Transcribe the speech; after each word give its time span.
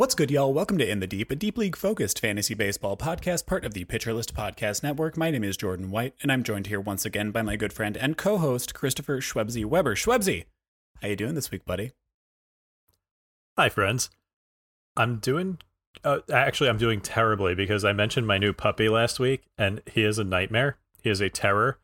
What's 0.00 0.14
good, 0.14 0.30
y'all? 0.30 0.54
Welcome 0.54 0.78
to 0.78 0.90
In 0.90 1.00
the 1.00 1.06
Deep, 1.06 1.30
a 1.30 1.34
deep 1.34 1.58
league 1.58 1.76
focused 1.76 2.20
fantasy 2.20 2.54
baseball 2.54 2.96
podcast, 2.96 3.44
part 3.44 3.66
of 3.66 3.74
the 3.74 3.84
Pitcher 3.84 4.14
List 4.14 4.34
Podcast 4.34 4.82
Network. 4.82 5.18
My 5.18 5.30
name 5.30 5.44
is 5.44 5.58
Jordan 5.58 5.90
White, 5.90 6.14
and 6.22 6.32
I'm 6.32 6.42
joined 6.42 6.68
here 6.68 6.80
once 6.80 7.04
again 7.04 7.32
by 7.32 7.42
my 7.42 7.54
good 7.54 7.70
friend 7.70 7.98
and 7.98 8.16
co-host 8.16 8.72
Christopher 8.72 9.18
Shwebsi 9.18 9.66
Weber. 9.66 9.94
Shwebsi, 9.94 10.46
how 11.02 11.08
you 11.08 11.16
doing 11.16 11.34
this 11.34 11.50
week, 11.50 11.66
buddy? 11.66 11.92
Hi, 13.58 13.68
friends. 13.68 14.08
I'm 14.96 15.18
doing. 15.18 15.58
Uh, 16.02 16.20
actually, 16.32 16.70
I'm 16.70 16.78
doing 16.78 17.02
terribly 17.02 17.54
because 17.54 17.84
I 17.84 17.92
mentioned 17.92 18.26
my 18.26 18.38
new 18.38 18.54
puppy 18.54 18.88
last 18.88 19.20
week, 19.20 19.42
and 19.58 19.82
he 19.84 20.02
is 20.02 20.18
a 20.18 20.24
nightmare. 20.24 20.78
He 21.02 21.10
is 21.10 21.20
a 21.20 21.28
terror. 21.28 21.78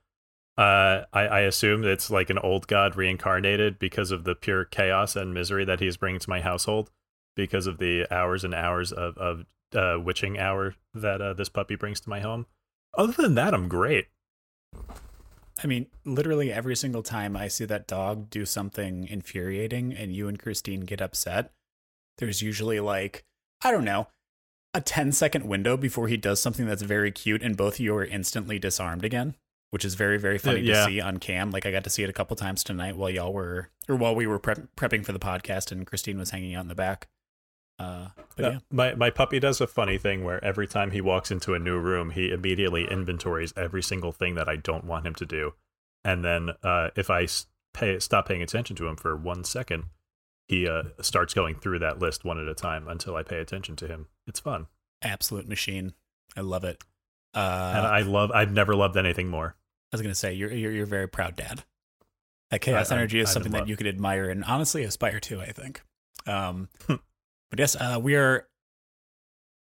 Uh, 0.56 1.02
I, 1.12 1.26
I 1.26 1.40
assume 1.40 1.84
it's 1.84 2.10
like 2.10 2.30
an 2.30 2.38
old 2.38 2.66
god 2.66 2.96
reincarnated 2.96 3.78
because 3.78 4.10
of 4.10 4.24
the 4.24 4.34
pure 4.34 4.64
chaos 4.64 5.16
and 5.16 5.34
misery 5.34 5.66
that 5.66 5.80
he's 5.80 5.98
bringing 5.98 6.20
to 6.20 6.30
my 6.30 6.40
household 6.40 6.90
because 7.36 7.66
of 7.66 7.78
the 7.78 8.06
hours 8.12 8.42
and 8.42 8.54
hours 8.54 8.92
of 8.92 9.16
of 9.18 9.44
uh, 9.74 10.00
witching 10.00 10.38
hour 10.38 10.74
that 10.94 11.20
uh, 11.20 11.34
this 11.34 11.48
puppy 11.48 11.76
brings 11.76 12.00
to 12.00 12.10
my 12.10 12.20
home. 12.20 12.46
Other 12.96 13.12
than 13.12 13.34
that, 13.34 13.54
I'm 13.54 13.68
great. 13.68 14.06
I 15.62 15.66
mean, 15.66 15.86
literally 16.04 16.52
every 16.52 16.76
single 16.76 17.02
time 17.02 17.36
I 17.36 17.48
see 17.48 17.64
that 17.64 17.86
dog 17.86 18.28
do 18.30 18.44
something 18.44 19.06
infuriating 19.08 19.92
and 19.94 20.14
you 20.14 20.28
and 20.28 20.38
Christine 20.38 20.80
get 20.80 21.00
upset, 21.00 21.52
there's 22.18 22.42
usually 22.42 22.80
like, 22.80 23.24
I 23.62 23.70
don't 23.70 23.84
know, 23.84 24.08
a 24.74 24.80
10 24.80 25.12
second 25.12 25.46
window 25.46 25.76
before 25.76 26.08
he 26.08 26.18
does 26.18 26.40
something 26.40 26.66
that's 26.66 26.82
very 26.82 27.10
cute 27.10 27.42
and 27.42 27.56
both 27.56 27.74
of 27.74 27.80
you 27.80 27.96
are 27.96 28.04
instantly 28.04 28.58
disarmed 28.58 29.04
again, 29.04 29.34
which 29.70 29.84
is 29.84 29.94
very, 29.94 30.18
very 30.18 30.36
funny 30.36 30.60
yeah. 30.60 30.84
to 30.84 30.90
see 30.90 31.00
on 31.00 31.16
cam. 31.18 31.50
Like, 31.50 31.64
I 31.64 31.70
got 31.70 31.84
to 31.84 31.90
see 31.90 32.02
it 32.02 32.10
a 32.10 32.14
couple 32.14 32.36
times 32.36 32.62
tonight 32.62 32.96
while 32.96 33.10
y'all 33.10 33.32
were, 33.32 33.70
or 33.88 33.96
while 33.96 34.14
we 34.14 34.26
were 34.26 34.38
prep- 34.38 34.68
prepping 34.76 35.06
for 35.06 35.12
the 35.12 35.18
podcast 35.18 35.72
and 35.72 35.86
Christine 35.86 36.18
was 36.18 36.30
hanging 36.30 36.54
out 36.54 36.62
in 36.62 36.68
the 36.68 36.74
back. 36.74 37.08
Uh, 37.78 38.08
but 38.36 38.44
Uh, 38.44 38.50
yeah. 38.50 38.58
My 38.70 38.94
my 38.94 39.10
puppy 39.10 39.38
does 39.38 39.60
a 39.60 39.66
funny 39.66 39.98
thing 39.98 40.24
where 40.24 40.42
every 40.44 40.66
time 40.66 40.90
he 40.92 41.00
walks 41.00 41.30
into 41.30 41.54
a 41.54 41.58
new 41.58 41.78
room, 41.78 42.10
he 42.10 42.30
immediately 42.30 42.86
inventories 42.90 43.52
every 43.56 43.82
single 43.82 44.12
thing 44.12 44.34
that 44.36 44.48
I 44.48 44.56
don't 44.56 44.84
want 44.84 45.06
him 45.06 45.14
to 45.16 45.26
do, 45.26 45.52
and 46.04 46.24
then 46.24 46.50
uh, 46.62 46.90
if 46.96 47.10
I 47.10 47.26
pay 47.74 47.98
stop 47.98 48.28
paying 48.28 48.42
attention 48.42 48.76
to 48.76 48.86
him 48.86 48.96
for 48.96 49.14
one 49.14 49.44
second, 49.44 49.84
he 50.48 50.66
uh, 50.66 50.84
starts 51.02 51.34
going 51.34 51.54
through 51.56 51.80
that 51.80 51.98
list 51.98 52.24
one 52.24 52.38
at 52.40 52.48
a 52.48 52.54
time 52.54 52.88
until 52.88 53.14
I 53.16 53.22
pay 53.22 53.38
attention 53.40 53.76
to 53.76 53.86
him. 53.86 54.06
It's 54.26 54.40
fun, 54.40 54.68
absolute 55.02 55.46
machine. 55.48 55.92
I 56.36 56.40
love 56.40 56.64
it. 56.64 56.82
Uh, 57.34 57.72
and 57.76 57.86
I 57.86 58.00
love. 58.00 58.30
I've 58.32 58.52
never 58.52 58.74
loved 58.74 58.96
anything 58.96 59.28
more. 59.28 59.54
I 59.92 59.96
was 59.96 60.02
gonna 60.02 60.14
say 60.14 60.32
you're 60.32 60.52
you're, 60.52 60.72
you're 60.72 60.84
a 60.84 60.86
very 60.86 61.08
proud 61.08 61.36
dad. 61.36 61.64
That 62.50 62.60
chaos 62.60 62.90
I- 62.90 62.96
energy 62.96 63.20
is 63.20 63.28
I'm 63.28 63.32
something 63.34 63.52
that 63.52 63.68
you 63.68 63.76
could 63.76 63.86
admire 63.86 64.30
and 64.30 64.42
honestly 64.44 64.82
aspire 64.84 65.20
to. 65.20 65.42
I 65.42 65.52
think. 65.52 65.82
Um, 66.26 66.68
but 67.56 67.62
yes, 67.62 67.76
uh, 67.76 67.98
we 67.98 68.14
are 68.16 68.46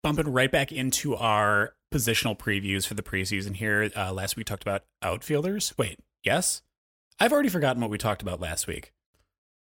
bumping 0.02 0.30
right 0.30 0.52
back 0.52 0.70
into 0.70 1.16
our 1.16 1.74
positional 1.92 2.38
previews 2.38 2.86
for 2.86 2.92
the 2.92 3.02
preseason 3.02 3.56
here. 3.56 3.90
Uh, 3.96 4.12
last 4.12 4.36
week 4.36 4.42
we 4.42 4.44
talked 4.44 4.62
about 4.62 4.84
outfielders. 5.02 5.72
Wait, 5.78 5.98
yes, 6.22 6.60
I've 7.18 7.32
already 7.32 7.48
forgotten 7.48 7.80
what 7.80 7.90
we 7.90 7.96
talked 7.96 8.20
about 8.20 8.38
last 8.38 8.66
week. 8.66 8.92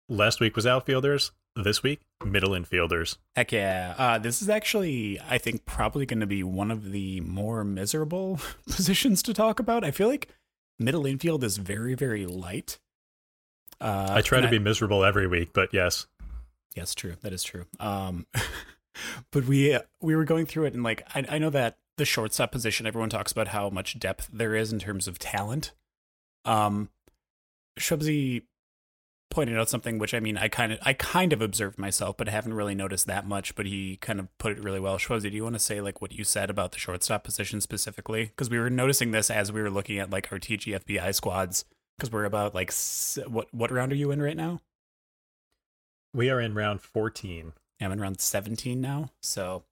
Last 0.09 0.41
week 0.41 0.57
was 0.57 0.67
outfielders. 0.67 1.31
This 1.55 1.83
week, 1.83 2.01
middle 2.23 2.51
infielders. 2.51 3.17
Heck 3.35 3.53
yeah. 3.53 3.95
Uh, 3.97 4.19
this 4.19 4.43
is 4.43 4.49
actually, 4.51 5.19
I 5.27 5.39
think, 5.39 5.65
probably 5.65 6.05
going 6.05 6.21
to 6.21 6.27
be 6.27 6.43
one 6.43 6.71
of 6.71 6.91
the 6.91 7.21
more 7.21 7.65
miserable 7.65 8.41
positions 8.67 9.23
to 9.23 9.33
talk 9.33 9.59
about. 9.59 9.83
I 9.83 9.91
feel 9.91 10.09
like 10.09 10.29
middle 10.79 11.07
infield 11.07 11.43
is 11.45 11.57
very, 11.57 11.95
very 11.95 12.27
light. 12.27 12.79
Uh, 13.81 14.09
I 14.11 14.21
try 14.21 14.41
to 14.41 14.49
be 14.49 14.59
miserable 14.59 15.05
every 15.05 15.27
week, 15.27 15.53
but 15.55 15.73
yes, 15.73 16.07
Yes, 16.77 16.95
true. 16.95 17.17
That 17.23 17.33
is 17.33 17.43
true. 17.43 17.65
Um, 17.81 18.27
but 19.33 19.47
we 19.47 19.75
uh, 19.75 19.81
we 20.01 20.15
were 20.15 20.25
going 20.25 20.47
through 20.47 20.67
it, 20.67 20.75
and 20.75 20.85
like 20.85 21.03
I, 21.15 21.25
I 21.29 21.39
know 21.39 21.51
that 21.51 21.79
the 21.97 22.05
shortstop 22.05 22.53
position, 22.53 22.87
everyone 22.87 23.09
talks 23.09 23.33
about 23.33 23.49
how 23.49 23.71
much 23.71 23.99
depth 23.99 24.29
there 24.33 24.55
is 24.55 24.73
in 24.73 24.79
terms 24.79 25.09
of 25.09 25.19
talent. 25.19 25.73
Um, 26.45 26.91
Shwebsi 27.81 28.43
pointed 29.29 29.59
out 29.59 29.69
something 29.69 29.99
which 29.99 30.15
I 30.15 30.21
mean 30.21 30.39
I 30.39 30.49
kind 30.49 30.73
of 30.73 30.79
I 30.83 30.93
kind 30.93 31.33
of 31.33 31.41
observed 31.41 31.79
myself, 31.79 32.19
but 32.19 32.29
I 32.29 32.33
haven't 32.33 32.55
really 32.55 32.75
noticed 32.75 33.07
that 33.07 33.27
much. 33.27 33.55
But 33.55 33.65
he 33.65 33.97
kind 33.97 34.21
of 34.21 34.29
put 34.37 34.53
it 34.53 34.63
really 34.63 34.81
well. 34.81 34.99
Shwebsi, 34.99 35.23
do 35.23 35.37
you 35.37 35.45
want 35.45 35.55
to 35.55 35.61
say 35.61 35.81
like 35.81 36.03
what 36.03 36.13
you 36.13 36.25
said 36.25 36.51
about 36.51 36.73
the 36.73 36.79
shortstop 36.79 37.25
position 37.25 37.63
specifically? 37.63 38.27
Because 38.27 38.51
we 38.51 38.59
were 38.59 38.71
noticing 38.71 39.13
this 39.13 39.31
as 39.31 39.51
we 39.51 39.63
were 39.63 39.71
looking 39.71 39.99
at 39.99 40.11
like 40.11 40.31
our 40.31 40.39
TGFBI 40.39 41.15
squads. 41.15 41.65
Because 41.97 42.13
we're 42.13 42.25
about 42.25 42.55
like 42.55 42.71
what 43.29 43.49
what 43.55 43.71
round 43.71 43.93
are 43.93 43.97
you 43.97 44.11
in 44.11 44.21
right 44.21 44.37
now? 44.37 44.61
We 46.17 46.31
are 46.31 46.41
in 46.41 46.55
round 46.55 46.81
fourteen. 46.81 47.53
I'm 47.81 47.93
in 47.93 48.01
round 48.01 48.21
17 48.21 48.81
now. 48.81 49.11
So, 49.23 49.65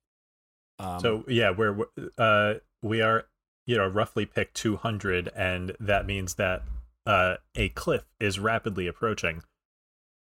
um, 0.78 1.00
so 1.00 1.24
yeah, 1.26 1.50
we're 1.50 1.86
uh 2.18 2.54
we 2.82 3.00
are 3.00 3.26
you 3.66 3.76
know 3.76 3.88
roughly 3.88 4.26
pick 4.26 4.52
200, 4.52 5.30
and 5.34 5.74
that 5.80 6.06
means 6.06 6.34
that 6.34 6.62
uh 7.06 7.36
a 7.54 7.70
cliff 7.70 8.04
is 8.20 8.38
rapidly 8.38 8.86
approaching. 8.86 9.42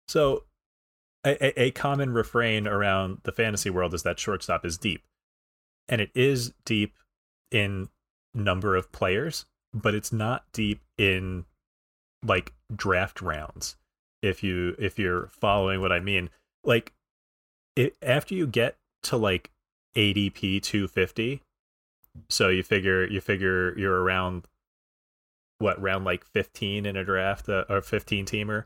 So 0.08 0.44
a, 1.24 1.46
a, 1.46 1.64
a 1.66 1.72
common 1.72 2.14
refrain 2.14 2.68
around 2.68 3.20
the 3.24 3.32
fantasy 3.32 3.70
world 3.70 3.94
is 3.94 4.04
that 4.04 4.20
shortstop 4.20 4.66
is 4.66 4.78
deep, 4.78 5.04
and 5.88 6.02
it 6.02 6.10
is 6.16 6.54
deep 6.66 6.96
in 7.52 7.90
number 8.34 8.76
of 8.76 8.92
players, 8.92 9.46
but 9.74 9.94
it's 9.94 10.12
not 10.12 10.46
deep 10.52 10.82
in 10.98 11.46
like 12.24 12.54
draft 12.76 13.22
rounds. 13.22 13.77
If 14.22 14.44
you 14.44 14.76
if 14.80 14.98
you're 14.98 15.28
following 15.28 15.82
what 15.82 15.92
I 15.92 16.00
mean, 16.00 16.30
like 16.64 16.94
it 17.76 17.96
after 18.02 18.34
you 18.34 18.48
get 18.48 18.78
to 19.04 19.18
like 19.18 19.52
ADP 19.96 20.62
250 20.62 21.42
so 22.30 22.50
you 22.50 22.64
figure 22.64 23.06
you 23.06 23.22
figure 23.22 23.78
you're 23.78 24.02
around 24.02 24.48
what 25.60 25.82
round 25.82 26.06
like 26.06 26.26
15 26.26 26.86
in 26.86 26.96
a 26.96 27.04
draft 27.04 27.50
uh, 27.50 27.66
or 27.70 27.82
15 27.82 28.26
teamer? 28.26 28.66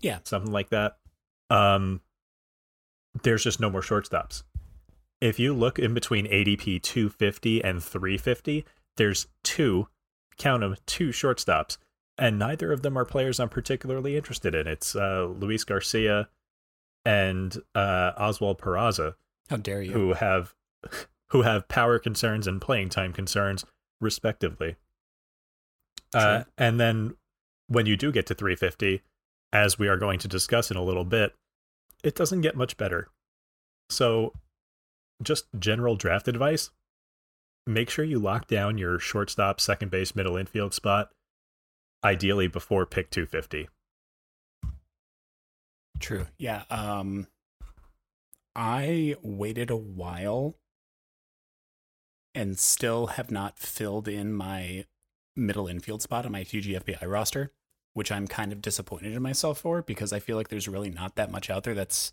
Yeah. 0.00 0.18
something 0.24 0.52
like 0.52 0.70
that. 0.70 0.96
Um 1.50 2.00
there's 3.22 3.44
just 3.44 3.60
no 3.60 3.70
more 3.70 3.82
shortstops. 3.82 4.42
If 5.20 5.38
you 5.38 5.52
look 5.52 5.78
in 5.78 5.94
between 5.94 6.26
ADP 6.26 6.82
250 6.82 7.62
and 7.62 7.82
350 7.82 8.64
there's 8.96 9.26
two 9.42 9.88
count 10.38 10.60
them 10.60 10.76
two 10.86 11.08
shortstops 11.08 11.76
and 12.18 12.38
neither 12.38 12.72
of 12.72 12.82
them 12.82 12.96
are 12.96 13.04
players 13.04 13.40
I'm 13.40 13.48
particularly 13.48 14.16
interested 14.16 14.54
in 14.54 14.66
it's 14.66 14.94
uh 14.94 15.26
Luis 15.38 15.64
Garcia 15.64 16.28
and 17.04 17.56
uh, 17.74 18.12
Oswald 18.16 18.60
Peraza, 18.60 19.14
how 19.50 19.56
dare 19.56 19.82
you? 19.82 19.92
who 19.92 20.12
have 20.14 20.54
who 21.28 21.42
have 21.42 21.68
power 21.68 21.98
concerns 21.98 22.46
and 22.46 22.60
playing 22.60 22.90
time 22.90 23.12
concerns, 23.12 23.64
respectively. 24.00 24.76
Uh, 26.14 26.44
and 26.58 26.78
then 26.78 27.14
when 27.68 27.86
you 27.86 27.96
do 27.96 28.12
get 28.12 28.26
to 28.26 28.34
350, 28.34 29.02
as 29.52 29.78
we 29.78 29.88
are 29.88 29.96
going 29.96 30.18
to 30.18 30.28
discuss 30.28 30.70
in 30.70 30.76
a 30.76 30.82
little 30.82 31.04
bit, 31.04 31.34
it 32.04 32.14
doesn't 32.14 32.42
get 32.42 32.54
much 32.54 32.76
better. 32.76 33.08
So, 33.88 34.34
just 35.22 35.46
general 35.58 35.96
draft 35.96 36.28
advice: 36.28 36.70
make 37.66 37.90
sure 37.90 38.04
you 38.04 38.18
lock 38.18 38.46
down 38.46 38.78
your 38.78 38.98
shortstop, 38.98 39.60
second 39.60 39.90
base, 39.90 40.14
middle 40.14 40.36
infield 40.36 40.74
spot, 40.74 41.10
ideally 42.04 42.46
before 42.48 42.86
pick 42.86 43.10
250. 43.10 43.68
True. 46.00 46.26
Yeah. 46.38 46.64
Um, 46.70 47.28
I 48.56 49.16
waited 49.22 49.70
a 49.70 49.76
while 49.76 50.56
and 52.34 52.58
still 52.58 53.08
have 53.08 53.30
not 53.30 53.58
filled 53.58 54.08
in 54.08 54.32
my 54.32 54.86
middle 55.36 55.68
infield 55.68 56.02
spot 56.02 56.26
on 56.26 56.32
my 56.32 56.42
TGFBI 56.42 57.06
roster. 57.08 57.52
which 57.94 58.10
I'm 58.10 58.26
kind 58.26 58.52
of 58.52 58.62
disappointed 58.62 59.12
in 59.12 59.22
myself 59.22 59.60
for 59.60 59.82
because 59.82 60.12
I 60.12 60.18
feel 60.18 60.36
like 60.36 60.48
there's 60.48 60.68
really 60.68 60.90
not 60.90 61.16
that 61.16 61.30
much 61.30 61.50
out 61.50 61.64
there 61.64 61.74
that's 61.74 62.12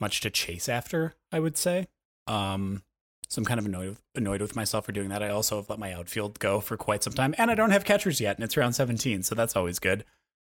much 0.00 0.20
to 0.20 0.30
chase 0.30 0.68
after, 0.68 1.14
I 1.32 1.40
would 1.40 1.56
say. 1.56 1.88
Um, 2.28 2.82
so 3.28 3.40
I'm 3.40 3.44
kind 3.44 3.60
of 3.60 3.66
annoyed 3.66 3.88
with, 3.90 4.00
annoyed 4.14 4.40
with 4.40 4.56
myself 4.56 4.86
for 4.86 4.92
doing 4.92 5.10
that. 5.10 5.22
I 5.22 5.28
also 5.28 5.56
have 5.56 5.68
let 5.68 5.78
my 5.78 5.92
outfield 5.92 6.38
go 6.38 6.60
for 6.60 6.76
quite 6.76 7.04
some 7.04 7.12
time, 7.12 7.34
and 7.36 7.50
I 7.50 7.54
don't 7.54 7.70
have 7.70 7.84
catchers 7.84 8.20
yet, 8.20 8.36
and 8.36 8.44
it's 8.44 8.56
round 8.56 8.74
17, 8.74 9.22
so 9.22 9.34
that's 9.34 9.54
always 9.54 9.78
good. 9.78 10.04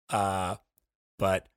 Uh, 0.10 0.56
but 1.20 1.48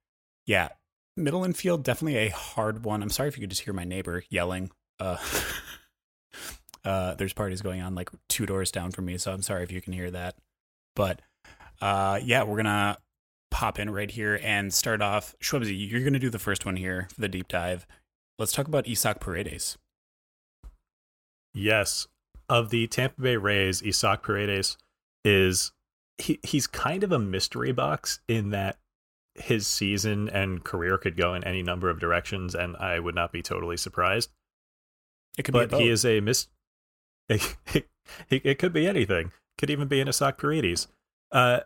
yeah, 0.46 0.68
middle 1.16 1.44
infield 1.44 1.84
definitely 1.84 2.16
a 2.16 2.28
hard 2.30 2.84
one. 2.84 3.02
I'm 3.02 3.10
sorry 3.10 3.28
if 3.28 3.36
you 3.36 3.42
could 3.42 3.50
just 3.50 3.62
hear 3.62 3.74
my 3.74 3.84
neighbor 3.84 4.24
yelling. 4.28 4.70
Uh, 4.98 5.18
uh, 6.84 7.14
there's 7.14 7.32
parties 7.32 7.62
going 7.62 7.80
on 7.80 7.94
like 7.94 8.10
two 8.28 8.46
doors 8.46 8.70
down 8.70 8.90
from 8.90 9.06
me, 9.06 9.16
so 9.18 9.32
I'm 9.32 9.42
sorry 9.42 9.62
if 9.62 9.72
you 9.72 9.80
can 9.80 9.92
hear 9.92 10.10
that. 10.10 10.36
But 10.96 11.22
uh, 11.80 12.20
yeah, 12.22 12.42
we're 12.42 12.56
gonna 12.56 12.98
pop 13.50 13.78
in 13.78 13.90
right 13.90 14.10
here 14.10 14.40
and 14.42 14.74
start 14.74 15.00
off. 15.00 15.34
Shwebsi, 15.40 15.90
you're 15.90 16.04
gonna 16.04 16.18
do 16.18 16.30
the 16.30 16.38
first 16.38 16.66
one 16.66 16.76
here 16.76 17.08
for 17.14 17.20
the 17.20 17.28
deep 17.28 17.48
dive. 17.48 17.86
Let's 18.38 18.52
talk 18.52 18.66
about 18.66 18.88
Isaac 18.88 19.20
Paredes. 19.20 19.78
Yes, 21.54 22.08
of 22.48 22.70
the 22.70 22.86
Tampa 22.88 23.20
Bay 23.20 23.36
Rays, 23.36 23.82
Isaac 23.86 24.22
Paredes 24.22 24.76
is 25.24 25.72
he 26.18 26.38
he's 26.42 26.66
kind 26.66 27.02
of 27.02 27.12
a 27.12 27.18
mystery 27.18 27.72
box 27.72 28.20
in 28.28 28.50
that 28.50 28.78
his 29.34 29.66
season 29.66 30.28
and 30.28 30.62
career 30.62 30.96
could 30.98 31.16
go 31.16 31.34
in 31.34 31.44
any 31.44 31.62
number 31.62 31.90
of 31.90 31.98
directions, 31.98 32.54
and 32.54 32.76
I 32.76 32.98
would 32.98 33.14
not 33.14 33.32
be 33.32 33.42
totally 33.42 33.76
surprised. 33.76 34.30
It 35.38 35.44
could 35.44 35.52
but 35.52 35.70
be 35.70 35.78
he 35.78 35.88
is 35.88 36.04
a 36.04 36.20
mis. 36.20 36.48
It, 37.26 37.56
it, 38.28 38.42
it 38.44 38.58
could 38.58 38.74
be 38.74 38.86
anything. 38.86 39.32
Could 39.56 39.70
even 39.70 39.88
be 39.88 39.98
an 39.98 40.08
Isaac 40.08 40.36
Paredes. 40.36 40.88
Uh, 41.32 41.60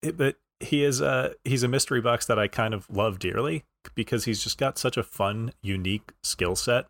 it, 0.00 0.16
but 0.16 0.36
he 0.60 0.82
is 0.82 1.02
uh 1.02 1.34
he's 1.44 1.62
a 1.62 1.68
mystery 1.68 2.00
box 2.00 2.24
that 2.26 2.38
I 2.38 2.48
kind 2.48 2.72
of 2.72 2.88
love 2.88 3.18
dearly 3.18 3.64
because 3.94 4.24
he's 4.24 4.42
just 4.42 4.56
got 4.56 4.78
such 4.78 4.96
a 4.96 5.02
fun, 5.02 5.52
unique 5.62 6.12
skill 6.22 6.56
set, 6.56 6.86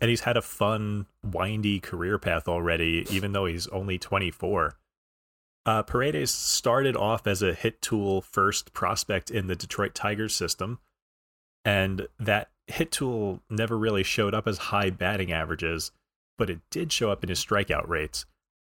and 0.00 0.10
he's 0.10 0.22
had 0.22 0.36
a 0.36 0.42
fun, 0.42 1.06
windy 1.24 1.80
career 1.80 2.18
path 2.18 2.48
already, 2.48 3.06
even 3.10 3.32
though 3.32 3.46
he's 3.46 3.66
only 3.68 3.98
24. 3.98 4.74
Uh, 5.64 5.82
Paredes 5.82 6.30
started 6.30 6.96
off 6.96 7.26
as 7.26 7.42
a 7.42 7.54
hit 7.54 7.82
tool 7.82 8.20
first 8.20 8.72
prospect 8.72 9.30
in 9.30 9.48
the 9.48 9.56
Detroit 9.56 9.94
Tigers 9.94 10.34
system, 10.34 10.78
and 11.64 12.06
that 12.20 12.50
hit 12.68 12.92
tool 12.92 13.42
never 13.50 13.76
really 13.76 14.02
showed 14.02 14.34
up 14.34 14.46
as 14.46 14.58
high 14.58 14.90
batting 14.90 15.32
averages, 15.32 15.90
but 16.38 16.50
it 16.50 16.60
did 16.70 16.92
show 16.92 17.10
up 17.10 17.24
in 17.24 17.28
his 17.28 17.44
strikeout 17.44 17.88
rates. 17.88 18.26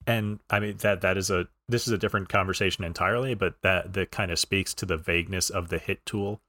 And 0.07 0.39
I 0.49 0.59
mean 0.59 0.77
that 0.77 1.01
that 1.01 1.17
is 1.17 1.29
a 1.29 1.47
this 1.69 1.87
is 1.87 1.93
a 1.93 1.97
different 1.97 2.27
conversation 2.27 2.83
entirely, 2.83 3.35
but 3.35 3.61
that 3.61 3.93
that 3.93 4.11
kind 4.11 4.31
of 4.31 4.39
speaks 4.39 4.73
to 4.75 4.85
the 4.85 4.97
vagueness 4.97 5.49
of 5.49 5.69
the 5.69 5.77
hit 5.77 6.05
tool 6.05 6.41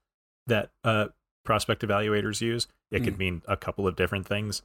that 0.47 0.71
uh, 0.83 1.07
prospect 1.43 1.81
evaluators 1.81 2.41
use. 2.41 2.67
It 2.91 3.01
Mm. 3.01 3.05
could 3.05 3.17
mean 3.17 3.41
a 3.47 3.57
couple 3.57 3.87
of 3.87 3.95
different 3.95 4.27
things. 4.27 4.61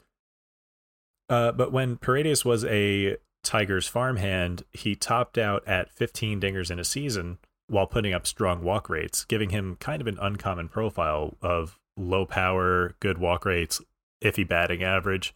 Uh, 1.28 1.52
but 1.52 1.72
when 1.72 1.96
Paredes 1.96 2.44
was 2.44 2.64
a 2.64 3.16
Tigers 3.44 3.86
farmhand, 3.86 4.64
he 4.72 4.94
topped 4.94 5.38
out 5.38 5.66
at 5.66 5.90
15 5.92 6.40
dingers 6.40 6.70
in 6.70 6.78
a 6.78 6.84
season 6.84 7.38
while 7.66 7.86
putting 7.86 8.12
up 8.14 8.26
strong 8.26 8.62
walk 8.62 8.88
rates, 8.88 9.24
giving 9.24 9.50
him 9.50 9.76
kind 9.76 10.00
of 10.00 10.06
an 10.06 10.18
uncommon 10.20 10.68
profile 10.68 11.36
of 11.42 11.78
low 11.96 12.24
power, 12.24 12.94
good 13.00 13.18
walk 13.18 13.44
rates, 13.44 13.80
iffy 14.22 14.46
batting 14.46 14.82
average. 14.82 15.34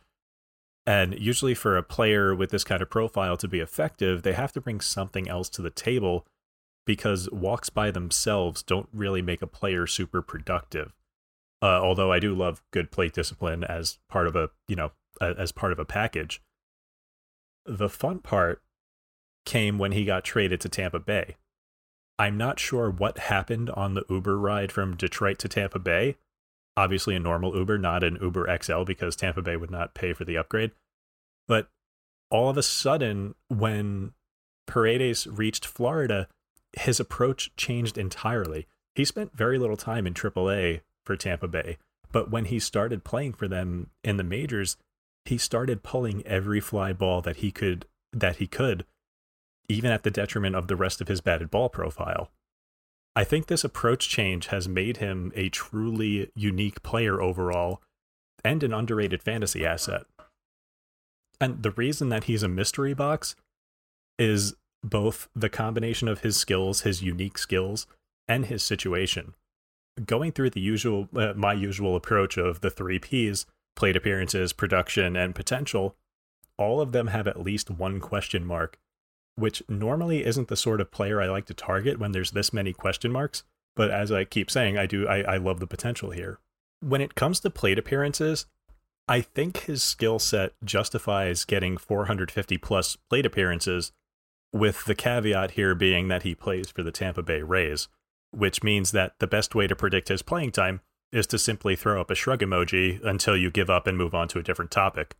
And 0.86 1.16
usually, 1.18 1.54
for 1.54 1.76
a 1.76 1.82
player 1.82 2.34
with 2.34 2.50
this 2.50 2.64
kind 2.64 2.82
of 2.82 2.90
profile 2.90 3.36
to 3.36 3.46
be 3.46 3.60
effective, 3.60 4.22
they 4.22 4.32
have 4.32 4.52
to 4.52 4.60
bring 4.60 4.80
something 4.80 5.28
else 5.28 5.48
to 5.50 5.62
the 5.62 5.70
table 5.70 6.26
because 6.86 7.30
walks 7.30 7.70
by 7.70 7.92
themselves 7.92 8.62
don't 8.64 8.88
really 8.92 9.22
make 9.22 9.42
a 9.42 9.46
player 9.46 9.86
super 9.86 10.22
productive. 10.22 10.92
Uh, 11.62 11.80
although 11.80 12.10
I 12.10 12.18
do 12.18 12.34
love 12.34 12.60
good 12.72 12.90
plate 12.90 13.12
discipline 13.12 13.62
as 13.62 13.98
part 14.08 14.26
of 14.26 14.34
a 14.34 14.50
you 14.68 14.76
know 14.76 14.92
a- 15.20 15.38
as 15.38 15.52
part 15.52 15.72
of 15.72 15.78
a 15.78 15.84
package. 15.84 16.42
The 17.64 17.88
fun 17.88 18.18
part 18.18 18.60
came 19.46 19.78
when 19.78 19.92
he 19.92 20.04
got 20.04 20.24
traded 20.24 20.60
to 20.62 20.68
Tampa 20.68 20.98
Bay. 20.98 21.36
I'm 22.18 22.36
not 22.36 22.60
sure 22.60 22.90
what 22.90 23.18
happened 23.18 23.70
on 23.70 23.94
the 23.94 24.04
Uber 24.08 24.38
ride 24.38 24.72
from 24.72 24.96
Detroit 24.96 25.38
to 25.40 25.48
Tampa 25.48 25.78
Bay. 25.78 26.16
Obviously, 26.76 27.14
a 27.14 27.20
normal 27.20 27.56
Uber, 27.56 27.78
not 27.78 28.02
an 28.04 28.18
Uber 28.20 28.48
XL, 28.62 28.82
because 28.84 29.16
Tampa 29.16 29.42
Bay 29.42 29.56
would 29.56 29.70
not 29.70 29.94
pay 29.94 30.12
for 30.12 30.24
the 30.24 30.36
upgrade. 30.36 30.72
But 31.46 31.68
all 32.30 32.48
of 32.48 32.56
a 32.56 32.62
sudden, 32.62 33.34
when 33.48 34.12
Paredes 34.66 35.26
reached 35.26 35.66
Florida, 35.66 36.28
his 36.72 36.98
approach 36.98 37.54
changed 37.56 37.98
entirely. 37.98 38.66
He 38.94 39.04
spent 39.04 39.36
very 39.36 39.58
little 39.58 39.76
time 39.76 40.06
in 40.06 40.14
AAA 40.14 40.80
for 41.04 41.16
Tampa 41.16 41.48
Bay, 41.48 41.78
but 42.10 42.30
when 42.30 42.46
he 42.46 42.58
started 42.58 43.04
playing 43.04 43.32
for 43.32 43.48
them 43.48 43.90
in 44.04 44.16
the 44.16 44.24
majors, 44.24 44.76
he 45.24 45.38
started 45.38 45.82
pulling 45.82 46.26
every 46.26 46.60
fly 46.60 46.92
ball 46.92 47.20
that 47.22 47.36
he 47.36 47.50
could 47.50 47.86
that 48.12 48.36
he 48.36 48.46
could, 48.46 48.84
even 49.68 49.90
at 49.90 50.02
the 50.02 50.10
detriment 50.10 50.54
of 50.54 50.68
the 50.68 50.76
rest 50.76 51.00
of 51.00 51.08
his 51.08 51.20
batted 51.22 51.50
ball 51.50 51.68
profile. 51.68 52.30
I 53.14 53.24
think 53.24 53.46
this 53.46 53.64
approach 53.64 54.08
change 54.08 54.48
has 54.48 54.68
made 54.68 54.98
him 54.98 55.32
a 55.34 55.48
truly 55.48 56.30
unique 56.34 56.82
player 56.82 57.20
overall 57.20 57.82
and 58.44 58.62
an 58.62 58.72
underrated 58.72 59.22
fantasy 59.22 59.64
asset. 59.64 60.02
And 61.40 61.62
the 61.62 61.70
reason 61.72 62.08
that 62.08 62.24
he's 62.24 62.42
a 62.42 62.48
mystery 62.48 62.94
box 62.94 63.34
is 64.18 64.54
both 64.82 65.28
the 65.34 65.48
combination 65.48 66.08
of 66.08 66.20
his 66.20 66.36
skills, 66.36 66.82
his 66.82 67.02
unique 67.02 67.38
skills, 67.38 67.86
and 68.28 68.46
his 68.46 68.62
situation. 68.62 69.34
Going 70.04 70.32
through 70.32 70.50
the 70.50 70.60
usual, 70.60 71.08
uh, 71.14 71.34
my 71.36 71.52
usual 71.52 71.96
approach 71.96 72.36
of 72.36 72.60
the 72.60 72.70
three 72.70 72.98
P's 72.98 73.46
plate 73.76 73.96
appearances, 73.96 74.52
production, 74.52 75.16
and 75.16 75.34
potential 75.34 75.96
all 76.58 76.80
of 76.80 76.92
them 76.92 77.08
have 77.08 77.26
at 77.26 77.40
least 77.40 77.70
one 77.70 78.00
question 78.00 78.44
mark, 78.44 78.78
which 79.36 79.62
normally 79.68 80.24
isn't 80.24 80.48
the 80.48 80.56
sort 80.56 80.80
of 80.80 80.90
player 80.90 81.20
I 81.20 81.28
like 81.28 81.46
to 81.46 81.54
target 81.54 81.98
when 81.98 82.12
there's 82.12 82.32
this 82.32 82.52
many 82.52 82.72
question 82.72 83.12
marks. 83.12 83.42
But 83.74 83.90
as 83.90 84.12
I 84.12 84.24
keep 84.24 84.50
saying, 84.50 84.76
I 84.76 84.86
do, 84.86 85.08
I, 85.08 85.22
I 85.22 85.36
love 85.38 85.60
the 85.60 85.66
potential 85.66 86.10
here. 86.10 86.38
When 86.80 87.00
it 87.00 87.14
comes 87.14 87.40
to 87.40 87.50
plate 87.50 87.78
appearances, 87.78 88.46
I 89.08 89.22
think 89.22 89.60
his 89.60 89.82
skill 89.82 90.18
set 90.18 90.52
justifies 90.64 91.44
getting 91.44 91.76
450 91.78 92.58
plus 92.58 92.96
plate 93.08 93.26
appearances, 93.26 93.92
with 94.52 94.84
the 94.84 94.94
caveat 94.94 95.52
here 95.52 95.74
being 95.74 96.08
that 96.08 96.24
he 96.24 96.34
plays 96.34 96.70
for 96.70 96.82
the 96.82 96.92
Tampa 96.92 97.22
Bay 97.22 97.40
Rays, 97.40 97.88
which 98.32 98.62
means 98.62 98.90
that 98.92 99.18
the 99.18 99.26
best 99.26 99.54
way 99.54 99.66
to 99.66 99.76
predict 99.76 100.08
his 100.08 100.22
playing 100.22 100.52
time 100.52 100.80
is 101.12 101.26
to 101.28 101.38
simply 101.38 101.76
throw 101.76 102.00
up 102.00 102.10
a 102.10 102.14
shrug 102.14 102.40
emoji 102.40 103.02
until 103.04 103.36
you 103.36 103.50
give 103.50 103.70
up 103.70 103.86
and 103.86 103.98
move 103.98 104.14
on 104.14 104.28
to 104.28 104.38
a 104.38 104.42
different 104.42 104.70
topic. 104.70 105.14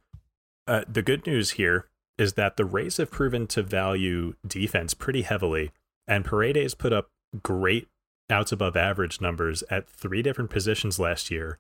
Uh, 0.66 0.83
the 0.88 1.02
good 1.02 1.26
news 1.26 1.52
here 1.52 1.87
is 2.19 2.35
that 2.35 2.57
the 2.57 2.64
Rays 2.64 2.97
have 2.97 3.11
proven 3.11 3.47
to 3.49 3.62
value 3.62 4.35
defense 4.47 4.95
pretty 4.95 5.23
heavily, 5.23 5.73
and 6.07 6.25
Paredes 6.25 6.75
put 6.75 6.92
up 6.92 7.11
great 7.42 7.88
outs 8.31 8.52
above 8.52 8.76
average 8.76 9.21
numbers 9.21 9.62
at 9.71 9.88
three 9.88 10.23
different 10.23 10.50
positions 10.50 10.99
last 10.99 11.31
year, 11.31 11.59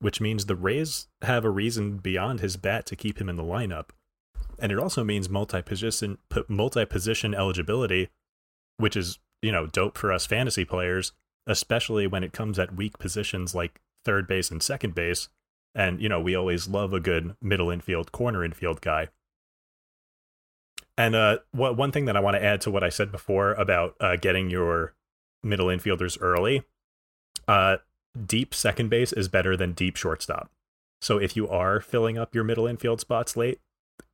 which 0.00 0.20
means 0.20 0.46
the 0.46 0.56
Rays 0.56 1.08
have 1.22 1.44
a 1.44 1.50
reason 1.50 1.98
beyond 1.98 2.40
his 2.40 2.56
bat 2.56 2.86
to 2.86 2.96
keep 2.96 3.20
him 3.20 3.28
in 3.28 3.36
the 3.36 3.42
lineup. 3.42 3.90
And 4.58 4.72
it 4.72 4.78
also 4.78 5.04
means 5.04 5.28
multi-position 5.28 6.18
multi-position 6.48 7.34
eligibility, 7.34 8.10
which 8.76 8.96
is, 8.96 9.18
you 9.42 9.52
know, 9.52 9.66
dope 9.66 9.96
for 9.96 10.12
us 10.12 10.26
fantasy 10.26 10.64
players, 10.64 11.12
especially 11.46 12.06
when 12.06 12.24
it 12.24 12.32
comes 12.32 12.58
at 12.58 12.76
weak 12.76 12.98
positions 12.98 13.54
like 13.54 13.80
third 14.04 14.26
base 14.26 14.50
and 14.50 14.62
second 14.62 14.94
base. 14.94 15.28
And, 15.74 16.00
you 16.02 16.08
know, 16.08 16.20
we 16.20 16.34
always 16.34 16.68
love 16.68 16.92
a 16.92 17.00
good 17.00 17.36
middle 17.40 17.70
infield, 17.70 18.12
corner 18.12 18.44
infield 18.44 18.80
guy. 18.80 19.08
And 20.98 21.14
uh, 21.14 21.38
what, 21.52 21.76
one 21.76 21.92
thing 21.92 22.04
that 22.06 22.16
I 22.16 22.20
want 22.20 22.34
to 22.34 22.44
add 22.44 22.60
to 22.62 22.70
what 22.70 22.84
I 22.84 22.88
said 22.88 23.10
before 23.12 23.52
about 23.54 23.94
uh, 24.00 24.16
getting 24.16 24.50
your 24.50 24.94
middle 25.42 25.68
infielders 25.68 26.18
early, 26.20 26.64
uh, 27.48 27.78
deep 28.26 28.54
second 28.54 28.90
base 28.90 29.12
is 29.12 29.28
better 29.28 29.56
than 29.56 29.72
deep 29.72 29.96
shortstop. 29.96 30.50
So 31.00 31.18
if 31.18 31.36
you 31.36 31.48
are 31.48 31.80
filling 31.80 32.18
up 32.18 32.34
your 32.34 32.44
middle 32.44 32.66
infield 32.66 33.00
spots 33.00 33.36
late, 33.36 33.60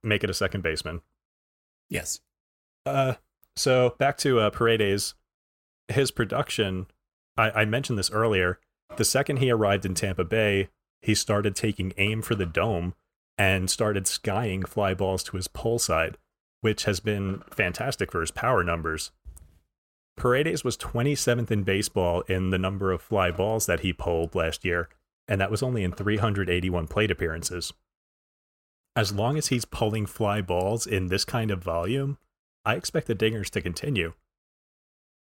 make 0.03 0.23
it 0.23 0.31
a 0.31 0.35
second 0.35 0.63
baseman. 0.63 1.01
Yes. 1.89 2.21
Uh, 2.85 3.15
so 3.57 3.95
back 3.99 4.17
to 4.19 4.41
uh, 4.41 4.51
Paredes, 4.51 5.15
his 5.89 6.11
production. 6.11 6.87
I, 7.37 7.51
I 7.51 7.65
mentioned 7.65 7.99
this 7.99 8.11
earlier. 8.11 8.61
The 8.97 9.05
second 9.05 9.39
he 9.39 9.51
arrived 9.51 9.85
in 9.85 9.95
Tampa 9.95 10.25
Bay, 10.25 10.69
he 11.03 11.15
started 11.15 11.55
taking 11.55 11.93
aim 11.99 12.23
for 12.23 12.35
the 12.35 12.47
dome 12.47 12.95
and 13.39 13.69
started 13.69 14.07
skying 14.07 14.65
fly 14.65 14.95
balls 14.95 15.23
to 15.25 15.37
his 15.37 15.49
pole 15.49 15.79
side, 15.79 16.17
which 16.61 16.85
has 16.85 17.01
been 17.01 17.43
fantastic 17.51 18.11
for 18.11 18.21
his 18.21 18.31
power 18.31 18.65
numbers. 18.65 19.11
Paredes 20.17 20.65
was 20.65 20.79
27th 20.79 21.51
in 21.51 21.63
baseball 21.63 22.23
in 22.23 22.51
the 22.51 22.59
number 22.59 22.91
of 22.91 23.03
fly 23.03 23.31
balls 23.31 23.67
that 23.67 23.81
he 23.81 23.93
pulled 23.93 24.35
last 24.35 24.65
year, 24.65 24.89
and 25.29 25.41
that 25.41 25.51
was 25.51 25.63
only 25.63 25.85
in 25.85 25.93
381 25.93 26.87
plate 26.87 27.11
appearances. 27.11 27.73
As 28.95 29.13
long 29.13 29.37
as 29.37 29.49
he's 29.49 29.67
pulling 29.67 30.07
fly 30.07 30.41
balls 30.41 30.87
in 30.87 31.09
this 31.09 31.27
kind 31.27 31.51
of 31.51 31.63
volume, 31.63 32.17
I 32.67 32.75
expect 32.75 33.07
the 33.07 33.15
dingers 33.15 33.49
to 33.51 33.63
continue. 33.63 34.13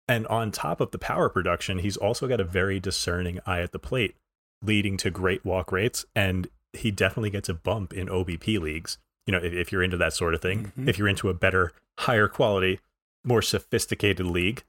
And 0.07 0.27
on 0.27 0.51
top 0.51 0.81
of 0.81 0.91
the 0.91 0.97
power 0.99 1.29
production, 1.29 1.79
he's 1.79 1.95
also 1.97 2.27
got 2.27 2.39
a 2.41 2.43
very 2.43 2.79
discerning 2.79 3.39
eye 3.45 3.61
at 3.61 3.71
the 3.71 3.79
plate, 3.79 4.15
leading 4.61 4.97
to 4.97 5.09
great 5.09 5.45
walk 5.45 5.71
rates. 5.71 6.05
And 6.15 6.47
he 6.73 6.91
definitely 6.91 7.29
gets 7.29 7.47
a 7.47 7.53
bump 7.53 7.93
in 7.93 8.07
OBP 8.09 8.59
leagues. 8.59 8.97
You 9.25 9.31
know, 9.31 9.39
if, 9.39 9.53
if 9.53 9.71
you're 9.71 9.81
into 9.83 9.97
that 9.97 10.13
sort 10.13 10.33
of 10.35 10.41
thing, 10.41 10.71
Mhm. 10.77 10.87
if 10.89 10.97
you're 10.99 11.07
into 11.07 11.29
a 11.29 11.33
better, 11.33 11.71
higher 11.99 12.27
quality, 12.27 12.79
more 13.23 13.41
sophisticated 13.41 14.25
league, 14.25 14.63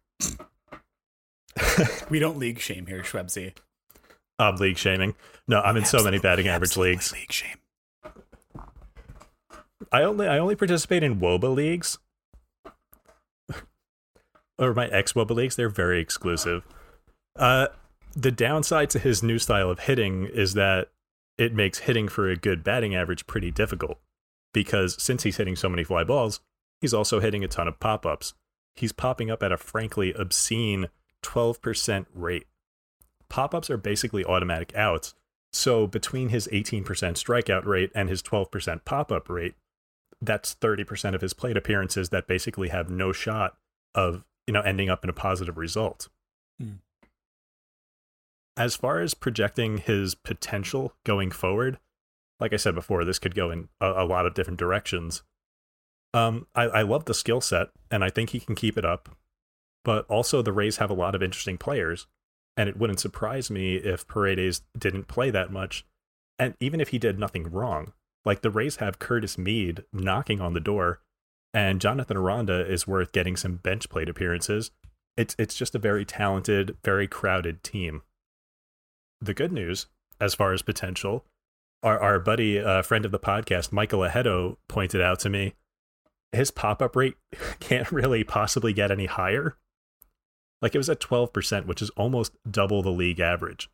We 2.10 2.18
don't 2.18 2.38
league 2.38 2.58
shame 2.60 2.86
here, 2.86 3.02
Shwebsi. 3.02 3.54
um, 4.38 4.56
league 4.56 4.76
shaming. 4.78 5.14
No, 5.48 5.60
I'm 5.60 5.76
in 5.76 5.84
so 5.84 6.02
many 6.04 6.18
batting 6.18 6.48
average 6.48 6.76
leagues. 6.76 7.12
League 7.12 7.32
shame. 7.32 7.56
I 9.92 10.02
only 10.02 10.26
I 10.26 10.38
only 10.38 10.54
participate 10.56 11.02
in 11.02 11.18
WOBA 11.20 11.54
leagues. 11.54 11.98
Or 14.58 14.74
my 14.74 14.86
ex 14.88 15.12
WOBA 15.12 15.30
leagues, 15.34 15.56
they're 15.56 15.68
very 15.68 16.00
exclusive. 16.00 16.66
Uh 17.36 17.68
the 18.14 18.32
downside 18.32 18.88
to 18.90 18.98
his 18.98 19.22
new 19.22 19.38
style 19.38 19.70
of 19.70 19.80
hitting 19.80 20.24
is 20.24 20.54
that 20.54 20.88
it 21.36 21.54
makes 21.54 21.80
hitting 21.80 22.08
for 22.08 22.30
a 22.30 22.36
good 22.36 22.64
batting 22.64 22.94
average 22.94 23.26
pretty 23.26 23.50
difficult. 23.50 23.98
Because 24.54 25.00
since 25.02 25.22
he's 25.22 25.36
hitting 25.36 25.54
so 25.54 25.68
many 25.68 25.84
fly 25.84 26.02
balls, 26.02 26.40
he's 26.80 26.94
also 26.94 27.20
hitting 27.20 27.44
a 27.44 27.48
ton 27.48 27.68
of 27.68 27.78
pop-ups. 27.78 28.32
He's 28.74 28.92
popping 28.92 29.30
up 29.30 29.42
at 29.42 29.52
a 29.52 29.58
frankly 29.58 30.14
obscene 30.14 30.88
12% 31.22 32.06
rate. 32.14 32.46
Pop-ups 33.28 33.68
are 33.68 33.76
basically 33.76 34.24
automatic 34.24 34.74
outs. 34.74 35.14
So 35.52 35.86
between 35.86 36.30
his 36.30 36.48
18% 36.48 36.84
strikeout 36.84 37.66
rate 37.66 37.90
and 37.94 38.08
his 38.08 38.22
12% 38.22 38.84
pop-up 38.84 39.28
rate, 39.28 39.54
that's 40.22 40.54
30% 40.54 41.14
of 41.14 41.20
his 41.20 41.34
plate 41.34 41.56
appearances 41.56 42.08
that 42.10 42.26
basically 42.26 42.68
have 42.68 42.88
no 42.88 43.12
shot 43.12 43.56
of, 43.94 44.24
you 44.46 44.52
know, 44.52 44.60
ending 44.60 44.88
up 44.88 45.04
in 45.04 45.10
a 45.10 45.14
positive 45.14 45.56
result. 45.56 46.08
Hmm. 46.60 46.76
As 48.56 48.74
far 48.74 49.00
as 49.00 49.14
projecting 49.14 49.78
his 49.78 50.14
potential 50.14 50.94
going 51.04 51.30
forward, 51.30 51.78
like 52.40 52.52
I 52.52 52.56
said 52.56 52.74
before, 52.74 53.04
this 53.04 53.18
could 53.18 53.34
go 53.34 53.50
in 53.50 53.68
a, 53.80 54.04
a 54.04 54.06
lot 54.06 54.26
of 54.26 54.34
different 54.34 54.58
directions. 54.58 55.22
Um, 56.14 56.46
I, 56.54 56.62
I 56.64 56.82
love 56.82 57.04
the 57.04 57.14
skill 57.14 57.40
set, 57.40 57.68
and 57.90 58.02
I 58.02 58.10
think 58.10 58.30
he 58.30 58.40
can 58.40 58.54
keep 58.54 58.78
it 58.78 58.84
up. 58.84 59.16
But 59.84 60.06
also, 60.08 60.42
the 60.42 60.52
Rays 60.52 60.78
have 60.78 60.90
a 60.90 60.94
lot 60.94 61.14
of 61.14 61.22
interesting 61.22 61.58
players, 61.58 62.06
and 62.56 62.68
it 62.68 62.78
wouldn't 62.78 63.00
surprise 63.00 63.50
me 63.50 63.76
if 63.76 64.08
Paredes 64.08 64.62
didn't 64.76 65.08
play 65.08 65.30
that 65.30 65.52
much. 65.52 65.84
And 66.38 66.54
even 66.60 66.80
if 66.80 66.88
he 66.88 66.98
did 66.98 67.18
nothing 67.18 67.50
wrong, 67.50 67.92
like 68.24 68.42
the 68.42 68.50
Rays 68.50 68.76
have 68.76 68.98
Curtis 68.98 69.38
Mead 69.38 69.84
knocking 69.92 70.40
on 70.40 70.54
the 70.54 70.60
door, 70.60 71.00
and 71.56 71.80
Jonathan 71.80 72.18
Aranda 72.18 72.70
is 72.70 72.86
worth 72.86 73.12
getting 73.12 73.34
some 73.34 73.56
bench 73.56 73.88
plate 73.88 74.10
appearances. 74.10 74.72
It's 75.16 75.34
it's 75.38 75.54
just 75.54 75.74
a 75.74 75.78
very 75.78 76.04
talented, 76.04 76.76
very 76.84 77.08
crowded 77.08 77.64
team. 77.64 78.02
The 79.22 79.32
good 79.32 79.52
news, 79.52 79.86
as 80.20 80.34
far 80.34 80.52
as 80.52 80.60
potential, 80.60 81.24
our 81.82 81.98
our 81.98 82.20
buddy, 82.20 82.60
uh, 82.60 82.82
friend 82.82 83.06
of 83.06 83.10
the 83.10 83.18
podcast, 83.18 83.72
Michael 83.72 84.00
Ajeto, 84.00 84.58
pointed 84.68 85.00
out 85.00 85.18
to 85.20 85.30
me, 85.30 85.54
his 86.30 86.50
pop 86.50 86.82
up 86.82 86.94
rate 86.94 87.16
can't 87.58 87.90
really 87.90 88.22
possibly 88.22 88.74
get 88.74 88.90
any 88.90 89.06
higher. 89.06 89.56
Like 90.60 90.74
it 90.74 90.78
was 90.78 90.90
at 90.90 91.00
twelve 91.00 91.32
percent, 91.32 91.66
which 91.66 91.80
is 91.80 91.88
almost 91.90 92.36
double 92.48 92.82
the 92.82 92.90
league 92.90 93.20
average. 93.20 93.70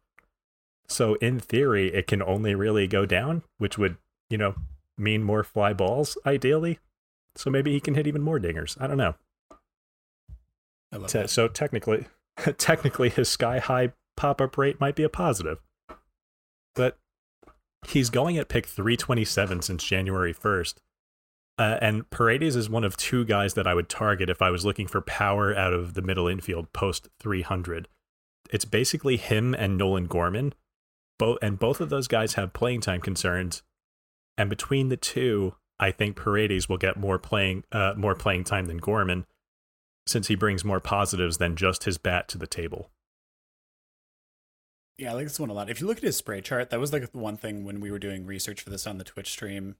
So 0.86 1.14
in 1.16 1.40
theory, 1.40 1.92
it 1.92 2.06
can 2.06 2.22
only 2.22 2.54
really 2.54 2.86
go 2.86 3.06
down, 3.06 3.42
which 3.58 3.76
would 3.76 3.96
you 4.30 4.38
know 4.38 4.54
mean 4.96 5.24
more 5.24 5.42
fly 5.42 5.72
balls 5.72 6.16
ideally. 6.24 6.78
So 7.36 7.50
maybe 7.50 7.72
he 7.72 7.80
can 7.80 7.94
hit 7.94 8.06
even 8.06 8.22
more 8.22 8.38
dingers. 8.38 8.76
I 8.80 8.86
don't 8.86 8.98
know. 8.98 9.14
I 10.92 10.96
love 10.96 11.10
Te- 11.10 11.26
so 11.26 11.48
technically, 11.48 12.06
technically, 12.58 13.08
his 13.08 13.28
sky 13.28 13.58
high 13.58 13.92
pop 14.16 14.40
up 14.40 14.58
rate 14.58 14.80
might 14.80 14.94
be 14.94 15.02
a 15.02 15.08
positive, 15.08 15.58
but 16.74 16.98
he's 17.88 18.10
going 18.10 18.36
at 18.36 18.48
pick 18.48 18.66
327 18.66 19.62
since 19.62 19.84
January 19.84 20.34
1st. 20.34 20.74
Uh, 21.58 21.78
and 21.80 22.08
Paredes 22.10 22.56
is 22.56 22.70
one 22.70 22.84
of 22.84 22.96
two 22.96 23.24
guys 23.24 23.54
that 23.54 23.66
I 23.66 23.74
would 23.74 23.88
target 23.88 24.30
if 24.30 24.40
I 24.40 24.50
was 24.50 24.64
looking 24.64 24.86
for 24.86 25.00
power 25.00 25.54
out 25.54 25.72
of 25.72 25.94
the 25.94 26.02
middle 26.02 26.26
infield 26.26 26.72
post 26.72 27.08
300. 27.20 27.88
It's 28.50 28.64
basically 28.64 29.16
him 29.16 29.54
and 29.54 29.76
Nolan 29.76 30.06
Gorman. 30.06 30.54
Both 31.18 31.38
and 31.42 31.58
both 31.58 31.80
of 31.80 31.90
those 31.90 32.08
guys 32.08 32.34
have 32.34 32.52
playing 32.52 32.80
time 32.80 33.00
concerns. 33.00 33.62
And 34.36 34.48
between 34.50 34.88
the 34.88 34.96
two, 34.96 35.54
I 35.82 35.90
think 35.90 36.14
Paredes 36.16 36.68
will 36.68 36.78
get 36.78 36.96
more 36.96 37.18
playing 37.18 37.64
uh, 37.72 37.94
more 37.96 38.14
playing 38.14 38.44
time 38.44 38.66
than 38.66 38.78
Gorman 38.78 39.26
since 40.06 40.28
he 40.28 40.34
brings 40.36 40.64
more 40.64 40.80
positives 40.80 41.38
than 41.38 41.56
just 41.56 41.84
his 41.84 41.98
bat 41.98 42.28
to 42.28 42.38
the 42.38 42.46
table. 42.46 42.90
Yeah, 44.98 45.10
I 45.10 45.14
like 45.14 45.24
this 45.26 45.40
one 45.40 45.50
a 45.50 45.52
lot. 45.52 45.70
If 45.70 45.80
you 45.80 45.86
look 45.86 45.96
at 45.96 46.02
his 46.02 46.16
spray 46.16 46.40
chart, 46.40 46.70
that 46.70 46.78
was 46.78 46.92
like 46.92 47.10
the 47.10 47.18
one 47.18 47.36
thing 47.36 47.64
when 47.64 47.80
we 47.80 47.90
were 47.90 47.98
doing 47.98 48.26
research 48.26 48.60
for 48.62 48.70
this 48.70 48.86
on 48.86 48.98
the 48.98 49.04
Twitch 49.04 49.30
stream. 49.30 49.76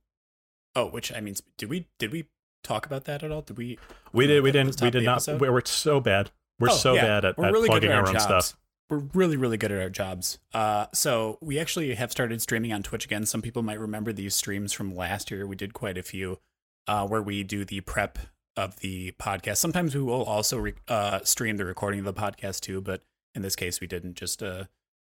Oh, 0.74 0.86
which 0.88 1.12
I 1.14 1.20
mean, 1.20 1.34
did 1.58 1.68
we 1.70 1.86
did 1.98 2.10
we 2.12 2.26
talk 2.64 2.86
about 2.86 3.04
that 3.04 3.22
at 3.22 3.30
all? 3.30 3.42
Did 3.42 3.56
we? 3.58 3.78
We 4.12 4.26
did. 4.26 4.42
We 4.42 4.50
didn't. 4.50 4.80
We 4.80 4.90
did 4.90 5.04
not. 5.04 5.12
episode? 5.18 5.40
We're, 5.40 5.52
we're 5.52 5.64
so 5.64 6.00
bad. 6.00 6.30
We're 6.58 6.70
Oh, 6.70 6.74
so 6.74 6.94
yeah. 6.94 7.02
bad 7.02 7.24
at, 7.26 7.38
at 7.38 7.52
really 7.52 7.68
plugging 7.68 7.90
our, 7.92 8.02
our 8.02 8.08
own 8.08 8.14
jobs. 8.14 8.24
stuff. 8.24 8.56
We're 8.92 9.08
really 9.14 9.38
really 9.38 9.56
good 9.56 9.72
at 9.72 9.80
our 9.80 9.88
jobs. 9.88 10.38
Uh, 10.52 10.84
so 10.92 11.38
we 11.40 11.58
actually 11.58 11.94
have 11.94 12.12
started 12.12 12.42
streaming 12.42 12.74
on 12.74 12.82
Twitch 12.82 13.06
again. 13.06 13.24
Some 13.24 13.40
people 13.40 13.62
might 13.62 13.80
remember 13.80 14.12
these 14.12 14.34
streams 14.34 14.74
from 14.74 14.94
last 14.94 15.30
year. 15.30 15.46
We 15.46 15.56
did 15.56 15.72
quite 15.72 15.96
a 15.96 16.02
few, 16.02 16.40
uh, 16.86 17.06
where 17.08 17.22
we 17.22 17.42
do 17.42 17.64
the 17.64 17.80
prep 17.80 18.18
of 18.54 18.80
the 18.80 19.12
podcast. 19.12 19.56
Sometimes 19.56 19.94
we 19.94 20.02
will 20.02 20.22
also 20.22 20.58
re- 20.58 20.74
uh, 20.88 21.20
stream 21.24 21.56
the 21.56 21.64
recording 21.64 22.00
of 22.00 22.04
the 22.04 22.12
podcast 22.12 22.60
too, 22.60 22.82
but 22.82 23.02
in 23.34 23.40
this 23.40 23.56
case, 23.56 23.80
we 23.80 23.86
didn't. 23.86 24.12
Just 24.12 24.42
uh, 24.42 24.64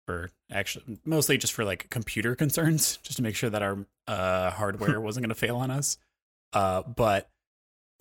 for 0.07 0.31
actually 0.52 1.00
mostly 1.04 1.37
just 1.37 1.52
for 1.52 1.64
like 1.64 1.90
computer 1.90 2.37
concerns, 2.37 2.99
just 2.99 3.16
to 3.16 3.25
make 3.25 3.35
sure 3.35 3.50
that 3.50 3.64
our 3.64 3.85
uh, 4.07 4.52
hardware 4.52 5.00
wasn't 5.00 5.25
going 5.25 5.35
to 5.35 5.35
fail 5.35 5.57
on 5.57 5.73
us. 5.73 5.99
Uh, 6.52 6.83
but 6.83 7.28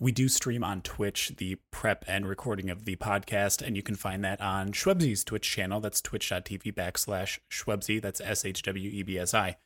we 0.04 0.12
do 0.12 0.28
stream 0.28 0.62
on 0.62 0.82
Twitch 0.82 1.32
the 1.38 1.56
prep 1.70 2.04
and 2.06 2.28
recording 2.28 2.68
of 2.68 2.84
the 2.84 2.94
podcast, 2.96 3.66
and 3.66 3.74
you 3.74 3.82
can 3.82 3.94
find 3.94 4.22
that 4.22 4.38
on 4.38 4.70
Shwebsi's 4.70 5.24
Twitch 5.24 5.50
channel. 5.50 5.80
That's 5.80 6.02
twitch.tv 6.02 6.74
backslash 6.74 7.38
Shwebsi. 7.50 8.02
That's 8.02 8.20
S 8.20 8.44
H 8.44 8.62
W 8.64 8.90
E 8.90 9.02
B 9.02 9.18
S 9.18 9.32
I. 9.32 9.56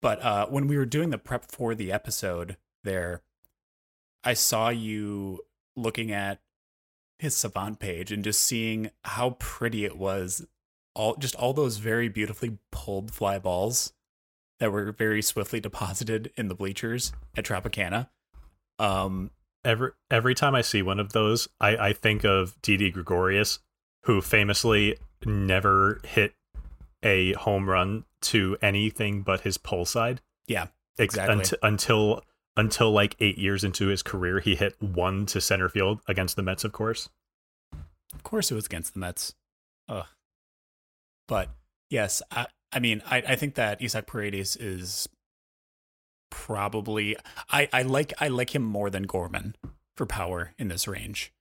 But 0.00 0.22
uh, 0.22 0.46
when 0.46 0.68
we 0.68 0.76
were 0.76 0.86
doing 0.86 1.10
the 1.10 1.18
prep 1.18 1.44
for 1.50 1.74
the 1.74 1.90
episode 1.90 2.56
there, 2.84 3.22
I 4.22 4.34
saw 4.34 4.68
you 4.68 5.40
looking 5.74 6.12
at 6.12 6.40
his 7.18 7.34
Savant 7.34 7.80
page 7.80 8.12
and 8.12 8.22
just 8.22 8.44
seeing 8.44 8.92
how 9.02 9.30
pretty 9.40 9.84
it 9.84 9.98
was. 9.98 10.46
All 10.94 11.16
just 11.16 11.34
all 11.34 11.52
those 11.52 11.78
very 11.78 12.08
beautifully 12.08 12.58
pulled 12.70 13.12
fly 13.12 13.40
balls 13.40 13.92
that 14.60 14.70
were 14.70 14.92
very 14.92 15.20
swiftly 15.20 15.58
deposited 15.58 16.30
in 16.36 16.46
the 16.46 16.54
bleachers 16.54 17.12
at 17.36 17.44
Tropicana. 17.44 18.08
Um, 18.78 19.32
Every 19.64 19.90
every 20.10 20.34
time 20.34 20.54
I 20.54 20.62
see 20.62 20.82
one 20.82 20.98
of 21.00 21.12
those, 21.12 21.48
I, 21.60 21.76
I 21.76 21.92
think 21.92 22.24
of 22.24 22.60
Didi 22.62 22.90
Gregorius, 22.90 23.58
who 24.04 24.20
famously 24.20 24.96
never 25.24 26.00
hit 26.04 26.34
a 27.02 27.32
home 27.34 27.68
run 27.68 28.04
to 28.22 28.56
anything 28.62 29.22
but 29.22 29.40
his 29.40 29.58
pull 29.58 29.84
side. 29.84 30.20
Yeah, 30.46 30.68
Ex- 30.98 31.14
exactly. 31.14 31.34
unt- 31.36 31.54
until 31.62 32.24
until 32.56 32.90
like 32.90 33.16
eight 33.20 33.38
years 33.38 33.64
into 33.64 33.86
his 33.88 34.02
career, 34.02 34.40
he 34.40 34.54
hit 34.56 34.80
one 34.80 35.26
to 35.26 35.40
center 35.40 35.68
field 35.68 36.00
against 36.08 36.36
the 36.36 36.42
Mets, 36.42 36.64
of 36.64 36.72
course. 36.72 37.08
Of 38.12 38.22
course, 38.22 38.50
it 38.50 38.54
was 38.54 38.66
against 38.66 38.94
the 38.94 39.00
Mets. 39.00 39.34
Ugh. 39.88 40.06
But 41.28 41.50
yes, 41.90 42.22
I, 42.30 42.46
I 42.72 42.80
mean, 42.80 43.02
I, 43.06 43.18
I 43.18 43.36
think 43.36 43.54
that 43.54 43.80
Isaac 43.82 44.06
Paredes 44.06 44.56
is 44.56 45.08
probably 46.30 47.16
I, 47.50 47.68
I 47.72 47.82
like 47.82 48.12
I 48.20 48.28
like 48.28 48.54
him 48.54 48.62
more 48.62 48.90
than 48.90 49.04
Gorman 49.04 49.56
for 49.96 50.06
power 50.06 50.54
in 50.58 50.68
this 50.68 50.88
range. 50.88 51.32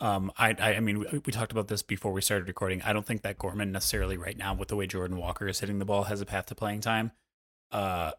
Um, 0.00 0.30
I, 0.36 0.54
I 0.58 0.74
I 0.74 0.80
mean, 0.80 1.00
we, 1.00 1.06
we 1.26 1.32
talked 1.32 1.52
about 1.52 1.68
this 1.68 1.82
before 1.82 2.12
we 2.12 2.20
started 2.20 2.48
recording. 2.48 2.82
I 2.82 2.92
don't 2.92 3.06
think 3.06 3.22
that 3.22 3.38
Gorman 3.38 3.72
necessarily 3.72 4.16
right 4.16 4.36
now, 4.36 4.54
with 4.54 4.68
the 4.68 4.76
way 4.76 4.86
Jordan 4.86 5.16
Walker 5.16 5.48
is 5.48 5.60
hitting 5.60 5.78
the 5.78 5.84
ball, 5.84 6.04
has 6.04 6.20
a 6.20 6.26
path 6.26 6.46
to 6.46 6.54
playing 6.54 6.80
time. 6.80 7.12
Uh, 7.70 8.12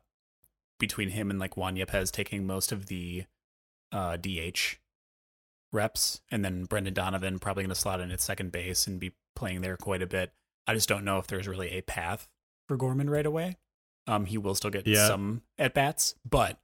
between 0.79 1.09
him 1.09 1.29
and 1.29 1.39
like 1.39 1.57
Juan 1.57 1.75
Yepez 1.75 2.12
taking 2.12 2.45
most 2.45 2.71
of 2.71 2.86
the 2.86 3.25
uh 3.91 4.17
DH 4.17 4.77
reps, 5.71 6.21
and 6.31 6.43
then 6.43 6.65
Brendan 6.65 6.93
Donovan 6.93 7.39
probably 7.39 7.63
going 7.63 7.69
to 7.69 7.75
slot 7.75 8.01
in 8.01 8.12
at 8.12 8.21
second 8.21 8.51
base 8.51 8.88
and 8.88 9.00
be 9.00 9.13
playing 9.36 9.62
there 9.62 9.77
quite 9.77 10.01
a 10.01 10.07
bit. 10.07 10.31
I 10.67 10.74
just 10.74 10.89
don't 10.89 11.05
know 11.05 11.17
if 11.17 11.27
there's 11.27 11.48
really 11.48 11.71
a 11.71 11.81
path 11.81 12.27
for 12.67 12.77
Gorman 12.77 13.09
right 13.09 13.25
away. 13.25 13.57
Um, 14.10 14.25
he 14.25 14.38
will 14.38 14.56
still 14.56 14.72
get 14.72 14.88
Yeah. 14.88 15.08
some 15.08 15.44
at 15.58 15.74
bats, 15.74 16.16
but 16.28 16.60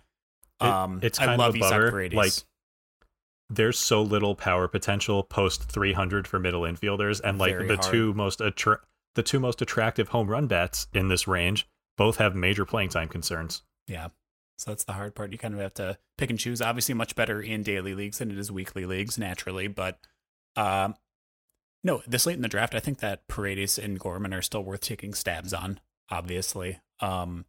It- 0.62 0.66
um, 0.68 1.00
it's 1.04 1.20
I 1.20 1.26
kind 1.28 1.40
love 1.40 1.50
of 1.50 1.56
a 1.58 1.60
bummer, 1.60 1.92
Paredes. 1.92 2.16
like, 2.16 2.34
There's 3.50 3.78
so 3.78 4.02
little 4.02 4.36
power 4.36 4.68
potential 4.68 5.22
post 5.24 5.64
300 5.72 6.28
for 6.28 6.40
middle 6.40 6.62
infielders, 6.62 7.22
and 7.24 7.38
like 7.38 7.52
Very 7.54 7.68
the 7.68 7.76
hard. 7.78 7.92
two 7.92 8.14
most 8.16 8.42
attra- 8.42 8.82
the 9.14 9.22
two 9.24 9.40
most 9.40 9.62
attractive 9.62 10.10
home 10.10 10.28
run 10.28 10.48
bats 10.48 10.88
in 10.94 11.08
this 11.10 11.28
range 11.28 11.68
both 11.96 12.18
have 12.18 12.36
major 12.36 12.66
playing 12.66 12.90
time 12.90 13.08
concerns. 13.08 13.62
yeah. 13.88 14.08
So 14.58 14.72
that's 14.72 14.86
the 14.86 14.94
hard 14.94 15.16
part. 15.16 15.32
You 15.34 15.38
kind 15.38 15.54
of 15.54 15.60
have 15.60 15.74
to 15.76 16.00
pick 16.18 16.30
and 16.30 16.40
choose. 16.40 16.62
Obviously, 16.62 16.96
much 16.96 17.14
better 17.14 17.42
in 17.42 17.62
daily 17.62 17.94
leagues 17.94 18.20
than 18.20 18.32
it 18.32 18.38
is 18.38 18.50
weekly 18.52 18.86
leagues, 18.86 19.18
naturally. 19.18 19.68
But 19.68 20.00
um, 20.56 20.96
no, 21.84 22.02
this 22.08 22.26
late 22.26 22.38
in 22.38 22.42
the 22.42 22.48
draft, 22.48 22.74
I 22.74 22.80
think 22.80 23.00
that 23.00 23.28
Paredes 23.28 23.78
and 23.78 24.00
Gorman 24.00 24.34
are 24.34 24.42
still 24.42 24.64
worth 24.64 24.80
taking 24.80 25.14
stabs 25.14 25.54
on, 25.54 25.82
obviously. 26.10 26.80
Um, 27.00 27.46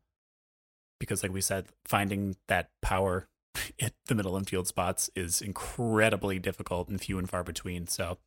because, 0.99 1.23
like 1.23 1.33
we 1.33 1.41
said, 1.41 1.67
finding 1.85 2.37
that 2.49 2.71
power 2.81 3.29
at 3.81 3.93
the 4.07 4.15
middle 4.15 4.37
infield 4.37 4.67
spots 4.67 5.11
is 5.15 5.41
incredibly 5.43 6.39
difficult 6.39 6.89
and 6.89 7.01
few 7.01 7.19
and 7.19 7.29
far 7.29 7.45
between. 7.45 7.87
So, 7.87 8.19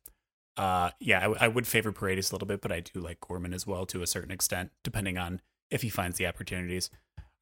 uh, 0.56 0.90
yeah, 1.00 1.18
I, 1.18 1.22
w- 1.22 1.38
I 1.40 1.48
would 1.48 1.66
favor 1.66 1.92
Paredes 1.92 2.30
a 2.30 2.34
little 2.34 2.48
bit, 2.48 2.60
but 2.60 2.72
I 2.72 2.80
do 2.80 3.00
like 3.00 3.20
Gorman 3.20 3.54
as 3.54 3.66
well 3.66 3.86
to 3.86 4.02
a 4.02 4.06
certain 4.06 4.30
extent, 4.30 4.70
depending 4.84 5.18
on 5.18 5.40
if 5.70 5.82
he 5.82 5.88
finds 5.88 6.18
the 6.18 6.26
opportunities. 6.26 6.90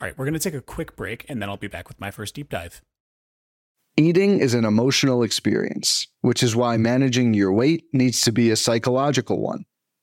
All 0.00 0.06
right, 0.06 0.16
we're 0.16 0.24
going 0.24 0.34
to 0.34 0.40
take 0.40 0.54
a 0.54 0.60
quick 0.60 0.94
break 0.96 1.26
and 1.28 1.42
then 1.42 1.48
I'll 1.48 1.56
be 1.56 1.66
back 1.66 1.88
with 1.88 2.00
my 2.00 2.10
first 2.10 2.34
deep 2.34 2.48
dive. 2.48 2.80
Eating 3.96 4.38
is 4.38 4.54
an 4.54 4.64
emotional 4.64 5.24
experience, 5.24 6.06
which 6.20 6.40
is 6.42 6.54
why 6.54 6.76
managing 6.76 7.34
your 7.34 7.52
weight 7.52 7.86
needs 7.92 8.20
to 8.22 8.30
be 8.30 8.50
a 8.50 8.56
psychological 8.56 9.40
one. 9.40 9.64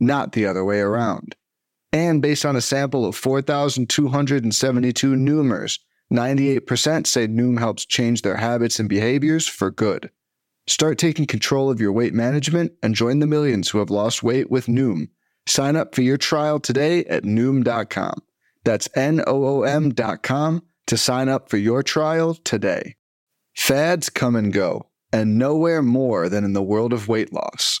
not 0.00 0.32
the 0.32 0.46
other 0.46 0.64
way 0.64 0.80
around. 0.80 1.36
And 1.92 2.22
based 2.22 2.44
on 2.44 2.56
a 2.56 2.60
sample 2.60 3.04
of 3.04 3.16
4,272 3.16 5.14
Noomers, 5.14 5.78
98% 6.12 7.06
say 7.06 7.28
Noom 7.28 7.58
helps 7.58 7.84
change 7.84 8.22
their 8.22 8.36
habits 8.36 8.78
and 8.78 8.88
behaviors 8.88 9.46
for 9.46 9.70
good. 9.70 10.10
Start 10.66 10.98
taking 10.98 11.26
control 11.26 11.70
of 11.70 11.80
your 11.80 11.92
weight 11.92 12.14
management 12.14 12.72
and 12.82 12.94
join 12.94 13.18
the 13.18 13.26
millions 13.26 13.68
who 13.68 13.78
have 13.78 13.90
lost 13.90 14.22
weight 14.22 14.50
with 14.50 14.66
Noom. 14.66 15.08
Sign 15.46 15.74
up 15.76 15.94
for 15.94 16.02
your 16.02 16.16
trial 16.16 16.60
today 16.60 17.04
at 17.06 17.24
Noom.com. 17.24 18.22
That's 18.64 18.88
N 18.94 19.22
O 19.26 19.44
O 19.44 19.62
M.com 19.62 20.62
to 20.86 20.96
sign 20.96 21.28
up 21.28 21.48
for 21.48 21.56
your 21.56 21.82
trial 21.82 22.34
today. 22.34 22.96
Fads 23.56 24.10
come 24.10 24.36
and 24.36 24.52
go, 24.52 24.86
and 25.12 25.38
nowhere 25.38 25.82
more 25.82 26.28
than 26.28 26.44
in 26.44 26.52
the 26.52 26.62
world 26.62 26.92
of 26.92 27.08
weight 27.08 27.32
loss. 27.32 27.80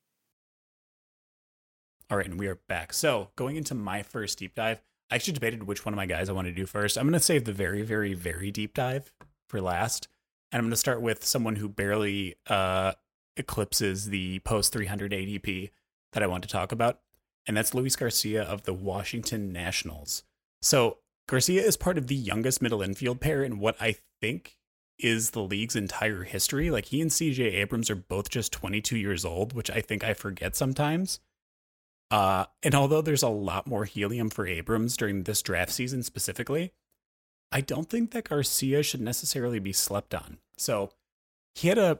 All 2.11 2.17
right, 2.17 2.27
and 2.27 2.37
we 2.37 2.47
are 2.47 2.59
back. 2.67 2.91
So, 2.91 3.29
going 3.37 3.55
into 3.55 3.73
my 3.73 4.03
first 4.03 4.37
deep 4.37 4.53
dive, 4.53 4.81
I 5.09 5.15
actually 5.15 5.31
debated 5.31 5.63
which 5.63 5.85
one 5.85 5.93
of 5.93 5.95
my 5.95 6.05
guys 6.05 6.27
I 6.27 6.33
want 6.33 6.45
to 6.45 6.53
do 6.53 6.65
first. 6.65 6.97
I'm 6.97 7.05
going 7.05 7.13
to 7.13 7.21
save 7.21 7.45
the 7.45 7.53
very, 7.53 7.83
very, 7.83 8.13
very 8.13 8.51
deep 8.51 8.73
dive 8.73 9.13
for 9.47 9.61
last. 9.61 10.09
And 10.51 10.59
I'm 10.59 10.65
going 10.65 10.71
to 10.71 10.77
start 10.77 11.01
with 11.01 11.23
someone 11.23 11.55
who 11.55 11.69
barely 11.69 12.35
uh, 12.47 12.93
eclipses 13.37 14.09
the 14.09 14.39
post 14.39 14.73
300 14.73 15.13
ADP 15.13 15.69
that 16.11 16.21
I 16.21 16.27
want 16.27 16.43
to 16.43 16.49
talk 16.49 16.73
about. 16.73 16.99
And 17.47 17.55
that's 17.55 17.73
Luis 17.73 17.95
Garcia 17.95 18.43
of 18.43 18.63
the 18.63 18.73
Washington 18.73 19.53
Nationals. 19.53 20.23
So, 20.61 20.97
Garcia 21.29 21.63
is 21.63 21.77
part 21.77 21.97
of 21.97 22.07
the 22.07 22.15
youngest 22.15 22.61
middle 22.61 22.81
infield 22.81 23.21
pair 23.21 23.41
in 23.41 23.57
what 23.57 23.77
I 23.79 23.95
think 24.19 24.57
is 24.99 25.29
the 25.29 25.43
league's 25.43 25.77
entire 25.77 26.23
history. 26.23 26.71
Like 26.71 26.87
he 26.87 26.99
and 26.99 27.09
CJ 27.09 27.53
Abrams 27.53 27.89
are 27.89 27.95
both 27.95 28.29
just 28.29 28.51
22 28.51 28.97
years 28.97 29.23
old, 29.23 29.53
which 29.53 29.71
I 29.71 29.79
think 29.79 30.03
I 30.03 30.13
forget 30.13 30.57
sometimes. 30.57 31.21
Uh, 32.11 32.45
and 32.61 32.75
although 32.75 33.01
there's 33.01 33.23
a 33.23 33.29
lot 33.29 33.65
more 33.65 33.85
helium 33.85 34.29
for 34.29 34.45
Abrams 34.45 34.97
during 34.97 35.23
this 35.23 35.41
draft 35.41 35.71
season 35.71 36.03
specifically, 36.03 36.73
I 37.53 37.61
don't 37.61 37.89
think 37.89 38.11
that 38.11 38.29
Garcia 38.29 38.83
should 38.83 39.01
necessarily 39.01 39.59
be 39.59 39.71
slept 39.71 40.13
on. 40.13 40.37
So 40.57 40.91
he 41.55 41.69
had 41.69 41.77
a 41.77 41.99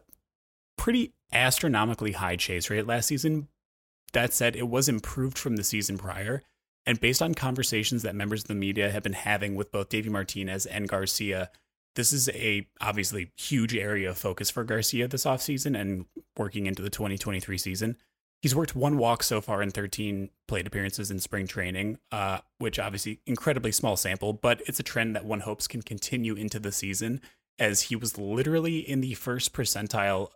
pretty 0.77 1.13
astronomically 1.31 2.11
high 2.11 2.35
chase 2.35 2.69
rate 2.69 2.85
last 2.87 3.07
season. 3.07 3.47
That 4.11 4.33
said, 4.33 4.57
it 4.57 4.67
was 4.67 4.89
improved 4.89 5.37
from 5.37 5.55
the 5.55 5.63
season 5.63 5.97
prior. 5.97 6.43
And 6.85 6.99
based 6.99 7.21
on 7.21 7.33
conversations 7.33 8.03
that 8.03 8.15
members 8.15 8.41
of 8.41 8.47
the 8.49 8.55
media 8.55 8.91
have 8.91 9.03
been 9.03 9.13
having 9.13 9.55
with 9.55 9.71
both 9.71 9.89
Davey 9.89 10.09
Martinez 10.09 10.65
and 10.65 10.89
Garcia, 10.89 11.49
this 11.95 12.11
is 12.11 12.27
a 12.29 12.67
obviously 12.81 13.31
huge 13.37 13.75
area 13.75 14.09
of 14.09 14.17
focus 14.17 14.49
for 14.49 14.63
Garcia 14.63 15.07
this 15.07 15.25
offseason 15.25 15.79
and 15.79 16.05
working 16.35 16.65
into 16.65 16.81
the 16.81 16.89
2023 16.89 17.57
season. 17.57 17.97
He's 18.41 18.55
worked 18.55 18.75
one 18.75 18.97
walk 18.97 19.21
so 19.21 19.39
far 19.39 19.61
in 19.61 19.69
13 19.69 20.29
plate 20.47 20.65
appearances 20.65 21.11
in 21.11 21.19
spring 21.19 21.45
training, 21.45 21.99
uh, 22.11 22.39
which 22.57 22.79
obviously 22.79 23.19
incredibly 23.27 23.71
small 23.71 23.95
sample, 23.95 24.33
but 24.33 24.61
it's 24.65 24.79
a 24.79 24.83
trend 24.83 25.15
that 25.15 25.25
one 25.25 25.41
hopes 25.41 25.67
can 25.67 25.81
continue 25.83 26.33
into 26.33 26.59
the 26.59 26.71
season 26.71 27.21
as 27.59 27.83
he 27.83 27.95
was 27.95 28.17
literally 28.17 28.79
in 28.79 29.01
the 29.01 29.13
first 29.13 29.53
percentile 29.53 30.29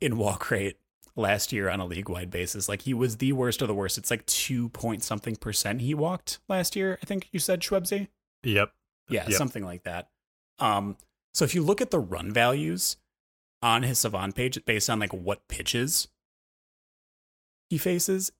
in 0.00 0.16
walk 0.16 0.50
rate 0.50 0.78
last 1.14 1.52
year 1.52 1.68
on 1.68 1.80
a 1.80 1.86
league 1.86 2.08
wide 2.08 2.30
basis. 2.30 2.68
Like 2.68 2.82
he 2.82 2.94
was 2.94 3.18
the 3.18 3.32
worst 3.32 3.60
of 3.60 3.68
the 3.68 3.74
worst. 3.74 3.98
It's 3.98 4.10
like 4.10 4.24
two 4.26 4.70
point 4.70 5.02
something 5.02 5.36
percent 5.36 5.82
he 5.82 5.94
walked 5.94 6.38
last 6.48 6.76
year. 6.76 6.98
I 7.02 7.06
think 7.06 7.28
you 7.32 7.38
said 7.38 7.60
Shwebsi. 7.60 8.08
Yep. 8.42 8.72
Yeah, 9.08 9.24
Yep. 9.28 9.36
something 9.38 9.64
like 9.64 9.84
that. 9.84 10.08
Um, 10.58 10.96
so 11.34 11.44
if 11.44 11.54
you 11.54 11.62
look 11.62 11.80
at 11.82 11.90
the 11.90 11.98
run 11.98 12.32
values 12.32 12.96
on 13.62 13.82
his 13.82 13.98
Savant 13.98 14.34
page 14.34 14.62
based 14.64 14.88
on 14.88 14.98
like 14.98 15.12
what 15.12 15.46
pitches 15.48 16.08
he 17.68 17.78
faces, 17.78 18.32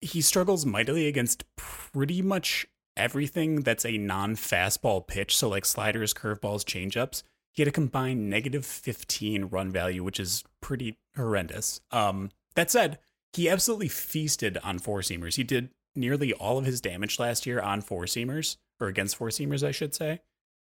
he 0.00 0.20
struggles 0.20 0.64
mightily 0.64 1.06
against 1.06 1.44
pretty 1.56 2.22
much 2.22 2.66
everything 2.96 3.62
that's 3.62 3.86
a 3.86 3.98
non-fastball 3.98 5.06
pitch. 5.06 5.36
So 5.36 5.48
like 5.48 5.64
sliders, 5.64 6.14
curveballs, 6.14 6.64
changeups. 6.64 7.22
He 7.52 7.62
had 7.62 7.68
a 7.68 7.72
combined 7.72 8.30
negative 8.30 8.64
15 8.64 9.46
run 9.46 9.70
value, 9.70 10.04
which 10.04 10.20
is 10.20 10.44
pretty 10.60 10.98
horrendous. 11.16 11.80
Um, 11.90 12.30
that 12.54 12.70
said, 12.70 12.98
he 13.32 13.48
absolutely 13.48 13.88
feasted 13.88 14.58
on 14.62 14.78
four 14.78 15.00
seamers. 15.00 15.36
He 15.36 15.44
did 15.44 15.70
nearly 15.94 16.32
all 16.32 16.58
of 16.58 16.64
his 16.64 16.80
damage 16.80 17.18
last 17.18 17.46
year 17.46 17.60
on 17.60 17.80
four 17.80 18.04
seamers, 18.04 18.56
or 18.80 18.88
against 18.88 19.16
four 19.16 19.28
seamers, 19.28 19.66
I 19.66 19.72
should 19.72 19.94
say. 19.94 20.20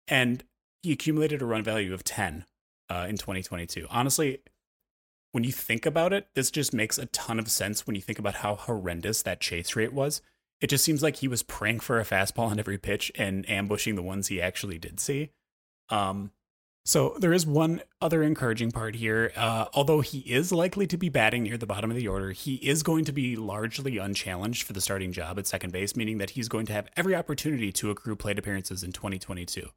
And 0.06 0.44
he 0.82 0.92
accumulated 0.92 1.42
a 1.42 1.46
run 1.46 1.62
value 1.62 1.92
of 1.92 2.04
10 2.04 2.44
uh, 2.88 3.06
in 3.08 3.16
2022. 3.16 3.86
Honestly, 3.90 4.40
when 5.32 5.44
you 5.44 5.52
think 5.52 5.86
about 5.86 6.12
it, 6.12 6.28
this 6.34 6.50
just 6.50 6.72
makes 6.72 6.98
a 6.98 7.06
ton 7.06 7.38
of 7.38 7.50
sense 7.50 7.86
when 7.86 7.96
you 7.96 8.02
think 8.02 8.18
about 8.18 8.36
how 8.36 8.54
horrendous 8.54 9.22
that 9.22 9.40
chase 9.40 9.76
rate 9.76 9.92
was. 9.92 10.22
It 10.60 10.68
just 10.68 10.84
seems 10.84 11.02
like 11.02 11.16
he 11.16 11.28
was 11.28 11.42
praying 11.42 11.80
for 11.80 12.00
a 12.00 12.04
fastball 12.04 12.50
on 12.50 12.58
every 12.58 12.78
pitch 12.78 13.12
and 13.14 13.48
ambushing 13.48 13.94
the 13.94 14.02
ones 14.02 14.28
he 14.28 14.40
actually 14.40 14.78
did 14.78 14.98
see. 14.98 15.30
Um, 15.90 16.32
so 16.84 17.16
there 17.18 17.34
is 17.34 17.46
one 17.46 17.82
other 18.00 18.22
encouraging 18.22 18.70
part 18.70 18.94
here. 18.94 19.30
Uh, 19.36 19.66
although 19.74 20.00
he 20.00 20.20
is 20.20 20.52
likely 20.52 20.86
to 20.86 20.96
be 20.96 21.10
batting 21.10 21.42
near 21.42 21.58
the 21.58 21.66
bottom 21.66 21.90
of 21.90 21.96
the 21.98 22.08
order, 22.08 22.32
he 22.32 22.54
is 22.54 22.82
going 22.82 23.04
to 23.04 23.12
be 23.12 23.36
largely 23.36 23.98
unchallenged 23.98 24.62
for 24.62 24.72
the 24.72 24.80
starting 24.80 25.12
job 25.12 25.38
at 25.38 25.46
second 25.46 25.70
base, 25.70 25.94
meaning 25.94 26.16
that 26.16 26.30
he's 26.30 26.48
going 26.48 26.64
to 26.66 26.72
have 26.72 26.88
every 26.96 27.14
opportunity 27.14 27.70
to 27.72 27.90
accrue 27.90 28.16
plate 28.16 28.38
appearances 28.38 28.82
in 28.82 28.92
2022. 28.92 29.68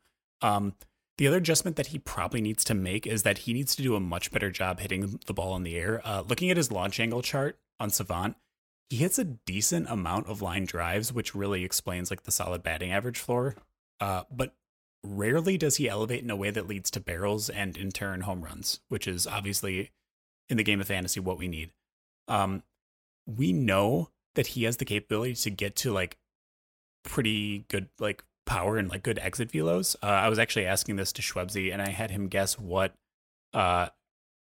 Um, 0.42 0.74
the 1.18 1.28
other 1.28 1.38
adjustment 1.38 1.76
that 1.78 1.88
he 1.88 2.00
probably 2.00 2.42
needs 2.42 2.64
to 2.64 2.74
make 2.74 3.06
is 3.06 3.24
that 3.24 3.40
he 3.40 3.54
needs 3.54 3.76
to 3.76 3.84
do 3.84 3.96
a 3.96 4.00
much 4.00 4.32
better 4.32 4.50
job 4.50 4.80
hitting 4.80 5.20
the 5.26 5.34
ball 5.34 5.56
in 5.56 5.64
the 5.64 5.76
air. 5.76 6.02
Uh, 6.04 6.24
looking 6.28 6.50
at 6.50 6.58
his 6.58 6.72
launch 6.72 7.00
angle 7.00 7.22
chart 7.22 7.60
on 7.80 7.90
Savant, 7.90 8.36
he 8.90 8.98
hits 8.98 9.20
a 9.20 9.24
decent 9.24 9.90
amount 9.90 10.28
of 10.28 10.42
line 10.42 10.66
drives, 10.66 11.14
which 11.14 11.36
really 11.36 11.64
explains 11.64 12.10
like 12.10 12.24
the 12.24 12.32
solid 12.32 12.64
batting 12.64 12.92
average 12.92 13.20
floor. 13.20 13.56
Uh, 14.00 14.24
but 14.32 14.56
rarely 15.04 15.58
does 15.58 15.78
he 15.78 15.90
elevate 15.90 16.24
in 16.24 16.30
a 16.30 16.36
way 16.36 16.52
that 16.52 16.68
leads 16.68 16.92
to 16.92 17.00
barrels 17.00 17.50
and 17.50 17.78
in 17.78 17.92
turn 17.92 18.22
home 18.22 18.44
runs, 18.44 18.80
which 18.90 19.08
is 19.08 19.26
obviously 19.26 19.92
in 20.50 20.58
the 20.58 20.64
game 20.64 20.82
of 20.82 20.88
fantasy 20.88 21.20
what 21.20 21.38
we 21.38 21.48
need. 21.48 21.72
Um, 22.28 22.64
we 23.26 23.54
know 23.54 24.10
that 24.36 24.48
he 24.48 24.64
has 24.64 24.78
the 24.78 24.86
capability 24.86 25.36
to 25.36 25.50
get 25.50 25.76
to 25.78 25.92
like 25.92 26.18
pretty 27.04 27.66
good 27.70 27.90
like 28.00 28.24
power 28.46 28.78
and 28.78 28.90
like 28.90 29.04
good 29.04 29.20
exit 29.20 29.52
velos. 29.52 29.96
Uh, 30.02 30.08
I 30.08 30.30
was 30.30 30.40
actually 30.40 30.66
asking 30.66 30.96
this 30.96 31.12
to 31.14 31.22
Shwebsi 31.22 31.72
and 31.72 31.82
I 31.82 31.90
had 31.90 32.12
him 32.12 32.28
guess 32.28 32.58
what 32.58 32.94
uh, 33.54 33.88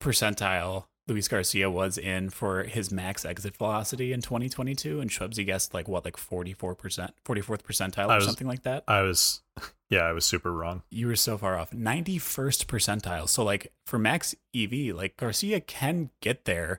percentile 0.03 0.85
Luis 1.11 1.27
Garcia 1.27 1.69
was 1.69 1.99
in 1.99 2.31
for 2.31 2.63
his 2.63 2.93
max 2.93 3.25
exit 3.25 3.57
velocity 3.57 4.13
in 4.13 4.21
2022, 4.21 5.01
and 5.01 5.11
Shwebsi 5.11 5.45
guessed 5.45 5.75
like 5.75 5.89
what, 5.89 6.05
like 6.05 6.17
44 6.17 6.77
percent, 6.77 7.15
44th 7.27 7.63
percentile 7.63 8.09
or 8.09 8.17
was, 8.17 8.27
something 8.27 8.47
like 8.47 8.63
that. 8.63 8.85
I 8.87 9.03
was, 9.03 9.43
yeah, 9.91 10.03
I 10.03 10.13
was 10.13 10.25
super 10.25 10.53
wrong. 10.53 10.83
You 10.89 11.09
were 11.09 11.17
so 11.17 11.37
far 11.37 11.59
off, 11.59 11.73
91st 11.73 12.67
percentile. 12.67 13.29
So 13.29 13.43
like 13.43 13.73
for 13.87 13.99
max 13.99 14.37
EV, 14.55 14.95
like 14.95 15.17
Garcia 15.17 15.61
can 15.61 16.11
get 16.21 16.45
there. 16.45 16.79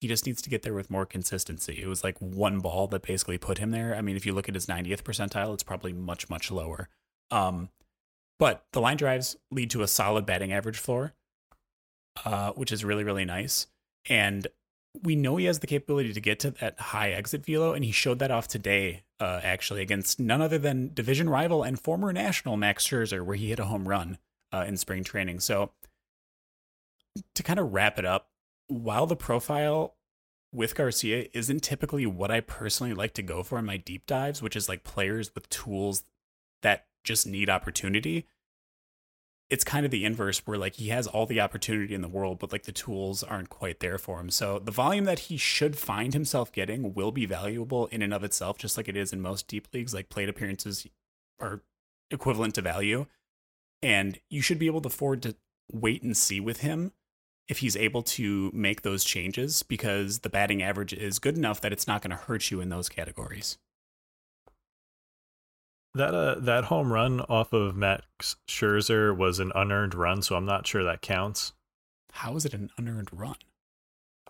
He 0.00 0.08
just 0.08 0.26
needs 0.26 0.42
to 0.42 0.50
get 0.50 0.62
there 0.62 0.74
with 0.74 0.90
more 0.90 1.06
consistency. 1.06 1.80
It 1.82 1.86
was 1.86 2.04
like 2.04 2.18
one 2.18 2.60
ball 2.60 2.86
that 2.88 3.02
basically 3.02 3.38
put 3.38 3.58
him 3.58 3.70
there. 3.70 3.94
I 3.94 4.02
mean, 4.02 4.16
if 4.16 4.26
you 4.26 4.34
look 4.34 4.48
at 4.48 4.54
his 4.54 4.66
90th 4.66 5.02
percentile, 5.02 5.54
it's 5.54 5.62
probably 5.62 5.92
much 5.92 6.28
much 6.28 6.50
lower. 6.50 6.88
Um, 7.30 7.70
but 8.38 8.66
the 8.72 8.80
line 8.80 8.98
drives 8.98 9.36
lead 9.50 9.70
to 9.70 9.82
a 9.82 9.88
solid 9.88 10.26
batting 10.26 10.52
average 10.52 10.78
floor 10.78 11.14
uh, 12.24 12.52
which 12.52 12.72
is 12.72 12.84
really 12.84 13.04
really 13.04 13.24
nice. 13.24 13.66
And 14.08 14.46
we 15.02 15.14
know 15.14 15.36
he 15.36 15.44
has 15.44 15.58
the 15.58 15.66
capability 15.66 16.12
to 16.12 16.20
get 16.20 16.40
to 16.40 16.52
that 16.52 16.78
high 16.78 17.10
exit 17.10 17.44
velo, 17.44 17.72
and 17.72 17.84
he 17.84 17.92
showed 17.92 18.18
that 18.20 18.30
off 18.30 18.48
today, 18.48 19.02
uh, 19.20 19.40
actually 19.42 19.82
against 19.82 20.18
none 20.18 20.40
other 20.40 20.58
than 20.58 20.92
division 20.94 21.28
rival 21.28 21.62
and 21.62 21.78
former 21.78 22.12
national 22.12 22.56
Max 22.56 22.86
Scherzer, 22.86 23.24
where 23.24 23.36
he 23.36 23.50
hit 23.50 23.58
a 23.58 23.66
home 23.66 23.86
run 23.86 24.18
uh, 24.52 24.64
in 24.66 24.76
spring 24.76 25.04
training. 25.04 25.40
So 25.40 25.72
to 27.34 27.42
kind 27.42 27.58
of 27.58 27.72
wrap 27.72 27.98
it 27.98 28.06
up, 28.06 28.28
while 28.68 29.06
the 29.06 29.16
profile 29.16 29.94
with 30.52 30.74
Garcia 30.74 31.26
isn't 31.32 31.62
typically 31.62 32.06
what 32.06 32.30
I 32.30 32.40
personally 32.40 32.94
like 32.94 33.14
to 33.14 33.22
go 33.22 33.42
for 33.42 33.58
in 33.58 33.66
my 33.66 33.76
deep 33.76 34.06
dives, 34.06 34.40
which 34.40 34.56
is 34.56 34.68
like 34.68 34.84
players 34.84 35.34
with 35.34 35.48
tools 35.48 36.04
that 36.62 36.86
just 37.04 37.26
need 37.26 37.50
opportunity 37.50 38.26
it's 39.48 39.64
kind 39.64 39.84
of 39.84 39.92
the 39.92 40.04
inverse 40.04 40.44
where 40.44 40.58
like 40.58 40.74
he 40.74 40.88
has 40.88 41.06
all 41.06 41.26
the 41.26 41.40
opportunity 41.40 41.94
in 41.94 42.00
the 42.02 42.08
world 42.08 42.38
but 42.38 42.50
like 42.50 42.64
the 42.64 42.72
tools 42.72 43.22
aren't 43.22 43.48
quite 43.48 43.80
there 43.80 43.98
for 43.98 44.20
him. 44.20 44.30
So 44.30 44.58
the 44.58 44.72
volume 44.72 45.04
that 45.04 45.20
he 45.20 45.36
should 45.36 45.78
find 45.78 46.12
himself 46.12 46.50
getting 46.50 46.94
will 46.94 47.12
be 47.12 47.26
valuable 47.26 47.86
in 47.86 48.02
and 48.02 48.12
of 48.12 48.24
itself 48.24 48.58
just 48.58 48.76
like 48.76 48.88
it 48.88 48.96
is 48.96 49.12
in 49.12 49.20
most 49.20 49.46
deep 49.46 49.68
leagues 49.72 49.94
like 49.94 50.08
plate 50.08 50.28
appearances 50.28 50.86
are 51.38 51.62
equivalent 52.10 52.54
to 52.56 52.62
value. 52.62 53.06
And 53.82 54.18
you 54.28 54.42
should 54.42 54.58
be 54.58 54.66
able 54.66 54.80
to 54.80 54.88
afford 54.88 55.22
to 55.22 55.36
wait 55.72 56.02
and 56.02 56.16
see 56.16 56.40
with 56.40 56.60
him 56.60 56.92
if 57.48 57.58
he's 57.58 57.76
able 57.76 58.02
to 58.02 58.50
make 58.52 58.82
those 58.82 59.04
changes 59.04 59.62
because 59.62 60.20
the 60.20 60.28
batting 60.28 60.62
average 60.62 60.92
is 60.92 61.18
good 61.18 61.36
enough 61.36 61.60
that 61.60 61.72
it's 61.72 61.86
not 61.86 62.02
going 62.02 62.10
to 62.10 62.16
hurt 62.16 62.50
you 62.50 62.60
in 62.60 62.68
those 62.68 62.88
categories 62.88 63.58
that 65.96 66.14
uh 66.14 66.36
that 66.38 66.64
home 66.64 66.92
run 66.92 67.20
off 67.22 67.52
of 67.52 67.74
Max 67.74 68.36
Scherzer 68.48 69.16
was 69.16 69.38
an 69.40 69.50
unearned 69.54 69.94
run, 69.94 70.22
so 70.22 70.36
I'm 70.36 70.46
not 70.46 70.66
sure 70.66 70.84
that 70.84 71.02
counts. 71.02 71.52
How 72.12 72.36
is 72.36 72.44
it 72.44 72.54
an 72.54 72.70
unearned 72.78 73.08
run? 73.12 73.36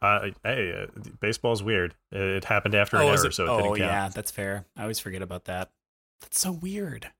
Uh, 0.02 0.29
hey, 0.44 0.72
uh, 0.83 1.00
baseball's 1.20 1.62
weird. 1.62 1.94
It 2.12 2.44
happened 2.44 2.74
after 2.74 2.98
oh, 2.98 3.00
an 3.00 3.07
error, 3.18 3.26
it? 3.26 3.35
so 3.35 3.44
it 3.44 3.48
oh 3.48 3.74
yeah, 3.74 4.09
that's 4.09 4.31
fair. 4.31 4.64
I 4.76 4.83
always 4.83 4.98
forget 4.98 5.22
about 5.22 5.44
that. 5.44 5.70
That's 6.20 6.40
so 6.40 6.52
weird. 6.52 7.11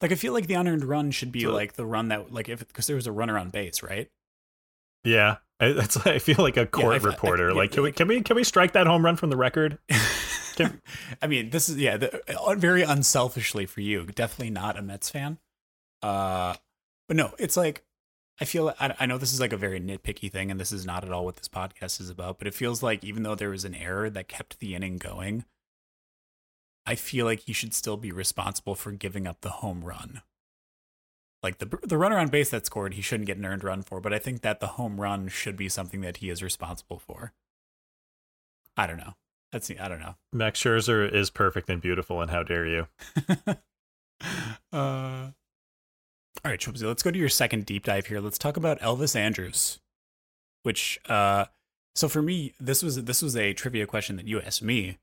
Like 0.00 0.12
I 0.12 0.16
feel 0.16 0.32
like 0.32 0.46
the 0.46 0.54
unearned 0.54 0.84
run 0.84 1.10
should 1.10 1.30
be 1.30 1.42
so, 1.42 1.52
like 1.52 1.74
the 1.74 1.86
run 1.86 2.08
that 2.08 2.32
like 2.32 2.48
if 2.48 2.66
because 2.66 2.86
there 2.86 2.96
was 2.96 3.06
a 3.06 3.12
runner 3.12 3.38
on 3.38 3.50
base, 3.50 3.82
right? 3.82 4.08
Yeah, 5.04 5.36
it's 5.60 5.96
I 6.06 6.18
feel 6.18 6.36
like 6.38 6.56
a 6.56 6.66
court 6.66 7.02
yeah, 7.02 7.08
reporter. 7.08 7.48
I, 7.50 7.52
I, 7.52 7.56
like, 7.56 7.72
can 7.72 7.82
we 7.82 7.92
can 7.92 8.08
we 8.08 8.20
can 8.22 8.36
we 8.36 8.44
strike 8.44 8.72
that 8.72 8.86
home 8.86 9.04
run 9.04 9.16
from 9.16 9.30
the 9.30 9.36
record? 9.36 9.78
I 11.22 11.26
mean, 11.26 11.50
this 11.50 11.68
is 11.68 11.76
yeah, 11.76 11.96
the, 11.96 12.22
very 12.58 12.82
unselfishly 12.82 13.66
for 13.66 13.80
you. 13.80 14.06
Definitely 14.06 14.50
not 14.50 14.78
a 14.78 14.82
Mets 14.82 15.10
fan. 15.10 15.38
Uh, 16.02 16.54
but 17.08 17.16
no, 17.16 17.32
it's 17.38 17.56
like 17.56 17.84
I 18.40 18.44
feel 18.44 18.74
I, 18.80 18.94
I 18.98 19.06
know 19.06 19.18
this 19.18 19.32
is 19.32 19.40
like 19.40 19.52
a 19.52 19.56
very 19.56 19.80
nitpicky 19.80 20.30
thing, 20.30 20.50
and 20.50 20.58
this 20.58 20.72
is 20.72 20.84
not 20.84 21.04
at 21.04 21.12
all 21.12 21.24
what 21.24 21.36
this 21.36 21.48
podcast 21.48 22.00
is 22.00 22.10
about. 22.10 22.38
But 22.38 22.48
it 22.48 22.54
feels 22.54 22.82
like 22.82 23.04
even 23.04 23.22
though 23.22 23.34
there 23.34 23.50
was 23.50 23.64
an 23.64 23.74
error 23.74 24.10
that 24.10 24.28
kept 24.28 24.58
the 24.58 24.74
inning 24.74 24.98
going, 24.98 25.44
I 26.86 26.96
feel 26.96 27.24
like 27.24 27.40
he 27.40 27.52
should 27.52 27.74
still 27.74 27.96
be 27.96 28.10
responsible 28.10 28.74
for 28.74 28.92
giving 28.92 29.26
up 29.26 29.40
the 29.40 29.50
home 29.50 29.84
run. 29.84 30.22
Like 31.42 31.58
the 31.58 31.78
the 31.82 31.98
runner 31.98 32.18
on 32.18 32.28
base 32.28 32.50
that 32.50 32.66
scored, 32.66 32.94
he 32.94 33.02
shouldn't 33.02 33.26
get 33.26 33.36
an 33.36 33.44
earned 33.44 33.64
run 33.64 33.82
for. 33.82 34.00
But 34.00 34.14
I 34.14 34.18
think 34.18 34.42
that 34.42 34.60
the 34.60 34.68
home 34.68 35.00
run 35.00 35.28
should 35.28 35.56
be 35.56 35.68
something 35.68 36.00
that 36.02 36.18
he 36.18 36.30
is 36.30 36.42
responsible 36.42 36.98
for. 36.98 37.32
I 38.76 38.86
don't 38.86 38.98
know. 38.98 39.14
That's 39.50 39.70
I 39.70 39.88
don't 39.88 40.00
know. 40.00 40.14
Max 40.32 40.60
Scherzer 40.62 41.12
is 41.12 41.30
perfect 41.30 41.68
and 41.68 41.82
beautiful, 41.82 42.20
and 42.20 42.30
how 42.30 42.42
dare 42.42 42.66
you? 42.66 42.86
uh, 44.72 45.30
all 46.44 46.50
right, 46.50 46.58
Shwebsi, 46.58 46.84
let's 46.84 47.02
go 47.02 47.10
to 47.10 47.18
your 47.18 47.28
second 47.28 47.66
deep 47.66 47.84
dive 47.84 48.06
here. 48.06 48.20
Let's 48.20 48.38
talk 48.38 48.56
about 48.56 48.80
Elvis 48.80 49.14
Andrus, 49.14 49.80
which 50.62 50.98
uh, 51.08 51.46
so 51.94 52.08
for 52.08 52.22
me, 52.22 52.54
this 52.58 52.82
was 52.82 53.04
this 53.04 53.20
was 53.20 53.36
a 53.36 53.52
trivia 53.52 53.86
question 53.86 54.16
that 54.16 54.26
you 54.26 54.40
asked 54.40 54.62
me 54.62 54.98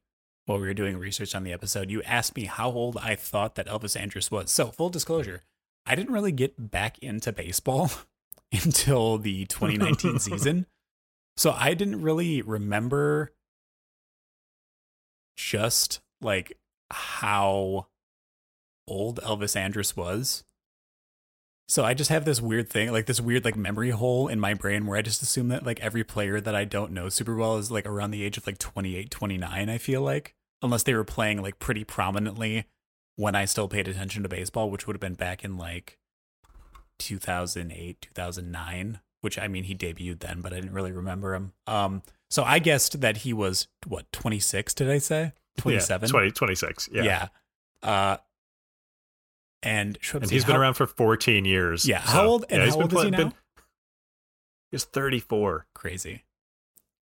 while 0.46 0.60
we 0.60 0.68
were 0.68 0.74
doing 0.74 0.98
research 0.98 1.36
on 1.36 1.44
the 1.44 1.54
episode. 1.54 1.92
You 1.92 2.02
asked 2.04 2.36
me 2.36 2.46
how 2.46 2.72
old 2.72 2.98
I 2.98 3.16
thought 3.16 3.56
that 3.56 3.68
Elvis 3.68 4.00
Andrus 4.00 4.32
was. 4.32 4.50
So 4.52 4.68
full 4.68 4.90
disclosure, 4.90 5.44
I 5.90 5.96
didn't 5.96 6.14
really 6.14 6.32
get 6.32 6.70
back 6.72 7.00
into 7.00 7.32
baseball 7.32 7.90
until 8.54 9.18
the 9.18 9.46
2019 9.46 10.20
season. 10.20 10.68
So 11.36 11.52
I 11.52 11.74
didn't 11.74 12.02
really 12.04 12.44
remember 12.44 13.32
just 15.36 16.02
like 16.22 16.58
how 16.92 17.88
old 18.88 19.20
Elvis 19.22 19.56
Andrus 19.56 19.96
was. 19.96 20.44
So 21.68 21.84
I 21.84 21.94
just 21.94 22.10
have 22.10 22.26
this 22.26 22.42
weird 22.42 22.70
thing, 22.70 22.92
like 22.92 23.08
this 23.08 23.22
weird 23.22 23.46
like 23.46 23.56
memory 23.56 23.92
hole 23.92 24.28
in 24.28 24.40
my 24.40 24.54
brain 24.54 24.86
where 24.86 24.98
I 24.98 25.02
just 25.02 25.24
assume 25.24 25.48
that 25.48 25.66
like 25.66 25.80
every 25.80 26.04
player 26.04 26.40
that 26.40 26.56
I 26.56 26.66
don't 26.66 26.92
know 26.92 27.10
super 27.10 27.36
well 27.36 27.58
is 27.58 27.72
like 27.72 27.86
around 27.88 28.12
the 28.12 28.24
age 28.24 28.38
of 28.38 28.46
like 28.46 28.60
28, 28.60 29.10
29, 29.10 29.70
I 29.70 29.78
feel 29.80 30.02
like. 30.02 30.36
Unless 30.62 30.84
they 30.84 30.94
were 30.94 31.04
playing 31.04 31.42
like 31.42 31.58
pretty 31.58 31.84
prominently 31.84 32.66
when 33.20 33.36
I 33.36 33.44
still 33.44 33.68
paid 33.68 33.90
attention 33.90 34.24
to 34.24 34.30
baseball, 34.30 34.72
which 34.72 34.88
would 34.88 34.96
have 34.96 35.02
been 35.02 35.14
back 35.14 35.44
in 35.44 35.58
like 35.58 35.98
2008, 37.00 38.02
2009, 38.02 39.02
which 39.20 39.38
I 39.38 39.50
mean 39.50 39.66
he 39.66 39.76
debuted 39.76 40.20
then, 40.20 40.40
but 40.40 40.54
I 40.54 40.56
didn't 40.56 40.72
really 40.72 40.94
remember 40.94 41.34
him. 41.34 41.52
Um 41.68 42.02
so 42.30 42.44
I 42.44 42.60
guessed 42.60 43.02
that 43.02 43.18
he 43.18 43.34
was 43.34 43.68
what 43.86 44.10
26. 44.14 44.74
Did 44.74 44.90
I 44.90 45.00
say 45.00 45.34
27? 45.58 46.08
Yeah, 46.08 46.12
20, 46.12 46.32
26. 46.32 46.90
Yeah. 46.94 47.04
Yeah. 47.04 47.28
Uh, 47.84 48.18
and, 49.64 49.98
and 50.14 50.32
he's 50.32 50.44
how, 50.44 50.54
been 50.54 50.62
around 50.62 50.76
for 50.76 50.88
14 50.88 51.44
years. 51.44 51.86
Yeah. 51.86 52.02
So, 52.04 52.12
how 52.12 52.26
old? 52.26 52.46
And 52.50 52.64
yeah, 52.64 52.70
how 52.70 52.82
old 52.82 52.94
is 52.94 53.04
he 53.04 53.10
now? 53.10 53.18
Been, 53.18 53.34
he's 54.72 54.86
34. 54.86 55.68
Crazy. 55.76 56.24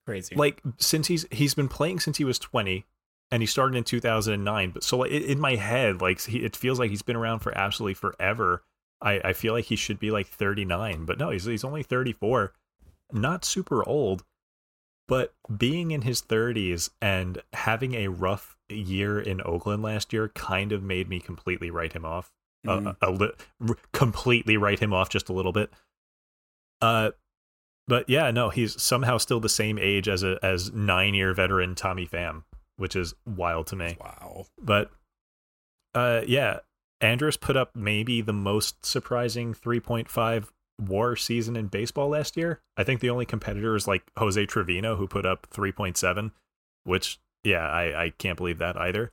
Crazy. 0.06 0.36
Like 0.36 0.62
since 0.78 1.08
he's 1.08 1.26
he's 1.32 1.54
been 1.54 1.70
playing 1.70 2.02
since 2.02 2.18
he 2.18 2.26
was 2.26 2.38
20 2.38 2.86
and 3.32 3.42
he 3.42 3.48
started 3.48 3.78
in 3.78 3.84
2009 3.84 4.72
but 4.72 4.84
so 4.84 5.04
in 5.04 5.40
my 5.40 5.56
head 5.56 6.02
like 6.02 6.22
he, 6.22 6.40
it 6.40 6.56
feels 6.56 6.80
like 6.80 6.90
he's 6.90 7.02
been 7.02 7.16
around 7.16 7.40
for 7.40 7.58
absolutely 7.58 7.94
forever 7.94 8.64
I, 9.02 9.20
I 9.24 9.34
feel 9.34 9.54
like 9.54 9.66
he 9.66 9.76
should 9.76 10.00
be 10.00 10.12
like 10.12 10.28
39 10.28 11.06
but 11.06 11.18
no 11.18 11.30
he's, 11.30 11.46
he's 11.46 11.64
only 11.64 11.84
34 11.84 12.54
not 13.14 13.46
super 13.46 13.88
old 13.88 14.24
but 15.12 15.34
being 15.58 15.92
in 15.92 16.04
his 16.04 16.22
30s 16.22 16.90
and 17.02 17.42
having 17.52 17.96
a 17.96 18.08
rough 18.08 18.56
year 18.70 19.20
in 19.20 19.42
Oakland 19.44 19.84
last 19.84 20.14
year 20.14 20.30
kind 20.30 20.72
of 20.72 20.82
made 20.82 21.10
me 21.10 21.20
completely 21.20 21.70
write 21.70 21.92
him 21.92 22.06
off. 22.06 22.32
Mm. 22.66 22.88
Uh, 22.88 22.94
a 23.02 23.12
li- 23.12 23.32
r- 23.68 23.76
completely 23.92 24.56
write 24.56 24.80
him 24.80 24.94
off 24.94 25.10
just 25.10 25.28
a 25.28 25.34
little 25.34 25.52
bit. 25.52 25.70
Uh, 26.82 27.12
but 27.90 28.10
yeah, 28.10 28.32
no, 28.32 28.50
he's 28.50 28.82
somehow 28.82 29.18
still 29.18 29.42
the 29.42 29.50
same 29.50 29.78
age 29.78 30.08
as 30.08 30.24
a 30.24 30.40
as 30.42 30.72
nine 30.72 31.14
year 31.14 31.34
veteran 31.34 31.76
Tommy 31.76 32.08
Pham, 32.08 32.44
which 32.82 32.96
is 32.96 33.14
wild 33.26 33.68
to 33.68 33.76
me. 33.76 33.96
Wow. 34.02 34.46
But 34.60 34.90
uh, 35.94 36.22
yeah, 36.28 36.60
Andrus 37.00 37.38
put 37.38 37.56
up 37.56 37.76
maybe 37.76 38.22
the 38.22 38.34
most 38.34 38.86
surprising 38.86 39.54
3.5 39.54 40.48
war 40.80 41.16
season 41.16 41.56
in 41.56 41.68
baseball 41.68 42.10
last 42.10 42.36
year. 42.36 42.60
I 42.76 42.84
think 42.84 43.00
the 43.00 43.12
only 43.12 43.26
competitor 43.26 43.76
is 43.76 43.88
like 43.88 44.04
Jose 44.18 44.46
Trevino, 44.48 44.96
who 44.96 45.08
put 45.08 45.26
up 45.26 45.48
3.7, 45.52 46.32
which, 46.84 47.20
yeah, 47.44 47.68
I, 47.68 48.06
I 48.06 48.10
can't 48.18 48.38
believe 48.38 48.58
that 48.58 48.76
either. 48.76 49.12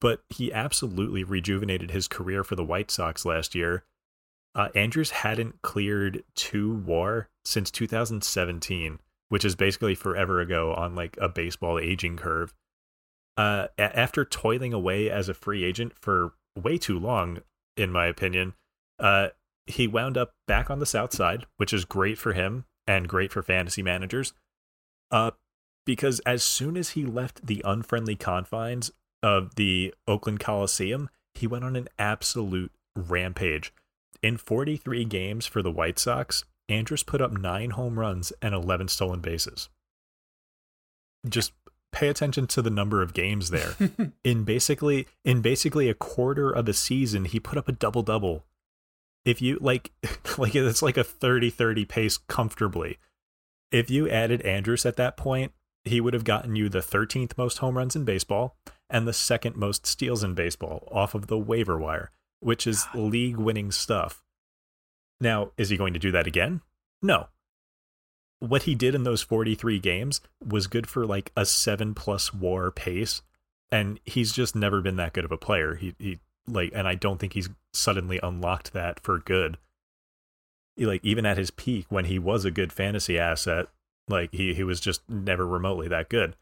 But 0.00 0.22
he 0.30 0.52
absolutely 0.52 1.24
rejuvenated 1.24 1.90
his 1.90 2.06
career 2.08 2.44
for 2.44 2.54
the 2.54 2.64
White 2.64 2.90
Sox 2.90 3.24
last 3.24 3.54
year. 3.54 3.84
Uh, 4.54 4.68
Andrus 4.74 5.10
hadn't 5.10 5.62
cleared 5.62 6.22
two 6.34 6.72
war 6.72 7.28
since 7.44 7.70
2017. 7.70 9.00
which 9.30 9.44
is 9.44 9.54
basically 9.54 9.94
forever 9.94 10.40
ago 10.40 10.74
on 10.74 10.94
like 10.94 11.16
a 11.20 11.28
baseball 11.28 11.78
aging 11.78 12.16
curve. 12.16 12.52
Uh, 13.36 13.68
after 13.78 14.24
toiling 14.24 14.72
away 14.72 15.08
as 15.08 15.28
a 15.28 15.34
free 15.34 15.64
agent 15.64 15.92
for 15.98 16.34
way 16.60 16.76
too 16.76 16.98
long, 16.98 17.38
in 17.76 17.90
my 17.90 18.06
opinion, 18.06 18.54
uh, 18.98 19.28
he 19.66 19.86
wound 19.86 20.18
up 20.18 20.32
back 20.46 20.70
on 20.70 20.78
the 20.78 20.86
South 20.86 21.14
Side, 21.14 21.46
which 21.56 21.72
is 21.72 21.84
great 21.84 22.18
for 22.18 22.32
him 22.32 22.64
and 22.86 23.08
great 23.08 23.32
for 23.32 23.42
fantasy 23.42 23.82
managers. 23.82 24.32
Uh, 25.10 25.30
because 25.86 26.20
as 26.20 26.42
soon 26.42 26.76
as 26.76 26.90
he 26.90 27.04
left 27.04 27.46
the 27.46 27.62
unfriendly 27.64 28.16
confines 28.16 28.90
of 29.22 29.54
the 29.54 29.94
Oakland 30.06 30.40
Coliseum, 30.40 31.08
he 31.34 31.46
went 31.46 31.64
on 31.64 31.76
an 31.76 31.88
absolute 31.98 32.72
rampage. 32.96 33.72
In 34.22 34.36
43 34.36 35.04
games 35.06 35.46
for 35.46 35.62
the 35.62 35.70
White 35.70 35.98
Sox, 35.98 36.44
Andrus 36.68 37.02
put 37.02 37.20
up 37.20 37.32
nine 37.32 37.70
home 37.70 37.98
runs 37.98 38.32
and 38.42 38.54
11 38.54 38.88
stolen 38.88 39.20
bases. 39.20 39.68
Just 41.28 41.52
pay 41.92 42.08
attention 42.08 42.46
to 42.48 42.62
the 42.62 42.70
number 42.70 43.02
of 43.02 43.14
games 43.14 43.50
there. 43.50 43.74
in 44.24 44.44
basically 44.44 45.06
in 45.24 45.40
basically 45.40 45.88
a 45.88 45.94
quarter 45.94 46.50
of 46.50 46.68
a 46.68 46.72
season, 46.72 47.24
he 47.24 47.40
put 47.40 47.58
up 47.58 47.68
a 47.68 47.72
double 47.72 48.02
double. 48.02 48.44
If 49.24 49.42
you 49.42 49.58
like 49.60 49.92
like 50.38 50.54
it's 50.54 50.82
like 50.82 50.96
a 50.96 51.04
30-30 51.04 51.88
pace 51.88 52.16
comfortably. 52.16 52.98
If 53.70 53.88
you 53.88 54.08
added 54.08 54.42
Andrus 54.42 54.84
at 54.84 54.96
that 54.96 55.16
point, 55.16 55.52
he 55.84 56.00
would 56.00 56.14
have 56.14 56.24
gotten 56.24 56.56
you 56.56 56.68
the 56.68 56.80
13th 56.80 57.38
most 57.38 57.58
home 57.58 57.78
runs 57.78 57.94
in 57.94 58.04
baseball 58.04 58.56
and 58.88 59.06
the 59.06 59.12
second 59.12 59.56
most 59.56 59.86
steals 59.86 60.24
in 60.24 60.34
baseball 60.34 60.88
off 60.90 61.14
of 61.14 61.28
the 61.28 61.38
waiver 61.38 61.78
wire, 61.78 62.10
which 62.40 62.66
is 62.66 62.86
league 62.94 63.36
winning 63.36 63.70
stuff. 63.70 64.22
Now, 65.20 65.52
is 65.56 65.68
he 65.68 65.76
going 65.76 65.92
to 65.92 66.00
do 66.00 66.10
that 66.10 66.26
again? 66.26 66.62
No. 67.00 67.28
What 68.40 68.64
he 68.64 68.74
did 68.74 68.94
in 68.94 69.04
those 69.04 69.22
43 69.22 69.78
games 69.78 70.20
was 70.44 70.66
good 70.66 70.86
for 70.86 71.06
like 71.06 71.30
a 71.36 71.44
7 71.46 71.94
plus 71.94 72.34
war 72.34 72.70
pace 72.70 73.22
and 73.70 74.00
he's 74.04 74.32
just 74.32 74.56
never 74.56 74.80
been 74.80 74.96
that 74.96 75.12
good 75.12 75.24
of 75.24 75.32
a 75.32 75.38
player. 75.38 75.74
He 75.74 75.94
he 75.98 76.18
like 76.46 76.72
and 76.74 76.88
I 76.88 76.94
don't 76.94 77.18
think 77.18 77.34
he's 77.34 77.50
suddenly 77.72 78.18
unlocked 78.22 78.72
that 78.72 79.00
for 79.00 79.18
good. 79.18 79.58
He, 80.76 80.86
like 80.86 81.04
even 81.04 81.26
at 81.26 81.38
his 81.38 81.50
peak 81.50 81.86
when 81.88 82.06
he 82.06 82.18
was 82.18 82.44
a 82.44 82.50
good 82.50 82.72
fantasy 82.72 83.18
asset, 83.18 83.66
like 84.08 84.30
he 84.32 84.54
he 84.54 84.64
was 84.64 84.80
just 84.80 85.08
never 85.08 85.46
remotely 85.46 85.88
that 85.88 86.08
good. 86.08 86.36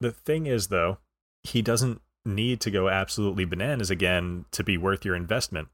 The 0.00 0.12
thing 0.12 0.46
is 0.46 0.68
though, 0.68 0.98
he 1.42 1.62
doesn't 1.62 2.00
need 2.24 2.60
to 2.60 2.70
go 2.70 2.88
absolutely 2.88 3.44
bananas 3.44 3.90
again 3.90 4.44
to 4.52 4.64
be 4.64 4.78
worth 4.78 5.04
your 5.04 5.14
investment 5.14 5.68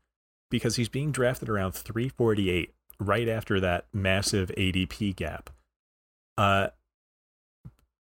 because 0.50 0.76
he's 0.76 0.88
being 0.88 1.12
drafted 1.12 1.48
around 1.48 1.72
348 1.72 2.74
right 3.00 3.28
after 3.28 3.58
that 3.60 3.86
massive 3.92 4.50
ADP 4.56 5.16
gap. 5.16 5.50
Uh 6.38 6.68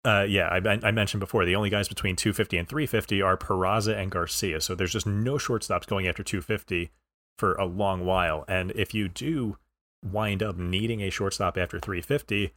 uh, 0.03 0.25
yeah, 0.27 0.47
I, 0.47 0.79
I 0.83 0.91
mentioned 0.91 1.19
before 1.19 1.45
the 1.45 1.55
only 1.55 1.69
guys 1.69 1.87
between 1.87 2.15
250 2.15 2.57
and 2.57 2.67
350 2.67 3.21
are 3.21 3.37
Peraza 3.37 3.95
and 3.95 4.09
Garcia. 4.09 4.59
So 4.59 4.73
there's 4.73 4.93
just 4.93 5.05
no 5.05 5.35
shortstops 5.35 5.85
going 5.85 6.07
after 6.07 6.23
250 6.23 6.89
for 7.37 7.53
a 7.53 7.65
long 7.65 8.03
while. 8.03 8.43
And 8.47 8.71
if 8.71 8.95
you 8.95 9.07
do 9.07 9.57
wind 10.03 10.41
up 10.41 10.57
needing 10.57 11.01
a 11.01 11.11
shortstop 11.11 11.55
after 11.55 11.79
350, 11.79 12.51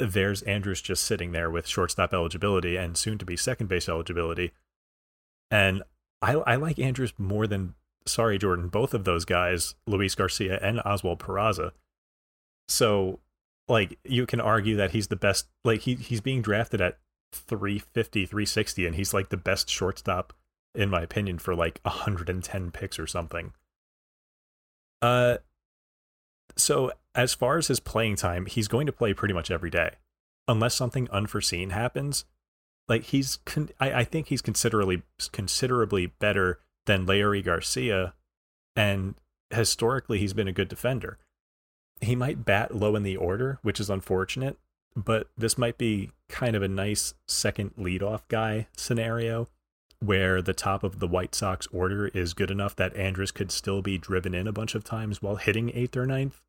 there's 0.00 0.42
Andrus 0.42 0.80
just 0.80 1.04
sitting 1.04 1.30
there 1.30 1.50
with 1.50 1.68
shortstop 1.68 2.12
eligibility 2.12 2.76
and 2.76 2.96
soon 2.96 3.18
to 3.18 3.24
be 3.24 3.36
second 3.36 3.68
base 3.68 3.88
eligibility. 3.88 4.50
And 5.52 5.84
I, 6.20 6.32
I 6.34 6.56
like 6.56 6.80
Andrus 6.80 7.12
more 7.16 7.46
than, 7.46 7.74
sorry, 8.06 8.38
Jordan, 8.38 8.68
both 8.68 8.94
of 8.94 9.04
those 9.04 9.24
guys, 9.24 9.74
Luis 9.86 10.14
Garcia 10.14 10.58
and 10.62 10.80
Oswald 10.84 11.18
Peraza. 11.18 11.72
So, 12.68 13.20
like, 13.68 13.98
you 14.04 14.26
can 14.26 14.40
argue 14.40 14.76
that 14.76 14.92
he's 14.92 15.08
the 15.08 15.16
best, 15.16 15.48
like, 15.64 15.80
he, 15.80 15.94
he's 15.94 16.20
being 16.20 16.42
drafted 16.42 16.80
at 16.80 16.98
350, 17.32 18.26
360, 18.26 18.86
and 18.86 18.96
he's 18.96 19.14
like 19.14 19.30
the 19.30 19.36
best 19.36 19.68
shortstop, 19.68 20.32
in 20.74 20.90
my 20.90 21.02
opinion, 21.02 21.38
for 21.38 21.54
like 21.54 21.80
110 21.82 22.70
picks 22.70 22.98
or 22.98 23.06
something. 23.06 23.52
Uh, 25.00 25.38
so 26.56 26.92
as 27.14 27.34
far 27.34 27.58
as 27.58 27.68
his 27.68 27.80
playing 27.80 28.16
time, 28.16 28.46
he's 28.46 28.68
going 28.68 28.86
to 28.86 28.92
play 28.92 29.14
pretty 29.14 29.34
much 29.34 29.50
every 29.50 29.70
day, 29.70 29.92
unless 30.46 30.74
something 30.74 31.08
unforeseen 31.10 31.70
happens. 31.70 32.24
Like 32.88 33.04
he's, 33.04 33.38
con- 33.44 33.70
I, 33.80 33.92
I 33.92 34.04
think 34.04 34.28
he's 34.28 34.42
considerably 34.42 35.02
considerably 35.32 36.06
better 36.06 36.60
than 36.86 37.06
Leury 37.06 37.44
Garcia, 37.44 38.14
and 38.74 39.14
historically 39.50 40.18
he's 40.18 40.32
been 40.32 40.48
a 40.48 40.52
good 40.52 40.68
defender. 40.68 41.18
He 42.00 42.16
might 42.16 42.44
bat 42.44 42.74
low 42.74 42.96
in 42.96 43.02
the 43.02 43.16
order, 43.16 43.58
which 43.62 43.78
is 43.78 43.90
unfortunate, 43.90 44.58
but 44.96 45.28
this 45.36 45.56
might 45.56 45.78
be 45.78 46.10
kind 46.28 46.56
of 46.56 46.62
a 46.62 46.68
nice 46.68 47.14
second 47.28 47.76
leadoff 47.76 48.22
guy 48.28 48.66
scenario 48.76 49.48
where 50.00 50.42
the 50.42 50.52
top 50.52 50.82
of 50.82 50.98
the 50.98 51.06
White 51.06 51.34
Sox 51.34 51.68
order 51.68 52.08
is 52.08 52.34
good 52.34 52.50
enough 52.50 52.74
that 52.74 52.96
Andrus 52.96 53.30
could 53.30 53.52
still 53.52 53.82
be 53.82 53.98
driven 53.98 54.34
in 54.34 54.48
a 54.48 54.52
bunch 54.52 54.74
of 54.74 54.82
times 54.82 55.22
while 55.22 55.36
hitting 55.36 55.70
eighth 55.74 55.96
or 55.96 56.06
ninth. 56.06 56.40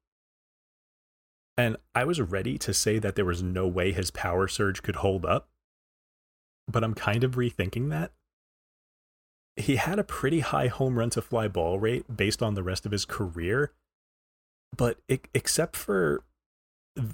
And 1.56 1.78
I 1.94 2.04
was 2.04 2.20
ready 2.20 2.58
to 2.58 2.74
say 2.74 2.98
that 2.98 3.16
there 3.16 3.26
was 3.26 3.44
no 3.44 3.68
way 3.68 3.92
his 3.92 4.10
power 4.10 4.48
surge 4.48 4.82
could 4.82 4.98
hold 4.98 5.24
up, 5.24 5.50
but 6.68 6.84
I'm 6.84 6.96
kind 6.96 7.24
of 7.24 7.36
rethinking 7.36 7.90
that. 7.92 8.12
He 9.56 9.76
had 9.76 10.00
a 10.00 10.04
pretty 10.04 10.40
high 10.40 10.68
home 10.68 10.98
run 10.98 11.10
to 11.12 11.22
fly 11.22 11.48
ball 11.48 11.80
rate 11.80 12.06
based 12.16 12.42
on 12.42 12.56
the 12.56 12.64
rest 12.64 12.86
of 12.86 12.92
his 12.92 13.06
career, 13.06 13.72
but 14.76 14.98
except 15.34 15.76
for 15.76 16.24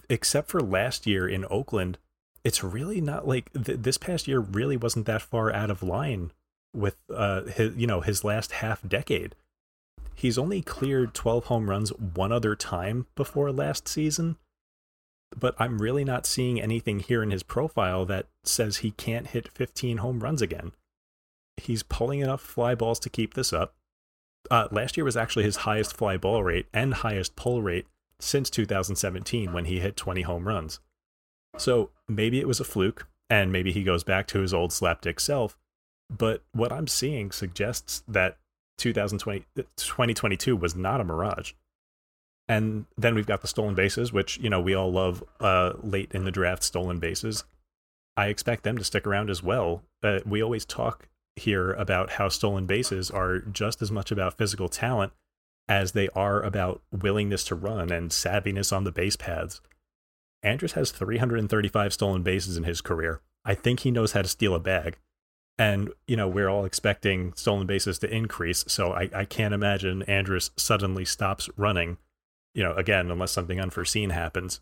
except 0.09 0.49
for 0.49 0.61
last 0.61 1.07
year 1.07 1.27
in 1.27 1.45
Oakland, 1.49 1.97
it's 2.43 2.63
really 2.63 3.01
not 3.01 3.27
like 3.27 3.51
th- 3.53 3.79
this 3.81 3.97
past 3.97 4.27
year 4.27 4.39
really 4.39 4.77
wasn't 4.77 5.05
that 5.05 5.21
far 5.21 5.53
out 5.53 5.69
of 5.69 5.83
line 5.83 6.31
with 6.73 6.97
uh 7.13 7.43
his 7.43 7.75
you 7.75 7.87
know 7.87 8.01
his 8.01 8.23
last 8.23 8.53
half 8.53 8.87
decade. 8.87 9.35
He's 10.15 10.37
only 10.37 10.61
cleared 10.61 11.13
12 11.13 11.45
home 11.45 11.69
runs 11.69 11.91
one 11.91 12.31
other 12.31 12.53
time 12.55 13.07
before 13.15 13.53
last 13.53 13.87
season, 13.87 14.37
but 15.37 15.55
I'm 15.57 15.81
really 15.81 16.03
not 16.03 16.25
seeing 16.25 16.59
anything 16.59 16.99
here 16.99 17.23
in 17.23 17.31
his 17.31 17.43
profile 17.43 18.05
that 18.05 18.27
says 18.43 18.77
he 18.77 18.91
can't 18.91 19.27
hit 19.27 19.47
15 19.47 19.97
home 19.97 20.19
runs 20.19 20.41
again. 20.41 20.73
He's 21.59 21.83
pulling 21.83 22.19
enough 22.19 22.41
fly 22.41 22.75
balls 22.75 22.99
to 23.01 23.09
keep 23.09 23.33
this 23.33 23.53
up. 23.53 23.75
Uh, 24.49 24.67
last 24.71 24.97
year 24.97 25.03
was 25.03 25.17
actually 25.17 25.43
his 25.43 25.57
highest 25.57 25.95
fly 25.95 26.17
ball 26.17 26.43
rate 26.43 26.67
and 26.73 26.93
highest 26.93 27.35
pull 27.35 27.61
rate 27.61 27.85
since 28.19 28.49
2017 28.49 29.53
when 29.53 29.65
he 29.65 29.79
hit 29.79 29.95
20 29.95 30.21
home 30.23 30.47
runs. 30.47 30.79
So 31.57 31.91
maybe 32.07 32.39
it 32.39 32.47
was 32.47 32.59
a 32.59 32.65
fluke, 32.65 33.07
and 33.29 33.51
maybe 33.51 33.71
he 33.71 33.83
goes 33.83 34.03
back 34.03 34.27
to 34.27 34.39
his 34.39 34.53
old 34.53 34.71
slapdick 34.71 35.19
self. 35.19 35.57
But 36.09 36.43
what 36.53 36.71
I'm 36.71 36.87
seeing 36.87 37.31
suggests 37.31 38.03
that 38.07 38.37
2020, 38.77 39.45
2022 39.55 40.55
was 40.55 40.75
not 40.75 41.01
a 41.01 41.03
mirage. 41.03 41.53
And 42.47 42.85
then 42.97 43.13
we've 43.13 43.27
got 43.27 43.41
the 43.41 43.47
stolen 43.47 43.75
bases, 43.75 44.11
which, 44.11 44.39
you 44.39 44.49
know, 44.49 44.59
we 44.59 44.73
all 44.73 44.91
love 44.91 45.23
uh, 45.39 45.73
late 45.83 46.11
in 46.13 46.25
the 46.25 46.31
draft 46.31 46.63
stolen 46.63 46.97
bases. 46.97 47.43
I 48.17 48.27
expect 48.27 48.63
them 48.63 48.77
to 48.77 48.83
stick 48.83 49.05
around 49.05 49.29
as 49.29 49.43
well. 49.43 49.83
Uh, 50.01 50.19
we 50.25 50.41
always 50.41 50.65
talk 50.65 51.07
here 51.35 51.71
about 51.73 52.11
how 52.11 52.29
stolen 52.29 52.65
bases 52.65 53.09
are 53.09 53.39
just 53.39 53.81
as 53.81 53.91
much 53.91 54.11
about 54.11 54.37
physical 54.37 54.69
talent 54.69 55.13
as 55.67 55.91
they 55.91 56.09
are 56.09 56.41
about 56.41 56.81
willingness 56.91 57.43
to 57.45 57.55
run 57.55 57.91
and 57.91 58.09
savviness 58.09 58.75
on 58.75 58.83
the 58.83 58.91
base 58.91 59.15
paths. 59.15 59.61
Andrus 60.41 60.73
has 60.73 60.91
335 60.91 61.93
stolen 61.93 62.23
bases 62.23 62.57
in 62.57 62.63
his 62.63 62.81
career. 62.81 63.21
I 63.45 63.55
think 63.55 63.81
he 63.81 63.91
knows 63.91 64.13
how 64.13 64.21
to 64.21 64.27
steal 64.27 64.55
a 64.55 64.59
bag. 64.59 64.97
And, 65.57 65.91
you 66.07 66.15
know, 66.15 66.27
we're 66.27 66.47
all 66.47 66.65
expecting 66.65 67.33
stolen 67.33 67.67
bases 67.67 67.99
to 67.99 68.13
increase. 68.13 68.63
So 68.67 68.93
I, 68.93 69.09
I 69.13 69.25
can't 69.25 69.53
imagine 69.53 70.03
Andrus 70.03 70.51
suddenly 70.55 71.03
stops 71.03 71.49
running, 71.57 71.97
you 72.53 72.63
know, 72.63 72.73
again, 72.73 73.11
unless 73.11 73.33
something 73.33 73.59
unforeseen 73.59 74.11
happens. 74.11 74.61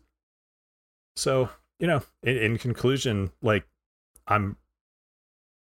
So, 1.16 1.50
you 1.78 1.86
know, 1.86 2.02
in, 2.22 2.36
in 2.36 2.58
conclusion, 2.58 3.30
like, 3.42 3.66
I'm. 4.26 4.56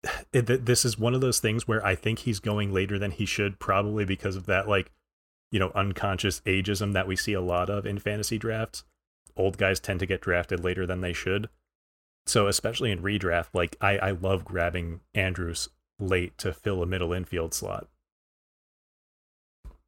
It, 0.33 0.65
this 0.65 0.87
is 0.87 0.99
one 0.99 1.15
of 1.15 1.21
those 1.21 1.41
things 1.41 1.69
where 1.69 1.85
I 1.85 1.95
think 1.95 2.21
he's 2.21 2.41
going 2.41 2.73
later 2.73 2.99
than 2.99 3.11
he 3.11 3.27
should, 3.27 3.59
probably 3.59 4.07
because 4.07 4.35
of 4.35 4.47
that, 4.47 4.67
like, 4.67 4.91
you 5.51 5.61
know, 5.61 5.71
unconscious 5.75 6.41
ageism 6.47 6.95
that 6.95 7.07
we 7.07 7.17
see 7.17 7.35
a 7.35 7.41
lot 7.43 7.69
of 7.69 7.85
in 7.85 7.99
fantasy 7.99 8.39
drafts 8.39 8.83
old 9.37 9.59
guys 9.59 9.81
tend 9.81 10.01
to 10.01 10.07
get 10.07 10.21
drafted 10.21 10.63
later 10.63 10.87
than 10.87 11.01
they 11.01 11.13
should. 11.13 11.49
So 12.27 12.47
especially 12.47 12.91
in 12.91 13.03
redraft, 13.03 13.49
like 13.53 13.77
I, 13.81 13.99
I 13.99 14.11
love 14.13 14.45
grabbing 14.45 15.01
Andrus 15.15 15.69
late 15.99 16.37
to 16.39 16.53
fill 16.53 16.83
a 16.83 16.87
middle 16.87 17.13
infield 17.13 17.55
slot. 17.55 17.89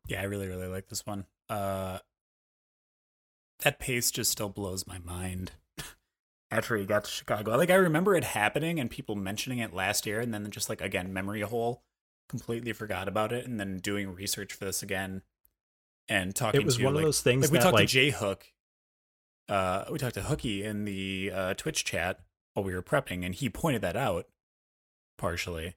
Yeah, 0.06 0.20
I 0.20 0.24
really, 0.24 0.48
really 0.48 0.66
like 0.66 0.88
this 0.88 1.06
one. 1.06 1.26
Uh 1.48 1.98
that 3.60 3.78
pace 3.78 4.10
just 4.10 4.32
still 4.32 4.48
blows 4.48 4.86
my 4.86 4.98
mind. 4.98 5.52
After 6.50 6.76
he 6.76 6.84
got 6.86 7.04
to 7.04 7.10
Chicago. 7.10 7.56
Like 7.56 7.70
I 7.70 7.74
remember 7.74 8.14
it 8.14 8.24
happening 8.24 8.78
and 8.78 8.90
people 8.90 9.16
mentioning 9.16 9.58
it 9.58 9.72
last 9.74 10.06
year 10.06 10.20
and 10.20 10.32
then 10.32 10.48
just 10.50 10.68
like 10.68 10.80
again, 10.80 11.12
memory 11.12 11.40
hole. 11.40 11.82
Completely 12.28 12.72
forgot 12.72 13.06
about 13.08 13.32
it 13.32 13.46
and 13.46 13.60
then 13.60 13.78
doing 13.78 14.14
research 14.14 14.52
for 14.54 14.64
this 14.64 14.82
again 14.82 15.22
and 16.08 16.34
talking 16.34 16.60
It 16.60 16.64
was 16.64 16.76
to 16.76 16.84
one 16.84 16.94
like, 16.94 17.02
of 17.02 17.06
those 17.06 17.20
things 17.20 17.42
like 17.42 17.50
we 17.52 17.58
that 17.58 17.64
talked 17.64 17.74
like 17.74 17.88
to 17.88 17.92
J 17.92 18.10
Hook 18.10 18.46
uh, 19.48 19.84
we 19.90 19.98
talked 19.98 20.14
to 20.14 20.22
Hookie 20.22 20.62
in 20.62 20.84
the 20.84 21.30
uh, 21.34 21.54
Twitch 21.54 21.84
chat 21.84 22.20
while 22.54 22.64
we 22.64 22.74
were 22.74 22.82
prepping, 22.82 23.24
and 23.24 23.34
he 23.34 23.48
pointed 23.48 23.82
that 23.82 23.96
out 23.96 24.26
partially 25.18 25.74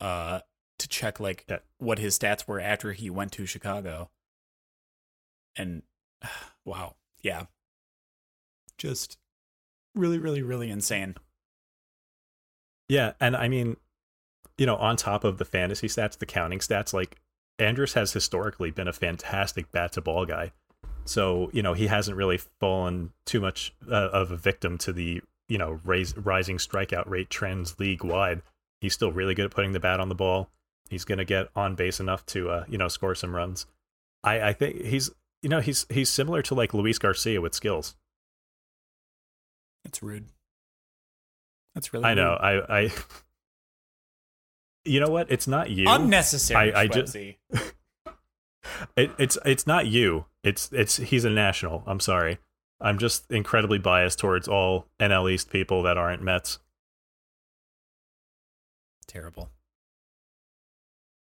uh, 0.00 0.40
to 0.78 0.88
check 0.88 1.18
like 1.18 1.44
Yeah. 1.48 1.58
what 1.78 1.98
his 1.98 2.18
stats 2.18 2.46
were 2.46 2.60
after 2.60 2.92
he 2.92 3.10
went 3.10 3.32
to 3.32 3.46
Chicago. 3.46 4.10
And 5.56 5.82
wow, 6.64 6.96
yeah, 7.22 7.46
just 8.78 9.18
really, 9.94 10.18
really, 10.18 10.42
really 10.42 10.70
insane. 10.70 11.16
Yeah, 12.88 13.12
and 13.20 13.36
I 13.36 13.48
mean, 13.48 13.76
you 14.58 14.66
know, 14.66 14.76
on 14.76 14.96
top 14.96 15.24
of 15.24 15.38
the 15.38 15.44
fantasy 15.44 15.86
stats, 15.86 16.18
the 16.18 16.26
counting 16.26 16.58
stats, 16.58 16.92
like 16.92 17.16
Andrus 17.58 17.94
has 17.94 18.12
historically 18.12 18.70
been 18.70 18.88
a 18.88 18.92
fantastic 18.92 19.70
bat 19.70 19.92
to 19.92 20.00
ball 20.00 20.26
guy. 20.26 20.52
So, 21.04 21.50
you 21.52 21.62
know, 21.62 21.72
he 21.72 21.86
hasn't 21.86 22.16
really 22.16 22.38
fallen 22.60 23.12
too 23.24 23.40
much 23.40 23.74
uh, 23.90 23.94
of 23.94 24.30
a 24.30 24.36
victim 24.36 24.76
to 24.78 24.92
the, 24.92 25.22
you 25.48 25.58
know, 25.58 25.80
raise, 25.84 26.16
rising 26.16 26.58
strikeout 26.58 27.08
rate 27.08 27.30
trends 27.30 27.78
league 27.78 28.04
wide. 28.04 28.42
He's 28.80 28.94
still 28.94 29.12
really 29.12 29.34
good 29.34 29.46
at 29.46 29.50
putting 29.50 29.72
the 29.72 29.80
bat 29.80 30.00
on 30.00 30.08
the 30.08 30.14
ball. 30.14 30.50
He's 30.88 31.04
going 31.04 31.18
to 31.18 31.24
get 31.24 31.48
on 31.54 31.74
base 31.74 32.00
enough 32.00 32.26
to, 32.26 32.50
uh, 32.50 32.64
you 32.68 32.78
know, 32.78 32.88
score 32.88 33.14
some 33.14 33.34
runs. 33.34 33.66
I, 34.22 34.40
I 34.48 34.52
think 34.52 34.82
he's, 34.82 35.10
you 35.42 35.48
know, 35.48 35.60
he's 35.60 35.86
he's 35.88 36.10
similar 36.10 36.42
to 36.42 36.54
like 36.54 36.74
Luis 36.74 36.98
Garcia 36.98 37.40
with 37.40 37.54
skills. 37.54 37.96
That's 39.84 40.02
rude. 40.02 40.26
That's 41.74 41.92
really 41.92 42.04
I 42.06 42.14
know. 42.14 42.30
rude. 42.30 42.66
I, 42.68 42.78
I, 42.80 42.92
you 44.84 45.00
know 45.00 45.10
what? 45.10 45.30
It's 45.30 45.46
not 45.46 45.70
you. 45.70 45.86
unnecessary. 45.88 46.72
I- 46.74 46.82
I 46.82 46.86
ju- 46.86 47.02
Shwebsi. 47.02 47.36
It, 48.96 49.10
it's 49.18 49.36
it's 49.44 49.66
not 49.66 49.86
you. 49.86 50.26
It's 50.44 50.70
it's 50.72 50.96
he's 50.96 51.24
a 51.24 51.30
national. 51.30 51.82
I'm 51.86 51.98
sorry. 51.98 52.38
I'm 52.80 52.98
just 52.98 53.30
incredibly 53.30 53.78
biased 53.78 54.18
towards 54.18 54.46
all 54.48 54.86
NL 55.00 55.30
East 55.32 55.50
people 55.50 55.82
that 55.82 55.96
aren't 55.98 56.22
Mets. 56.22 56.58
terrible. 59.06 59.50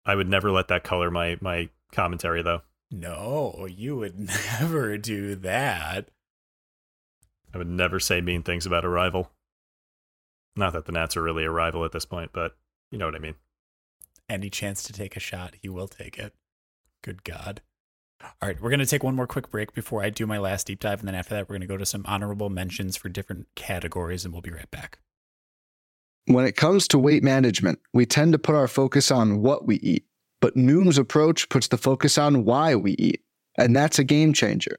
I 0.04 0.14
would 0.14 0.28
never 0.28 0.50
let 0.50 0.68
that 0.68 0.84
color 0.84 1.10
my 1.10 1.38
my 1.40 1.68
commentary 1.92 2.42
though. 2.42 2.62
No, 2.90 3.66
you 3.70 3.96
would 3.96 4.18
never 4.60 4.98
do 4.98 5.34
that. 5.36 6.08
I 7.58 7.62
would 7.66 7.68
never 7.68 7.98
say 7.98 8.20
mean 8.20 8.44
things 8.44 8.66
about 8.66 8.84
a 8.84 8.88
rival. 8.88 9.32
Not 10.54 10.74
that 10.74 10.84
the 10.84 10.92
Nats 10.92 11.16
are 11.16 11.22
really 11.22 11.42
a 11.42 11.50
rival 11.50 11.84
at 11.84 11.90
this 11.90 12.04
point, 12.04 12.30
but 12.32 12.56
you 12.92 12.98
know 12.98 13.06
what 13.06 13.16
I 13.16 13.18
mean. 13.18 13.34
Any 14.28 14.48
chance 14.48 14.84
to 14.84 14.92
take 14.92 15.16
a 15.16 15.20
shot, 15.20 15.56
he 15.60 15.68
will 15.68 15.88
take 15.88 16.20
it. 16.20 16.34
Good 17.02 17.24
God. 17.24 17.62
All 18.22 18.48
right, 18.48 18.60
we're 18.60 18.70
going 18.70 18.78
to 18.78 18.86
take 18.86 19.02
one 19.02 19.16
more 19.16 19.26
quick 19.26 19.50
break 19.50 19.74
before 19.74 20.04
I 20.04 20.10
do 20.10 20.24
my 20.24 20.38
last 20.38 20.68
deep 20.68 20.78
dive. 20.78 21.00
And 21.00 21.08
then 21.08 21.16
after 21.16 21.34
that, 21.34 21.48
we're 21.48 21.54
going 21.54 21.62
to 21.62 21.66
go 21.66 21.76
to 21.76 21.84
some 21.84 22.04
honorable 22.06 22.48
mentions 22.48 22.96
for 22.96 23.08
different 23.08 23.48
categories, 23.56 24.24
and 24.24 24.32
we'll 24.32 24.40
be 24.40 24.52
right 24.52 24.70
back. 24.70 25.00
When 26.26 26.46
it 26.46 26.54
comes 26.54 26.86
to 26.88 26.98
weight 26.98 27.24
management, 27.24 27.80
we 27.92 28.06
tend 28.06 28.34
to 28.34 28.38
put 28.38 28.54
our 28.54 28.68
focus 28.68 29.10
on 29.10 29.42
what 29.42 29.66
we 29.66 29.76
eat, 29.78 30.04
but 30.40 30.56
Noom's 30.56 30.96
approach 30.96 31.48
puts 31.48 31.66
the 31.66 31.76
focus 31.76 32.18
on 32.18 32.44
why 32.44 32.76
we 32.76 32.92
eat. 32.92 33.24
And 33.56 33.74
that's 33.74 33.98
a 33.98 34.04
game 34.04 34.32
changer. 34.32 34.78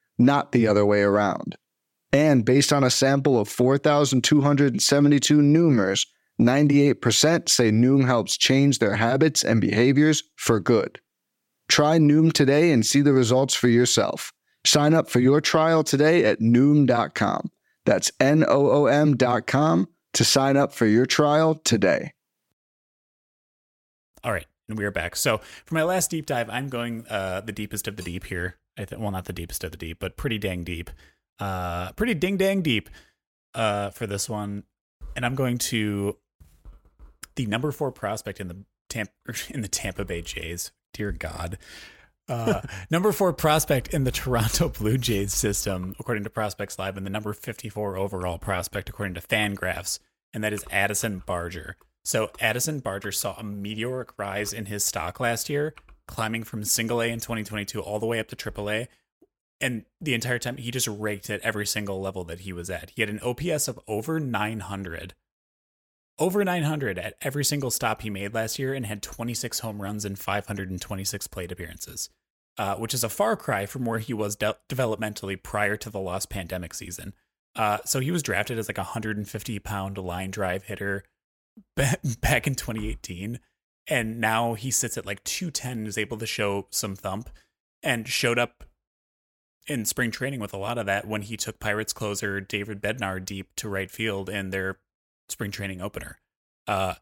not 0.21 0.51
the 0.51 0.67
other 0.67 0.85
way 0.85 1.01
around. 1.01 1.57
And 2.13 2.43
based 2.45 2.73
on 2.73 2.83
a 2.83 2.89
sample 2.89 3.39
of 3.39 3.47
4,272 3.47 5.37
Noomers, 5.37 6.05
98% 6.39 7.49
say 7.49 7.71
Noom 7.71 8.05
helps 8.05 8.37
change 8.37 8.79
their 8.79 8.95
habits 8.95 9.43
and 9.43 9.61
behaviors 9.61 10.23
for 10.35 10.59
good. 10.59 10.99
Try 11.69 11.97
Noom 11.97 12.33
today 12.33 12.71
and 12.71 12.85
see 12.85 13.01
the 13.01 13.13
results 13.13 13.53
for 13.53 13.69
yourself. 13.69 14.33
Sign 14.65 14.93
up 14.93 15.09
for 15.09 15.19
your 15.19 15.41
trial 15.41 15.83
today 15.83 16.25
at 16.25 16.39
Noom.com. 16.39 17.49
That's 17.85 18.11
N 18.19 18.43
O 18.47 18.69
O 18.69 18.85
M.com 18.85 19.87
to 20.13 20.25
sign 20.25 20.57
up 20.57 20.73
for 20.73 20.85
your 20.85 21.05
trial 21.05 21.55
today. 21.55 22.13
All 24.23 24.31
right, 24.31 24.45
and 24.69 24.77
we 24.77 24.85
are 24.85 24.91
back. 24.91 25.15
So 25.15 25.39
for 25.65 25.73
my 25.73 25.83
last 25.83 26.11
deep 26.11 26.25
dive, 26.25 26.49
I'm 26.49 26.67
going 26.67 27.07
uh, 27.07 27.41
the 27.41 27.51
deepest 27.51 27.87
of 27.87 27.95
the 27.95 28.03
deep 28.03 28.25
here. 28.25 28.57
I 28.77 28.85
think, 28.85 29.01
well, 29.01 29.11
not 29.11 29.25
the 29.25 29.33
deepest 29.33 29.63
of 29.63 29.71
the 29.71 29.77
deep, 29.77 29.99
but 29.99 30.17
pretty 30.17 30.37
dang 30.37 30.63
deep. 30.63 30.89
Uh, 31.39 31.91
pretty 31.93 32.13
ding 32.13 32.37
dang 32.37 32.61
deep 32.61 32.89
uh, 33.55 33.89
for 33.89 34.07
this 34.07 34.29
one, 34.29 34.63
and 35.15 35.25
I'm 35.25 35.35
going 35.35 35.57
to 35.57 36.17
the 37.35 37.45
number 37.45 37.71
four 37.71 37.91
prospect 37.91 38.39
in 38.39 38.47
the 38.47 38.63
Tampa 38.89 39.11
in 39.49 39.61
the 39.61 39.67
Tampa 39.67 40.05
Bay 40.05 40.21
Jays. 40.21 40.71
Dear 40.93 41.11
God. 41.11 41.57
Uh, 42.29 42.61
number 42.91 43.11
four 43.11 43.33
prospect 43.33 43.93
in 43.93 44.03
the 44.03 44.11
Toronto 44.11 44.69
Blue 44.79 44.97
Jays 44.97 45.33
system, 45.33 45.95
according 45.99 46.23
to 46.23 46.29
Prospects 46.29 46.77
Live, 46.77 46.97
and 46.97 47.05
the 47.05 47.09
number 47.09 47.33
54 47.33 47.97
overall 47.97 48.37
prospect, 48.37 48.89
according 48.89 49.15
to 49.15 49.21
Fangraphs, 49.21 49.99
and 50.33 50.43
that 50.43 50.53
is 50.53 50.63
Addison 50.71 51.23
Barger. 51.25 51.75
So 52.03 52.31
Addison 52.39 52.79
Barger 52.79 53.11
saw 53.11 53.35
a 53.35 53.43
meteoric 53.43 54.09
rise 54.17 54.53
in 54.53 54.65
his 54.65 54.83
stock 54.83 55.19
last 55.19 55.49
year, 55.49 55.73
climbing 56.11 56.43
from 56.43 56.63
single 56.63 57.01
A 57.01 57.07
in 57.07 57.19
2022 57.19 57.81
all 57.81 57.97
the 57.97 58.05
way 58.05 58.19
up 58.19 58.27
to 58.27 58.35
triple 58.35 58.69
A. 58.69 58.87
And 59.59 59.85
the 60.01 60.13
entire 60.13 60.39
time, 60.39 60.57
he 60.57 60.69
just 60.69 60.87
raked 60.87 61.29
at 61.29 61.39
every 61.41 61.65
single 61.65 62.01
level 62.01 62.23
that 62.25 62.41
he 62.41 62.51
was 62.51 62.69
at. 62.69 62.91
He 62.95 63.01
had 63.01 63.09
an 63.09 63.21
OPS 63.21 63.67
of 63.67 63.79
over 63.87 64.19
900. 64.19 65.13
Over 66.19 66.43
900 66.43 66.99
at 66.99 67.15
every 67.21 67.45
single 67.45 67.71
stop 67.71 68.01
he 68.01 68.09
made 68.09 68.33
last 68.33 68.59
year 68.59 68.73
and 68.73 68.85
had 68.85 69.01
26 69.01 69.59
home 69.59 69.81
runs 69.81 70.03
and 70.03 70.19
526 70.19 71.27
plate 71.27 71.51
appearances, 71.51 72.09
uh, 72.57 72.75
which 72.75 72.93
is 72.93 73.03
a 73.03 73.09
far 73.09 73.35
cry 73.37 73.65
from 73.65 73.85
where 73.85 73.99
he 73.99 74.13
was 74.13 74.35
de- 74.35 74.57
developmentally 74.67 75.41
prior 75.41 75.77
to 75.77 75.89
the 75.89 75.99
lost 75.99 76.29
pandemic 76.29 76.73
season. 76.73 77.13
Uh, 77.55 77.77
so 77.85 77.99
he 77.99 78.11
was 78.11 78.21
drafted 78.21 78.59
as 78.59 78.67
like 78.67 78.77
a 78.77 78.81
150 78.81 79.59
pound 79.59 79.97
line 79.97 80.31
drive 80.31 80.63
hitter 80.63 81.03
back 81.75 82.47
in 82.47 82.55
2018 82.55 83.39
and 83.87 84.19
now 84.19 84.53
he 84.53 84.71
sits 84.71 84.97
at 84.97 85.05
like 85.05 85.23
210 85.23 85.71
and 85.79 85.87
is 85.87 85.97
able 85.97 86.17
to 86.17 86.25
show 86.25 86.67
some 86.69 86.95
thump 86.95 87.29
and 87.83 88.07
showed 88.07 88.39
up 88.39 88.63
in 89.67 89.85
spring 89.85 90.11
training 90.11 90.39
with 90.39 90.53
a 90.53 90.57
lot 90.57 90.77
of 90.77 90.85
that 90.85 91.07
when 91.07 91.21
he 91.23 91.37
took 91.37 91.59
pirates 91.59 91.93
closer 91.93 92.41
david 92.41 92.81
bednar 92.81 93.23
deep 93.23 93.55
to 93.55 93.69
right 93.69 93.91
field 93.91 94.29
in 94.29 94.49
their 94.49 94.79
spring 95.29 95.51
training 95.51 95.81
opener. 95.81 96.19
Uh 96.67 96.95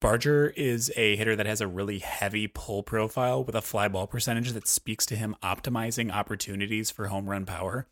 barger 0.00 0.52
is 0.56 0.92
a 0.96 1.16
hitter 1.16 1.34
that 1.34 1.46
has 1.46 1.60
a 1.60 1.66
really 1.66 1.98
heavy 1.98 2.46
pull 2.46 2.82
profile 2.82 3.42
with 3.42 3.54
a 3.54 3.62
fly 3.62 3.88
ball 3.88 4.06
percentage 4.06 4.52
that 4.52 4.68
speaks 4.68 5.04
to 5.04 5.16
him 5.16 5.34
optimizing 5.42 6.12
opportunities 6.12 6.90
for 6.90 7.08
home 7.08 7.28
run 7.28 7.44
power 7.44 7.86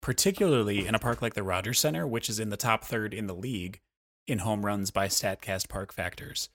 particularly 0.00 0.86
in 0.86 0.94
a 0.94 0.98
park 0.98 1.22
like 1.22 1.34
the 1.34 1.42
rogers 1.42 1.78
center 1.78 2.06
which 2.06 2.28
is 2.28 2.40
in 2.40 2.50
the 2.50 2.56
top 2.56 2.84
third 2.84 3.14
in 3.14 3.26
the 3.28 3.34
league 3.34 3.80
in 4.26 4.40
home 4.40 4.66
runs 4.66 4.90
by 4.90 5.06
statcast 5.06 5.68
park 5.68 5.92
factors 5.92 6.48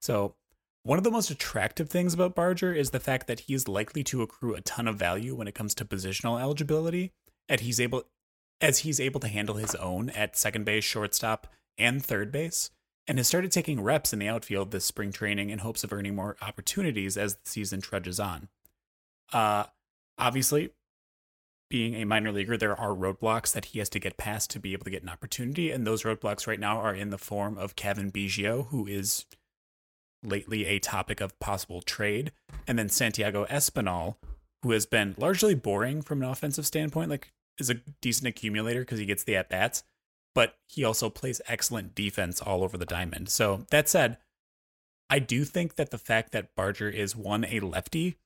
so, 0.00 0.34
one 0.82 0.98
of 0.98 1.04
the 1.04 1.10
most 1.10 1.30
attractive 1.30 1.90
things 1.90 2.14
about 2.14 2.36
Barger 2.36 2.72
is 2.72 2.90
the 2.90 3.00
fact 3.00 3.26
that 3.26 3.40
he 3.40 3.54
is 3.54 3.66
likely 3.66 4.04
to 4.04 4.22
accrue 4.22 4.54
a 4.54 4.60
ton 4.60 4.86
of 4.86 4.96
value 4.96 5.34
when 5.34 5.48
it 5.48 5.54
comes 5.54 5.74
to 5.74 5.84
positional 5.84 6.40
eligibility, 6.40 7.12
and 7.48 7.60
he's 7.60 7.80
able 7.80 8.04
as 8.60 8.78
he's 8.80 9.00
able 9.00 9.20
to 9.20 9.28
handle 9.28 9.56
his 9.56 9.74
own 9.74 10.10
at 10.10 10.36
second 10.36 10.64
base, 10.64 10.84
shortstop, 10.84 11.48
and 11.76 12.04
third 12.04 12.30
base, 12.30 12.70
and 13.06 13.18
has 13.18 13.26
started 13.26 13.50
taking 13.50 13.82
reps 13.82 14.12
in 14.12 14.18
the 14.18 14.28
outfield 14.28 14.70
this 14.70 14.84
spring 14.84 15.12
training 15.12 15.50
in 15.50 15.58
hopes 15.58 15.82
of 15.82 15.92
earning 15.92 16.14
more 16.14 16.36
opportunities 16.40 17.16
as 17.16 17.34
the 17.34 17.48
season 17.48 17.80
trudges 17.80 18.20
on. 18.20 18.48
Uh 19.32 19.64
obviously, 20.18 20.70
being 21.68 21.94
a 21.94 22.04
minor 22.04 22.30
leaguer, 22.30 22.56
there 22.56 22.78
are 22.78 22.94
roadblocks 22.94 23.52
that 23.52 23.66
he 23.66 23.80
has 23.80 23.88
to 23.88 23.98
get 23.98 24.16
past 24.16 24.50
to 24.50 24.60
be 24.60 24.72
able 24.72 24.84
to 24.84 24.90
get 24.90 25.02
an 25.02 25.08
opportunity, 25.08 25.70
and 25.70 25.86
those 25.86 26.04
roadblocks 26.04 26.46
right 26.46 26.60
now 26.60 26.78
are 26.78 26.94
in 26.94 27.10
the 27.10 27.18
form 27.18 27.58
of 27.58 27.76
Cavan 27.76 28.12
Biggio, 28.12 28.68
who 28.68 28.86
is 28.86 29.26
lately 30.22 30.66
a 30.66 30.78
topic 30.78 31.20
of 31.20 31.38
possible 31.38 31.82
trade, 31.82 32.32
and 32.66 32.78
then 32.78 32.88
Santiago 32.88 33.46
Espinal, 33.46 34.16
who 34.62 34.72
has 34.72 34.86
been 34.86 35.14
largely 35.18 35.54
boring 35.54 36.02
from 36.02 36.22
an 36.22 36.28
offensive 36.28 36.66
standpoint, 36.66 37.10
like 37.10 37.32
is 37.58 37.70
a 37.70 37.80
decent 38.00 38.28
accumulator 38.28 38.80
because 38.80 38.98
he 38.98 39.06
gets 39.06 39.24
the 39.24 39.36
at 39.36 39.48
bats, 39.48 39.82
but 40.34 40.56
he 40.68 40.84
also 40.84 41.08
plays 41.08 41.40
excellent 41.48 41.94
defense 41.94 42.40
all 42.40 42.62
over 42.62 42.76
the 42.76 42.84
diamond. 42.84 43.28
So 43.28 43.64
that 43.70 43.88
said, 43.88 44.18
I 45.08 45.18
do 45.18 45.44
think 45.44 45.76
that 45.76 45.90
the 45.90 45.98
fact 45.98 46.32
that 46.32 46.54
Barger 46.56 46.88
is 46.88 47.16
one 47.16 47.44
a 47.44 47.60
lefty 47.60 48.16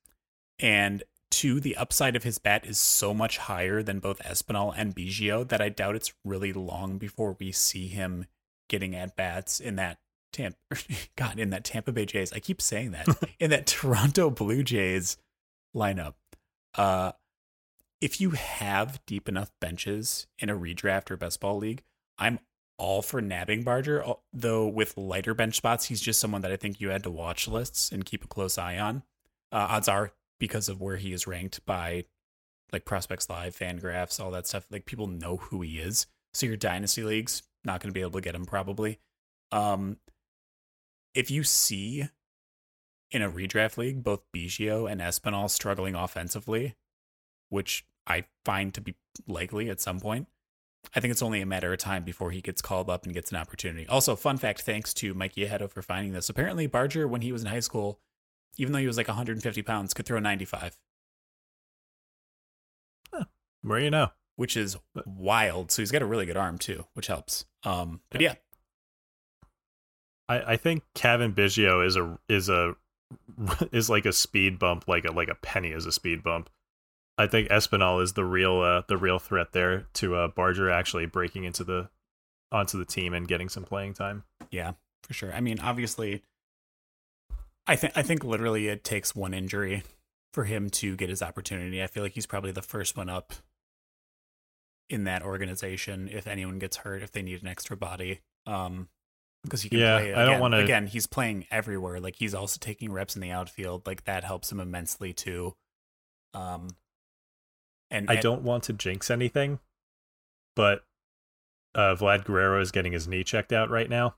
and 0.59 1.03
two, 1.31 1.61
the 1.61 1.77
upside 1.77 2.17
of 2.17 2.25
his 2.25 2.39
bat 2.39 2.67
is 2.67 2.79
so 2.79 3.15
much 3.15 3.39
higher 3.39 3.83
than 3.83 4.01
both 4.01 4.19
Espinal 4.21 4.75
and 4.77 4.95
Biggio 4.95 5.47
that 5.49 5.61
I 5.61 5.69
doubt 5.69 5.97
it's 5.97 6.13
really 6.25 6.53
long 6.53 6.99
before 6.99 7.37
we 7.39 7.53
see 7.53 7.89
him 7.89 8.27
getting 8.69 8.95
at 8.95 9.17
bats 9.17 9.61
in 9.61 9.77
that 9.77 9.99
Tampa. 10.33 10.59
God, 11.17 11.39
in 11.39 11.51
that 11.51 11.65
Tampa 11.65 11.93
Bay 11.93 12.07
Jays. 12.07 12.33
I 12.33 12.41
keep 12.41 12.61
saying 12.63 12.93
that 12.93 13.07
in 13.41 13.51
that 13.51 13.67
Toronto 13.67 14.31
Blue 14.31 14.63
Jays 14.63 15.17
lineup. 15.75 16.15
Uh, 16.75 17.13
if 18.01 18.21
you 18.21 18.31
have 18.31 19.01
deep 19.07 19.29
enough 19.29 19.51
benches 19.61 20.27
in 20.39 20.49
a 20.49 20.57
redraft 20.57 21.11
or 21.11 21.17
best 21.17 21.41
ball 21.41 21.59
league, 21.59 21.83
I'm 22.19 22.39
all 22.79 23.03
for 23.03 23.21
nabbing 23.21 23.63
Barger. 23.63 24.03
Though 24.33 24.67
with 24.67 24.97
lighter 24.97 25.35
bench 25.35 25.57
spots, 25.57 25.87
he's 25.87 26.01
just 26.01 26.21
someone 26.21 26.41
that 26.43 26.53
I 26.53 26.57
think 26.57 26.81
you 26.81 26.89
had 26.89 27.03
to 27.03 27.11
watch 27.11 27.47
lists 27.47 27.93
and 27.93 28.05
keep 28.05 28.25
a 28.25 28.29
close 28.29 28.57
eye 28.57 28.79
on. 28.79 29.03
Uh, 29.53 29.67
odds 29.71 29.89
are 29.89 30.13
because 30.39 30.69
of 30.69 30.81
where 30.81 30.97
he 30.97 31.13
is 31.13 31.27
ranked 31.27 31.65
by 31.67 32.05
like 32.73 32.85
prospects 32.85 33.29
live, 33.29 33.55
fan 33.55 33.79
graphs, 33.79 34.19
all 34.19 34.31
that 34.31 34.47
stuff. 34.47 34.67
Like 34.71 34.87
people 34.87 35.07
know 35.07 35.37
who 35.37 35.61
he 35.61 35.79
is. 35.79 36.07
So 36.33 36.47
your 36.47 36.57
dynasty 36.57 37.03
leagues 37.03 37.43
not 37.65 37.81
going 37.81 37.91
to 37.91 37.95
be 37.95 38.01
able 38.01 38.13
to 38.13 38.21
get 38.21 38.35
him 38.35 38.47
probably. 38.47 38.99
Um, 39.53 39.99
if 41.15 41.31
you 41.31 41.43
see 41.43 42.09
in 43.11 43.23
a 43.23 43.31
redraft 43.31 43.77
league 43.77 44.03
both 44.03 44.23
Biggio 44.35 44.91
and 44.91 45.01
Espinal 45.01 45.51
struggling 45.51 45.95
offensively, 45.95 46.77
which 47.49 47.85
I 48.07 48.25
find 48.45 48.73
to 48.75 48.81
be 48.81 48.95
likely 49.27 49.69
at 49.69 49.81
some 49.81 50.01
point, 50.01 50.29
I 50.95 51.01
think 51.01 51.11
it's 51.11 51.23
only 51.23 51.41
a 51.41 51.47
matter 51.47 51.73
of 51.73 51.79
time 51.79 52.05
before 52.05 52.31
he 52.31 52.41
gets 52.41 52.63
called 52.63 52.89
up 52.89 53.05
and 53.05 53.15
gets 53.15 53.31
an 53.31 53.37
opportunity. 53.37 53.87
Also, 53.87 54.17
fun 54.17 54.39
fact 54.39 54.63
thanks 54.63 54.95
to 54.95 55.15
Mikey 55.15 55.47
Ajeto 55.47 55.71
for 55.71 55.83
finding 55.83 56.13
this. 56.13 56.29
Apparently, 56.29 56.67
Barger, 56.67 57.07
when 57.07 57.21
he 57.21 57.33
was 57.33 57.43
in 57.43 57.49
high 57.49 57.61
school, 57.61 58.01
even 58.57 58.73
though 58.73 58.79
he 58.79 58.87
was 58.87 58.97
like 58.97 59.09
150 59.09 59.63
pounds, 59.63 59.95
could 59.95 60.07
throw 60.07 60.19
95. 60.19 60.79
Huh. 63.13 63.25
Where 63.63 63.79
you 63.79 63.91
know? 63.91 64.09
Which 64.37 64.57
is 64.57 64.77
wild. 65.07 65.71
So 65.71 65.83
he's 65.83 65.91
got 65.91 66.03
a 66.03 66.07
really 66.07 66.27
good 66.27 66.37
arm 66.37 66.59
too, 66.59 66.87
which 66.95 67.09
helps. 67.09 67.45
Um, 67.63 68.01
but 68.11 68.21
yeah. 68.21 68.35
I, 70.31 70.53
I 70.53 70.57
think 70.57 70.85
Cavan 70.95 71.33
Biggio 71.33 71.85
is 71.85 71.97
a 71.97 72.17
is 72.29 72.49
a 72.49 72.77
is 73.73 73.91
like 73.91 74.07
a 74.07 74.13
speed 74.13 74.59
bump, 74.59 74.87
like 74.87 75.05
a 75.05 75.11
like 75.11 75.29
a 75.29 75.35
penny 75.35 75.71
is 75.71 75.87
a 75.87 75.93
speed 75.93 76.23
bump. 76.23 76.49
I 77.19 77.27
think 77.27 77.49
Espinal 77.49 78.01
is 78.03 78.13
the 78.13 78.25
real 78.25 78.61
uh, 78.61 78.83
the 78.87 78.97
real 78.97 79.19
threat 79.19 79.53
there 79.53 79.89
to 79.95 80.15
uh, 80.15 80.29
Barger 80.29 80.71
actually 80.71 81.07
breaking 81.07 81.45
into 81.45 81.65
the 81.65 81.91
onto 82.53 82.79
the 82.79 82.85
team 82.85 83.13
and 83.13 83.27
getting 83.27 83.49
some 83.49 83.65
playing 83.65 83.95
time. 83.95 84.23
Yeah, 84.51 84.73
for 85.03 85.15
sure. 85.15 85.33
I 85.35 85.41
mean, 85.41 85.59
obviously, 85.59 86.23
I 87.67 87.75
think 87.75 87.95
I 87.97 88.03
think 88.03 88.23
literally 88.23 88.69
it 88.69 88.85
takes 88.85 89.17
one 89.17 89.35
injury 89.35 89.83
for 90.33 90.45
him 90.45 90.71
to 90.71 90.95
get 90.95 91.11
his 91.11 91.23
opportunity. 91.23 91.83
I 91.83 91.89
feel 91.89 92.05
like 92.05 92.13
he's 92.13 92.27
probably 92.27 92.53
the 92.53 92.63
first 92.63 92.97
one 92.97 93.09
up 93.09 93.33
in 94.89 95.05
that 95.05 95.23
organization 95.23 96.09
if 96.11 96.29
anyone 96.29 96.61
gets 96.61 96.79
hurt 96.79 97.03
if 97.03 97.11
they 97.11 97.23
need 97.23 97.43
an 97.43 97.49
extra 97.49 97.77
body. 97.77 98.21
Um 98.47 98.89
because 99.43 99.63
he 99.63 99.69
can 99.69 99.79
yeah, 99.79 99.99
play 99.99 100.15
I 100.15 100.25
don't 100.25 100.41
want 100.41 100.55
to 100.55 100.59
again, 100.59 100.87
he's 100.87 101.07
playing 101.07 101.47
everywhere. 101.51 102.01
Like 102.01 102.17
he's 102.17 102.35
also 102.35 102.59
taking 102.61 102.93
reps 102.93 103.15
in 103.15 103.23
the 103.23 103.31
outfield. 103.31 103.87
Like 103.87 104.05
that 104.05 104.25
helps 104.25 104.51
him 104.51 104.61
immensely 104.61 105.13
too. 105.13 105.55
Um 106.35 106.69
and 107.91 108.09
I 108.09 108.15
and, 108.15 108.23
don't 108.23 108.43
want 108.43 108.65
to 108.65 108.73
jinx 108.73 109.11
anything, 109.11 109.59
but 110.55 110.85
uh, 111.75 111.95
Vlad 111.95 112.25
Guerrero 112.25 112.61
is 112.61 112.71
getting 112.71 112.93
his 112.93 113.09
knee 113.09 113.25
checked 113.25 113.53
out 113.53 113.71
right 113.71 113.89
now. 113.89 114.17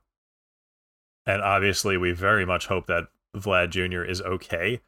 And 1.27 1.41
obviously, 1.41 1.97
we 1.97 2.13
very 2.13 2.45
much 2.45 2.67
hope 2.67 2.87
that 2.87 3.05
Vlad 3.37 3.71
Jr. 3.71 4.03
is 4.03 4.21
okay. 4.21 4.81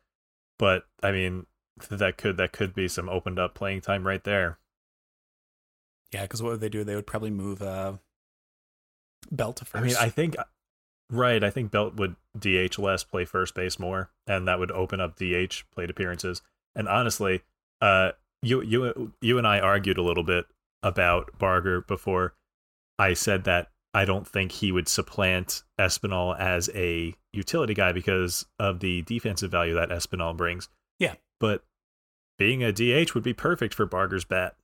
But 0.58 0.84
I 1.02 1.12
mean, 1.12 1.46
that 1.90 2.16
could 2.16 2.36
that 2.36 2.52
could 2.52 2.74
be 2.74 2.88
some 2.88 3.08
opened 3.08 3.38
up 3.38 3.54
playing 3.54 3.80
time 3.82 4.06
right 4.06 4.22
there. 4.22 4.58
Yeah, 6.12 6.22
because 6.22 6.42
what 6.42 6.52
would 6.52 6.60
they 6.60 6.68
do? 6.68 6.84
They 6.84 6.94
would 6.94 7.06
probably 7.06 7.30
move 7.30 7.62
uh, 7.62 7.94
Belt 9.30 9.56
to 9.56 9.64
first. 9.64 9.82
I 9.82 9.86
mean, 9.86 9.96
I 9.98 10.08
think 10.08 10.36
right. 11.10 11.42
I 11.42 11.50
think 11.50 11.70
Belt 11.70 11.94
would 11.96 12.16
DH 12.38 12.78
less, 12.78 13.04
play 13.04 13.24
first 13.24 13.54
base 13.54 13.78
more, 13.78 14.10
and 14.26 14.46
that 14.48 14.58
would 14.58 14.70
open 14.70 15.00
up 15.00 15.16
DH 15.16 15.64
plate 15.72 15.90
appearances. 15.90 16.42
And 16.74 16.88
honestly, 16.88 17.42
uh, 17.80 18.12
you 18.42 18.62
you 18.62 19.12
you 19.20 19.38
and 19.38 19.46
I 19.46 19.60
argued 19.60 19.98
a 19.98 20.02
little 20.02 20.24
bit 20.24 20.46
about 20.82 21.38
Barger 21.38 21.80
before. 21.80 22.34
I 22.98 23.14
said 23.14 23.44
that 23.44 23.70
I 23.92 24.04
don't 24.04 24.26
think 24.26 24.52
he 24.52 24.72
would 24.72 24.88
supplant 24.88 25.62
Espinal 25.78 26.38
as 26.38 26.70
a 26.74 27.14
utility 27.32 27.74
guy 27.74 27.92
because 27.92 28.46
of 28.58 28.80
the 28.80 29.02
defensive 29.02 29.50
value 29.50 29.74
that 29.74 29.90
Espinal 29.90 30.36
brings. 30.36 30.68
Yeah, 30.98 31.14
but 31.40 31.64
being 32.38 32.62
a 32.62 32.72
DH 32.72 33.14
would 33.14 33.22
be 33.22 33.32
perfect 33.32 33.74
for 33.74 33.86
Barger's 33.86 34.24
bat. 34.24 34.56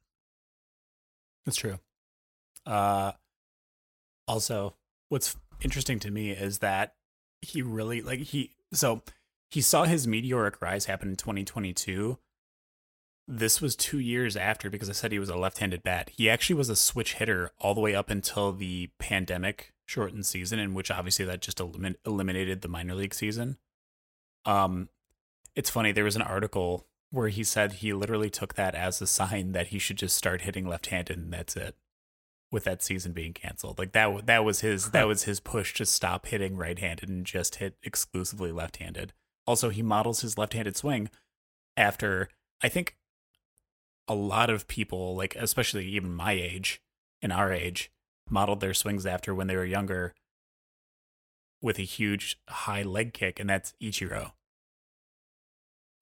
That's 1.44 1.56
true. 1.56 1.78
Uh, 2.66 3.12
also, 4.26 4.76
what's 5.08 5.36
interesting 5.62 5.98
to 6.00 6.10
me 6.10 6.30
is 6.30 6.58
that 6.58 6.94
he 7.42 7.62
really 7.62 8.00
like 8.02 8.20
he 8.20 8.50
so 8.72 9.02
he 9.50 9.60
saw 9.60 9.84
his 9.84 10.06
meteoric 10.06 10.60
rise 10.62 10.86
happen 10.86 11.08
in 11.08 11.16
2022 11.16 12.18
this 13.30 13.60
was 13.60 13.76
two 13.76 14.00
years 14.00 14.36
after 14.36 14.68
because 14.68 14.90
I 14.90 14.92
said 14.92 15.12
he 15.12 15.20
was 15.20 15.28
a 15.28 15.36
left-handed 15.36 15.84
bat. 15.84 16.10
He 16.16 16.28
actually 16.28 16.56
was 16.56 16.68
a 16.68 16.74
switch 16.74 17.14
hitter 17.14 17.52
all 17.60 17.74
the 17.74 17.80
way 17.80 17.94
up 17.94 18.10
until 18.10 18.52
the 18.52 18.90
pandemic 18.98 19.72
shortened 19.86 20.26
season, 20.26 20.58
in 20.58 20.74
which 20.74 20.90
obviously 20.90 21.24
that 21.26 21.40
just 21.40 21.60
elim- 21.60 21.94
eliminated 22.04 22.60
the 22.60 22.68
minor 22.68 22.94
league 22.94 23.14
season. 23.14 23.56
Um, 24.44 24.88
it's 25.54 25.70
funny. 25.70 25.92
There 25.92 26.04
was 26.04 26.16
an 26.16 26.22
article 26.22 26.86
where 27.12 27.28
he 27.28 27.44
said 27.44 27.74
he 27.74 27.92
literally 27.92 28.30
took 28.30 28.54
that 28.54 28.74
as 28.74 29.00
a 29.00 29.06
sign 29.06 29.52
that 29.52 29.68
he 29.68 29.78
should 29.78 29.98
just 29.98 30.16
start 30.16 30.42
hitting 30.42 30.66
left-handed, 30.66 31.16
and 31.16 31.32
that's 31.32 31.56
it. 31.56 31.76
With 32.52 32.64
that 32.64 32.82
season 32.82 33.12
being 33.12 33.32
canceled, 33.32 33.78
like 33.78 33.92
that, 33.92 34.26
that 34.26 34.44
was 34.44 34.60
his 34.60 34.90
that 34.90 35.06
was 35.06 35.22
his 35.22 35.38
push 35.38 35.72
to 35.74 35.86
stop 35.86 36.26
hitting 36.26 36.56
right-handed 36.56 37.08
and 37.08 37.24
just 37.24 37.56
hit 37.56 37.76
exclusively 37.84 38.50
left-handed. 38.50 39.12
Also, 39.46 39.68
he 39.68 39.82
models 39.82 40.22
his 40.22 40.36
left-handed 40.36 40.76
swing 40.76 41.10
after 41.76 42.28
I 42.60 42.68
think 42.68 42.96
a 44.08 44.14
lot 44.14 44.50
of 44.50 44.66
people, 44.66 45.14
like 45.14 45.36
especially 45.36 45.86
even 45.86 46.12
my 46.12 46.32
age 46.32 46.82
and 47.22 47.32
our 47.32 47.52
age, 47.52 47.92
modeled 48.28 48.60
their 48.60 48.74
swings 48.74 49.06
after 49.06 49.32
when 49.34 49.46
they 49.46 49.56
were 49.56 49.64
younger 49.64 50.14
with 51.62 51.78
a 51.78 51.82
huge 51.82 52.38
high 52.48 52.82
leg 52.82 53.12
kick, 53.12 53.38
and 53.38 53.48
that's 53.48 53.74
Ichiro. 53.80 54.32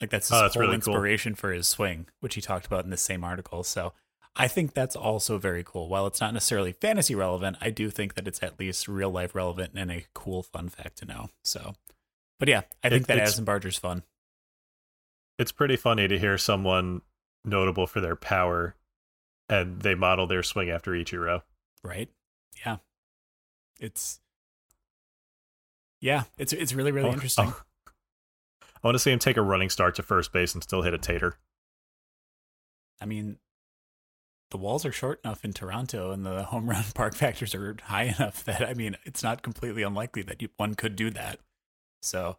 Like 0.01 0.11
that's 0.11 0.31
oh, 0.31 0.35
his 0.35 0.41
oh, 0.41 0.45
that's 0.45 0.55
whole 0.55 0.63
really 0.63 0.75
inspiration 0.77 1.33
cool. 1.33 1.39
for 1.39 1.53
his 1.53 1.69
swing, 1.69 2.07
which 2.21 2.35
he 2.35 2.41
talked 2.41 2.67
about 2.67 2.85
in 2.85 2.91
the 2.91 2.97
same 2.97 3.25
article. 3.25 3.63
So 3.65 3.93
I 4.37 4.49
think 4.49 4.75
that's 4.75 4.97
also 4.97 5.39
very 5.39 5.65
cool. 5.65 5.89
While 5.89 6.07
it's 6.07 6.21
not 6.21 6.33
necessarily 6.33 6.73
fantasy 6.73 7.15
relevant, 7.15 7.57
I 7.61 7.71
do 7.71 7.91
think 7.91 8.15
that 8.15 8.29
it's 8.29 8.43
at 8.43 8.59
least 8.59 8.89
real 8.89 9.11
life 9.11 9.35
relevant 9.35 9.73
and 9.75 9.91
a 9.91 10.05
cool 10.15 10.43
fun 10.43 10.69
fact 10.69 10.99
to 10.99 11.05
know. 11.05 11.29
So, 11.45 11.75
but 12.39 12.49
yeah, 12.49 12.63
I 12.83 12.89
think 12.89 13.03
it, 13.03 13.09
that 13.09 13.19
Addison 13.19 13.45
Barger's 13.45 13.79
fun. 13.79 14.03
It's 15.39 15.53
pretty 15.53 15.77
funny 15.77 16.09
to 16.09 16.19
hear 16.19 16.39
someone 16.39 17.03
notable 17.45 17.87
for 17.87 18.01
their 18.01 18.17
power, 18.17 18.77
and 19.49 19.81
they 19.81 19.95
model 19.95 20.27
their 20.27 20.43
swing 20.43 20.71
after 20.71 20.93
Ichiro. 20.93 21.43
Right. 21.83 22.09
Yeah. 22.65 22.77
It's 23.81 24.21
yeah, 26.01 26.25
it's 26.37 26.53
it's 26.53 26.73
really 26.73 26.93
really 26.93 27.09
oh, 27.09 27.13
interesting. 27.13 27.47
Oh. 27.49 27.63
I 28.63 28.87
want 28.87 28.95
to 28.95 29.01
see 29.01 29.11
him 29.11 29.19
take 29.19 29.37
a 29.37 29.43
running 29.43 29.71
start 29.71 29.97
to 29.97 30.03
first 30.03 30.33
base 30.33 30.55
and 30.55 30.63
still 30.63 30.83
hit 30.83 30.95
a 30.95 30.99
tater. 30.99 31.37
I 33.01 33.07
mean, 33.07 33.39
the 34.51 34.59
walls 34.59 34.85
are 34.85 34.93
short 34.93 35.21
enough 35.25 35.45
in 35.45 35.53
Toronto, 35.53 36.11
and 36.11 36.25
the 36.25 36.45
home 36.45 36.69
run 36.69 36.85
park 36.95 37.15
factors 37.15 37.55
are 37.55 37.77
high 37.83 38.15
enough 38.19 38.45
that 38.45 38.63
I 38.63 38.75
mean, 38.75 38.97
it's 39.05 39.23
not 39.23 39.43
completely 39.43 39.83
unlikely 39.83 40.23
that 40.23 40.43
you, 40.43 40.49
one 40.57 40.75
could 40.75 40.97
do 40.97 41.11
that. 41.11 41.41
So, 42.03 42.39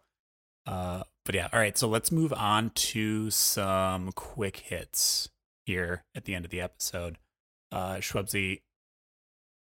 uh, 0.66 1.04
but 1.26 1.36
yeah, 1.36 1.50
all 1.54 1.60
right. 1.60 1.78
So 1.78 1.88
let's 1.88 2.12
move 2.12 2.34
on 2.34 2.72
to 2.72 3.30
some 3.30 4.12
quick 4.14 4.58
hits 4.58 5.30
here 5.66 6.04
at 6.16 6.26
the 6.26 6.34
end 6.34 6.46
of 6.46 6.52
the 6.52 6.62
episode. 6.62 7.18
Uh, 7.72 8.00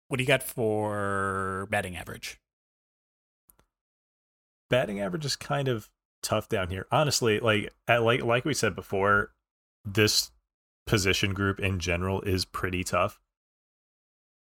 what 0.08 0.16
do 0.16 0.22
you 0.22 0.26
got 0.26 0.42
for 0.42 1.66
batting 1.70 1.96
average? 1.96 2.40
Batting 4.68 5.00
average 5.00 5.24
is 5.24 5.36
kind 5.36 5.68
of 5.68 5.88
tough 6.22 6.48
down 6.48 6.68
here. 6.68 6.86
Honestly, 6.92 7.40
like 7.40 7.72
like 7.88 8.22
like 8.22 8.44
we 8.44 8.54
said 8.54 8.74
before, 8.74 9.32
this 9.84 10.30
position 10.90 11.32
group 11.32 11.60
in 11.60 11.78
general 11.78 12.20
is 12.22 12.44
pretty 12.44 12.84
tough. 12.84 13.20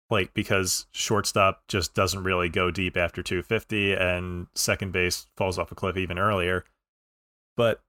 Like 0.09 0.33
because 0.33 0.85
shortstop 0.91 1.63
just 1.67 1.93
doesn't 1.93 2.23
really 2.23 2.49
go 2.49 2.69
deep 2.69 2.97
after 2.97 3.23
250 3.23 3.93
and 3.93 4.47
second 4.53 4.91
base 4.91 5.27
falls 5.35 5.57
off 5.57 5.71
a 5.71 5.75
cliff 5.75 5.97
even 5.97 6.19
earlier 6.19 6.65
but 7.55 7.81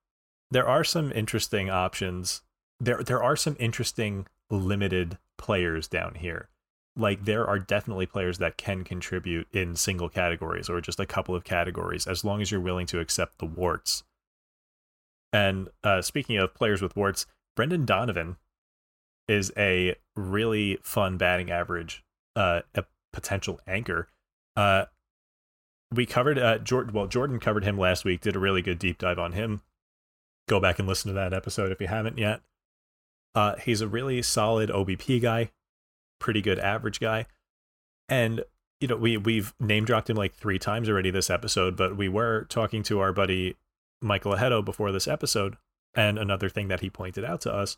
there 0.51 0.69
are 0.69 0.85
some 0.85 1.13
interesting 1.13 1.71
options. 1.71 2.43
There 2.81 3.03
there 3.03 3.23
are 3.23 3.37
some 3.37 3.57
interesting 3.59 4.27
limited 4.51 5.19
players 5.39 5.89
down 5.89 6.17
here. 6.17 6.49
Like 6.97 7.25
there 7.25 7.47
are 7.47 7.59
definitely 7.59 8.07
players 8.07 8.39
that 8.39 8.57
can 8.57 8.85
contribute 8.85 9.49
in 9.53 9.75
single 9.75 10.09
categories 10.09 10.69
or 10.69 10.81
just 10.81 11.01
a 11.01 11.07
couple 11.07 11.35
of 11.35 11.45
categories 11.45 12.07
as 12.07 12.25
long 12.25 12.41
as 12.41 12.51
you're 12.51 12.61
willing 12.61 12.87
to 12.87 13.01
accept 13.01 13.39
the 13.39 13.47
warts. 13.47 14.05
And 15.33 15.69
uh, 15.83 16.03
speaking 16.03 16.37
of 16.37 16.55
players 16.55 16.81
with 16.81 16.95
warts, 16.95 17.27
Brendan 17.57 17.85
Donovan 17.85 18.37
is 19.29 19.53
a 19.57 19.97
really 20.17 20.79
fun 20.83 21.17
batting 21.17 21.51
average, 21.51 22.05
uh, 22.37 22.61
a 22.75 22.85
potential 23.13 23.61
anchor. 23.67 24.09
Uh, 24.57 24.85
we 25.93 26.07
covered 26.07 26.39
uh, 26.39 26.59
Jordan. 26.59 26.93
Well, 26.93 27.07
Jordan 27.07 27.41
covered 27.41 27.65
him 27.65 27.79
last 27.79 28.05
week. 28.05 28.21
Did 28.21 28.37
a 28.37 28.41
really 28.41 28.63
good 28.63 28.79
deep 28.79 28.99
dive 28.99 29.19
on 29.19 29.33
him. 29.33 29.63
Go 30.49 30.61
back 30.61 30.79
and 30.79 30.87
listen 30.87 31.09
to 31.09 31.15
that 31.15 31.33
episode 31.33 31.73
if 31.73 31.81
you 31.81 31.87
haven't 31.87 32.19
yet. 32.19 32.41
Uh, 33.35 33.57
he's 33.57 33.81
a 33.81 33.89
really 33.89 34.23
solid 34.23 34.71
OBP 34.71 35.21
guy, 35.21 35.51
pretty 36.21 36.41
good 36.41 36.59
average 36.59 37.01
guy, 37.01 37.27
and 38.09 38.45
you 38.81 38.89
know 38.89 38.97
we 38.97 39.17
we've 39.17 39.55
name 39.59 39.85
dropped 39.85 40.11
him 40.11 40.17
like 40.17 40.35
three 40.35 40.59
times 40.59 40.89
already 40.89 41.11
this 41.11 41.31
episode. 41.31 41.77
But 41.77 41.97
we 41.97 42.09
were 42.09 42.47
talking 42.49 42.83
to 42.85 43.01
our 43.01 43.13
buddy 43.13 43.57
Michael 44.01 44.35
Ajeto 44.35 44.65
before 44.65 44.93
this 44.93 45.09
episode, 45.09 45.57
and 45.95 46.19
another 46.19 46.49
thing 46.49 46.69
that 46.69 46.81
he 46.81 46.91
pointed 46.91 47.25
out 47.25 47.41
to 47.43 47.53
us 47.53 47.77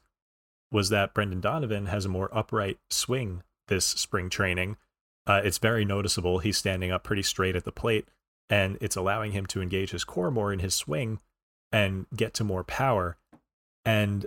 was 0.71 0.89
that 0.91 1.15
Brendan 1.15 1.41
Donovan 1.41 1.87
has 1.87 2.05
a 2.05 2.11
more 2.11 2.29
upright 2.37 2.79
swing 2.91 3.43
this 3.69 3.87
spring 3.87 4.31
training. 4.31 4.77
Uh, 5.27 5.41
it's 5.43 5.59
very 5.59 5.85
noticeable. 5.85 6.39
He's 6.39 6.57
standing 6.57 6.91
up 6.91 7.05
pretty 7.05 7.23
straight 7.23 7.57
at 7.57 7.65
the 7.65 7.73
plate, 7.73 8.07
and 8.49 8.79
it's 8.81 8.97
allowing 8.97 9.33
him 9.33 9.47
to 9.47 9.61
engage 9.61 9.91
his 9.91 10.05
core 10.05 10.31
more 10.31 10.53
in 10.53 10.61
his 10.61 10.75
swing 10.75 11.19
and 11.73 12.07
get 12.15 12.35
to 12.35 12.45
more 12.45 12.65
power. 12.65 13.17
And 13.85 14.27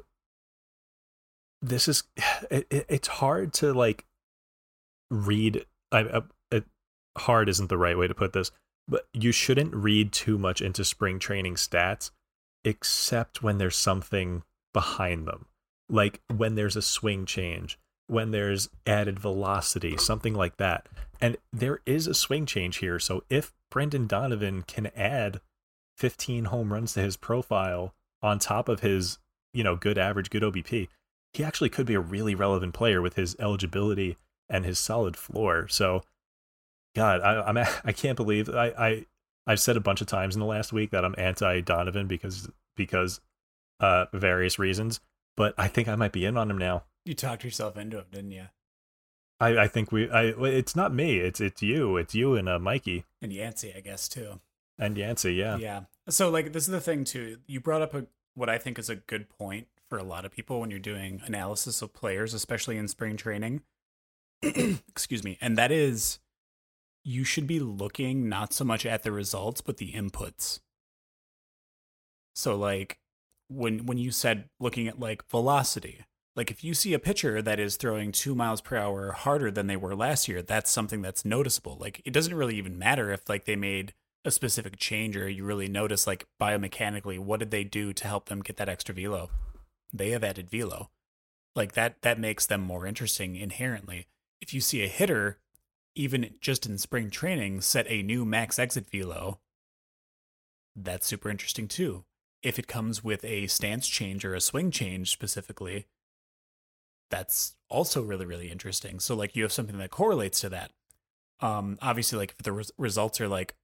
this 1.62 1.88
is 1.88 2.04
it, 2.52 2.68
it, 2.70 2.86
it's 2.90 3.08
hard 3.08 3.54
to 3.54 3.74
like 3.74 4.06
read. 5.10 5.66
I, 5.92 6.00
I, 6.00 6.22
it, 6.52 6.66
hard 7.18 7.50
isn't 7.50 7.70
the 7.70 7.78
right 7.78 7.98
way 7.98 8.08
to 8.08 8.16
put 8.16 8.34
this, 8.34 8.52
but 8.88 9.08
you 9.14 9.32
shouldn't 9.32 9.74
read 9.74 10.12
too 10.12 10.38
much 10.38 10.62
into 10.62 10.84
spring 10.84 11.20
training 11.20 11.56
stats, 11.56 12.12
except 12.66 13.42
when 13.42 13.58
there's 13.58 13.78
something 13.78 14.44
behind 14.74 15.28
them 15.28 15.46
like 15.90 16.22
when 16.36 16.56
there's 16.56 16.76
a 16.76 16.82
swing 16.82 17.26
change, 17.26 17.80
when 18.08 18.32
there's 18.32 18.70
added 18.86 19.20
velocity, 19.20 19.98
something 19.98 20.34
like 20.34 20.58
that. 20.58 20.88
And 21.20 21.38
there 21.52 21.80
is 21.86 22.08
a 22.08 22.14
swing 22.14 22.46
change 22.46 22.78
here. 22.78 23.00
So 23.00 23.24
if 23.30 23.54
Brendan 23.70 24.08
Donovan 24.08 24.64
can 24.64 24.88
add 24.96 25.42
15 25.98 26.46
home 26.46 26.72
runs 26.72 26.94
to 26.94 27.02
his 27.02 27.18
profile 27.18 27.94
on 28.22 28.40
top 28.40 28.70
of 28.70 28.80
his, 28.80 29.18
you 29.54 29.64
know, 29.64 29.76
good 29.76 29.98
average, 29.98 30.30
good 30.30 30.44
OBP, 30.44 30.88
he 31.34 31.44
actually 31.44 31.70
could 31.70 31.86
be 31.86 31.94
a 31.94 32.00
really 32.00 32.36
relevant 32.36 32.74
player 32.74 33.02
with 33.02 33.16
his 33.16 33.36
eligibility 33.40 34.18
and 34.50 34.66
his 34.66 34.80
solid 34.80 35.16
floor. 35.16 35.68
So, 35.68 36.04
God, 36.96 37.22
I, 37.22 37.42
I'm 37.42 37.58
I 37.84 37.92
can't 37.92 38.16
believe 38.16 38.50
I 38.50 38.68
I 38.78 39.06
I've 39.46 39.60
said 39.60 39.78
a 39.78 39.82
bunch 39.82 40.02
of 40.02 40.08
times 40.08 40.36
in 40.36 40.40
the 40.40 40.46
last 40.46 40.74
week 40.74 40.92
that 40.92 41.06
I'm 41.06 41.16
anti 41.18 41.62
Donovan 41.62 42.08
because 42.08 42.50
because 42.76 43.20
uh 43.80 44.06
various 44.14 44.58
reasons 44.58 45.00
but 45.36 45.54
I 45.58 45.68
think 45.68 45.88
I 45.88 45.96
might 45.96 46.12
be 46.12 46.26
in 46.26 46.38
on 46.38 46.50
him 46.50 46.58
now. 46.58 46.84
You 47.06 47.14
talked 47.14 47.44
yourself 47.44 47.78
into 47.78 47.98
him, 47.98 48.06
didn't 48.12 48.32
you? 48.32 48.46
I, 49.40 49.58
I 49.58 49.68
think 49.68 49.92
we 49.92 50.10
I 50.10 50.34
it's 50.48 50.76
not 50.76 50.94
me 50.94 51.20
it's 51.20 51.40
it's 51.40 51.62
you 51.62 51.98
it's 51.98 52.14
you 52.14 52.36
and 52.36 52.50
uh, 52.50 52.60
Mikey. 52.60 53.06
And 53.22 53.32
Yancey 53.32 53.74
I 53.76 53.80
guess 53.80 54.10
too. 54.10 54.42
And 54.78 54.98
Yancey 54.98 55.34
yeah. 55.34 55.58
Yeah. 55.58 55.82
So 56.10 56.30
like 56.30 56.54
this 56.54 56.64
is 56.64 56.72
the 56.72 56.82
thing 56.82 57.04
too. 57.04 57.38
You 57.48 57.62
brought 57.62 57.82
up 57.82 57.94
a 57.94 58.08
what 58.36 58.50
I 58.50 58.58
think 58.58 58.78
is 58.78 58.90
a 58.90 58.96
good 58.96 59.30
point 59.30 59.68
for 59.90 59.98
a 59.98 60.04
lot 60.04 60.26
of 60.26 60.32
people 60.32 60.60
when 60.60 60.70
you're 60.70 60.80
doing 60.80 61.22
analysis 61.26 61.82
of 61.82 61.94
players 61.94 62.34
especially 62.34 62.78
in 62.78 62.88
spring 62.88 63.18
training. 63.18 63.62
Excuse 64.42 65.24
me. 65.24 65.38
And 65.42 65.58
that 65.58 65.72
is 65.72 66.20
you 67.04 67.24
should 67.24 67.48
be 67.48 67.60
looking 67.60 68.28
not 68.28 68.54
so 68.54 68.66
much 68.66 68.86
at 68.86 69.04
the 69.04 69.12
results 69.12 69.62
but 69.62 69.78
the 69.78 69.94
inputs. 69.94 70.60
So 72.36 72.58
like 72.58 73.00
when 73.50 73.86
when 73.86 73.98
you 73.98 74.12
said 74.12 74.50
looking 74.60 74.88
at 74.88 75.00
like 75.00 75.28
velocity 75.30 76.06
like 76.40 76.52
if 76.52 76.64
you 76.64 76.74
see 76.74 76.94
a 76.94 77.00
pitcher 77.00 77.42
that 77.42 77.60
is 77.60 77.76
throwing 77.76 78.14
two 78.14 78.34
miles 78.34 78.62
per 78.62 78.78
hour 78.78 79.12
harder 79.12 79.52
than 79.52 79.68
they 79.68 79.76
were 79.76 79.94
last 79.94 80.30
year 80.30 80.42
that's 80.42 80.72
something 80.72 81.02
that's 81.02 81.26
noticeable. 81.26 81.78
Like 81.78 82.02
it 82.06 82.14
doesn't 82.14 82.34
really 82.34 82.56
even 82.56 82.80
matter 82.80 83.12
if 83.12 83.28
like 83.28 83.44
they 83.44 83.58
made 83.58 83.94
a 84.24 84.32
specific 84.32 84.78
change 84.78 85.18
or 85.18 85.28
you 85.28 85.44
really 85.44 85.68
notice 85.68 86.08
like 86.08 86.28
biomechanically 86.42 87.20
what 87.20 87.42
did 87.42 87.52
they 87.52 87.66
do 87.66 87.92
to 87.92 88.08
help 88.08 88.30
them 88.30 88.42
get 88.42 88.56
that 88.56 88.70
extra 88.70 88.96
velo? 88.96 89.30
They 89.92 90.12
have 90.12 90.24
added 90.24 90.50
velo. 90.50 90.92
Like 91.58 91.74
that 91.74 92.04
that 92.04 92.18
makes 92.18 92.46
them 92.46 92.62
more 92.62 92.86
interesting 92.86 93.36
inherently. 93.36 94.08
If 94.40 94.54
you 94.54 94.62
see 94.62 94.82
a 94.82 94.88
hitter 94.88 95.40
even 95.94 96.36
just 96.40 96.66
in 96.66 96.78
spring 96.78 97.10
training 97.10 97.60
set 97.60 97.86
a 97.90 98.02
new 98.02 98.24
max 98.24 98.58
exit 98.58 98.90
velo 98.90 99.42
that's 100.74 101.06
super 101.06 101.30
interesting 101.30 101.68
too 101.68 102.06
if 102.42 102.58
it 102.58 102.68
comes 102.68 103.04
with 103.04 103.24
a 103.26 103.48
stance 103.48 103.88
change 103.88 104.24
or 104.24 104.34
a 104.34 104.42
swing 104.42 104.72
change 104.72 105.12
specifically, 105.12 105.88
that's 107.10 107.56
also 107.70 108.02
really 108.02 108.26
really 108.26 108.52
interesting. 108.52 109.00
So 109.00 109.16
like 109.16 109.36
you 109.36 109.44
have 109.44 109.52
something 109.52 109.78
that 109.78 109.92
correlates 109.92 110.40
to 110.42 110.50
that. 110.50 110.72
Um, 111.42 111.78
obviously, 111.82 112.18
like 112.18 112.36
if 112.38 112.44
the 112.44 112.52
res- 112.52 112.72
results 112.78 113.20
are 113.22 113.28
like 113.28 113.56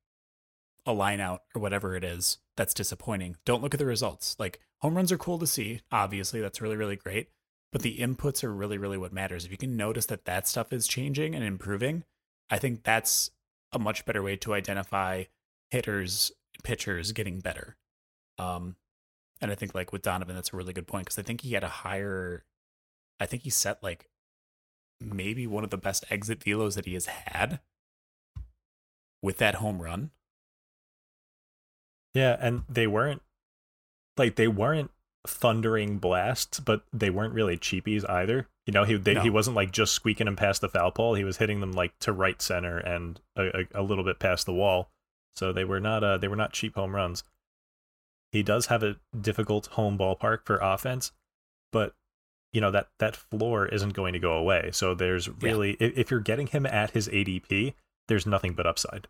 a 0.86 0.94
line 0.94 1.20
out 1.20 1.42
or 1.54 1.62
whatever 1.62 1.96
it 1.96 2.04
is, 2.04 2.38
that's 2.56 2.74
disappointing. 2.74 3.38
Don't 3.46 3.62
look 3.62 3.74
at 3.74 3.80
the 3.80 3.86
results. 3.86 4.36
Like 4.40 4.60
home 4.80 4.96
runs 4.96 5.12
are 5.12 5.18
cool 5.18 5.40
to 5.40 5.48
see. 5.48 5.82
Obviously, 5.92 6.42
that's 6.42 6.62
really 6.62 6.78
really 6.78 6.96
great. 6.96 7.30
But 7.72 7.82
the 7.82 7.98
inputs 7.98 8.44
are 8.44 8.54
really 8.54 8.78
really 8.78 8.98
what 8.98 9.14
matters. 9.14 9.46
If 9.46 9.52
you 9.52 9.58
can 9.58 9.78
notice 9.78 10.06
that 10.08 10.26
that 10.26 10.48
stuff 10.48 10.74
is 10.74 10.88
changing 10.88 11.36
and 11.36 11.44
improving, 11.44 12.04
I 12.50 12.58
think 12.58 12.84
that's 12.84 13.32
a 13.72 13.80
much 13.80 14.06
better 14.06 14.24
way 14.24 14.38
to 14.38 14.54
identify 14.54 15.26
hitters 15.70 16.32
pitchers 16.64 17.12
getting 17.12 17.42
better 17.42 17.76
um, 18.38 18.76
and 19.42 19.52
I 19.52 19.56
think 19.56 19.76
like 19.76 19.92
with 19.92 20.02
Donovan, 20.02 20.36
that's 20.36 20.54
a 20.54 20.58
really 20.58 20.74
good 20.74 20.88
point 20.88 21.06
because 21.06 21.20
I 21.20 21.24
think 21.24 21.42
he 21.42 21.54
had 21.54 21.64
a 21.64 21.70
higher, 21.70 22.44
I 23.20 23.26
think 23.26 23.44
he 23.44 23.50
set 23.50 23.84
like 23.84 24.10
maybe 25.00 25.46
one 25.46 25.64
of 25.64 25.70
the 25.70 25.78
best 25.78 26.06
exit 26.10 26.40
velos 26.40 26.76
that 26.76 26.86
he 26.86 26.94
has 26.94 27.06
had 27.06 27.60
with 29.22 29.38
that 29.38 29.56
home 29.56 29.82
run. 29.82 30.12
Yeah, 32.14 32.38
and 32.40 32.64
they 32.70 32.88
weren't 32.88 33.22
like 34.18 34.36
they 34.36 34.48
weren't 34.48 34.92
thundering 35.28 35.98
blasts, 35.98 36.60
but 36.60 36.84
they 36.94 37.10
weren't 37.10 37.34
really 37.34 37.58
cheapies 37.58 38.10
either. 38.10 38.48
You 38.66 38.74
know, 38.74 38.84
he 38.84 38.96
they, 38.96 39.16
no. 39.16 39.22
he 39.22 39.30
wasn't 39.30 39.56
like 39.56 39.72
just 39.72 39.94
squeaking 39.94 40.26
them 40.26 40.36
past 40.36 40.62
the 40.62 40.70
foul 40.70 40.92
pole. 40.92 41.16
He 41.16 41.24
was 41.24 41.38
hitting 41.38 41.60
them 41.60 41.74
like 41.74 41.98
to 42.00 42.14
right 42.14 42.42
center 42.42 42.78
and 42.78 43.20
a, 43.36 43.44
a, 43.44 43.82
a 43.82 43.84
little 43.84 44.04
bit 44.04 44.20
past 44.20 44.46
the 44.46 44.54
wall. 44.54 44.90
So 45.36 45.52
they 45.52 45.66
were 45.66 45.82
not 45.82 46.04
uh 46.04 46.18
they 46.18 46.28
were 46.28 46.36
not 46.36 46.54
cheap 46.54 46.76
home 46.76 46.96
runs. 46.96 47.24
He 48.36 48.44
does 48.44 48.66
have 48.66 48.84
a 48.84 48.98
difficult 49.20 49.68
home 49.68 49.98
ballpark 49.98 50.40
for 50.44 50.58
offense, 50.58 51.14
but 51.72 51.94
you 52.52 52.60
know 52.60 52.70
that 52.70 52.90
that 53.00 53.16
floor 53.16 53.66
isn't 53.66 53.94
going 53.94 54.12
to 54.12 54.20
go 54.20 54.34
away. 54.34 54.72
So 54.74 54.94
there's 54.94 55.30
really 55.42 55.78
yeah. 55.80 55.92
if 55.96 56.12
you're 56.12 56.20
getting 56.20 56.48
him 56.48 56.66
at 56.66 56.92
his 56.92 57.08
ADP, 57.08 57.76
there's 58.10 58.26
nothing 58.26 58.54
but 58.54 58.68
upside. 58.68 59.08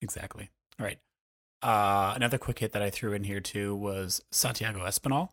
Exactly. 0.00 0.50
All 0.78 0.86
right. 0.86 0.98
Uh, 1.60 2.12
another 2.14 2.38
quick 2.38 2.60
hit 2.60 2.70
that 2.70 2.82
I 2.82 2.90
threw 2.90 3.14
in 3.14 3.24
here 3.24 3.40
too 3.40 3.74
was 3.74 4.22
Santiago 4.30 4.84
Espinal. 4.86 5.30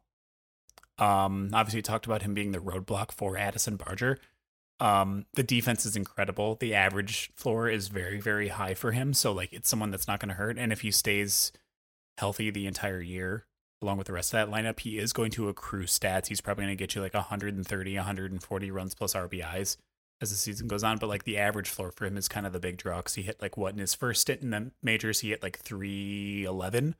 Um, 0.98 1.52
obviously, 1.54 1.84
talked 1.84 2.08
about 2.08 2.24
him 2.24 2.34
being 2.34 2.52
the 2.52 2.58
roadblock 2.58 3.12
for 3.12 3.38
Addison 3.38 3.76
Barger. 3.76 4.18
Um, 4.80 5.28
the 5.36 5.44
defense 5.44 5.86
is 5.86 5.96
incredible. 5.96 6.56
The 6.56 6.74
average 6.74 7.32
floor 7.36 7.70
is 7.70 7.90
very, 7.90 8.20
very 8.20 8.48
high 8.48 8.74
for 8.74 8.92
him. 8.92 9.14
So, 9.14 9.32
like, 9.32 9.54
it's 9.54 9.70
someone 9.70 9.92
that's 9.92 10.08
not 10.08 10.20
going 10.20 10.30
to 10.30 10.36
hurt. 10.36 10.58
And 10.58 10.74
if 10.74 10.82
he 10.82 10.90
stays 10.90 11.52
healthy 12.22 12.52
the 12.52 12.68
entire 12.68 13.02
year, 13.02 13.46
along 13.82 13.98
with 13.98 14.08
the 14.08 14.14
rest 14.14 14.34
of 14.34 14.38
that 14.40 14.56
lineup, 14.56 14.80
he 14.80 14.98
is 14.98 15.12
going 15.12 15.32
to 15.32 15.50
accrue 15.50 15.86
stats. 15.86 16.28
He's 16.28 16.40
probably 16.40 16.66
going 16.66 16.78
to 16.78 16.82
get 16.82 16.96
you 16.96 17.02
like 17.02 17.16
130, 17.16 17.96
140 17.96 18.72
runs 18.72 18.96
plus 18.96 19.14
RBIs 19.14 19.78
as 20.22 20.30
the 20.30 20.38
season 20.38 20.68
goes 20.68 20.84
on. 20.84 20.98
But 21.00 21.10
like 21.10 21.24
the 21.24 21.40
average 21.40 21.68
floor 21.68 21.92
for 21.92 22.06
him 22.06 22.16
is 22.16 22.28
kind 22.28 22.46
of 22.46 22.54
the 22.54 22.60
big 22.60 22.78
draw 22.78 22.98
because 22.98 23.16
he 23.16 23.24
hit 23.24 23.42
like 23.42 23.58
what 23.58 23.74
in 23.74 23.80
his 23.80 23.96
first 23.96 24.22
stint 24.22 24.42
in 24.42 24.52
the 24.52 24.72
majors, 24.84 25.22
he 25.22 25.32
hit 25.32 25.44
like 25.44 25.58
311. 25.58 26.96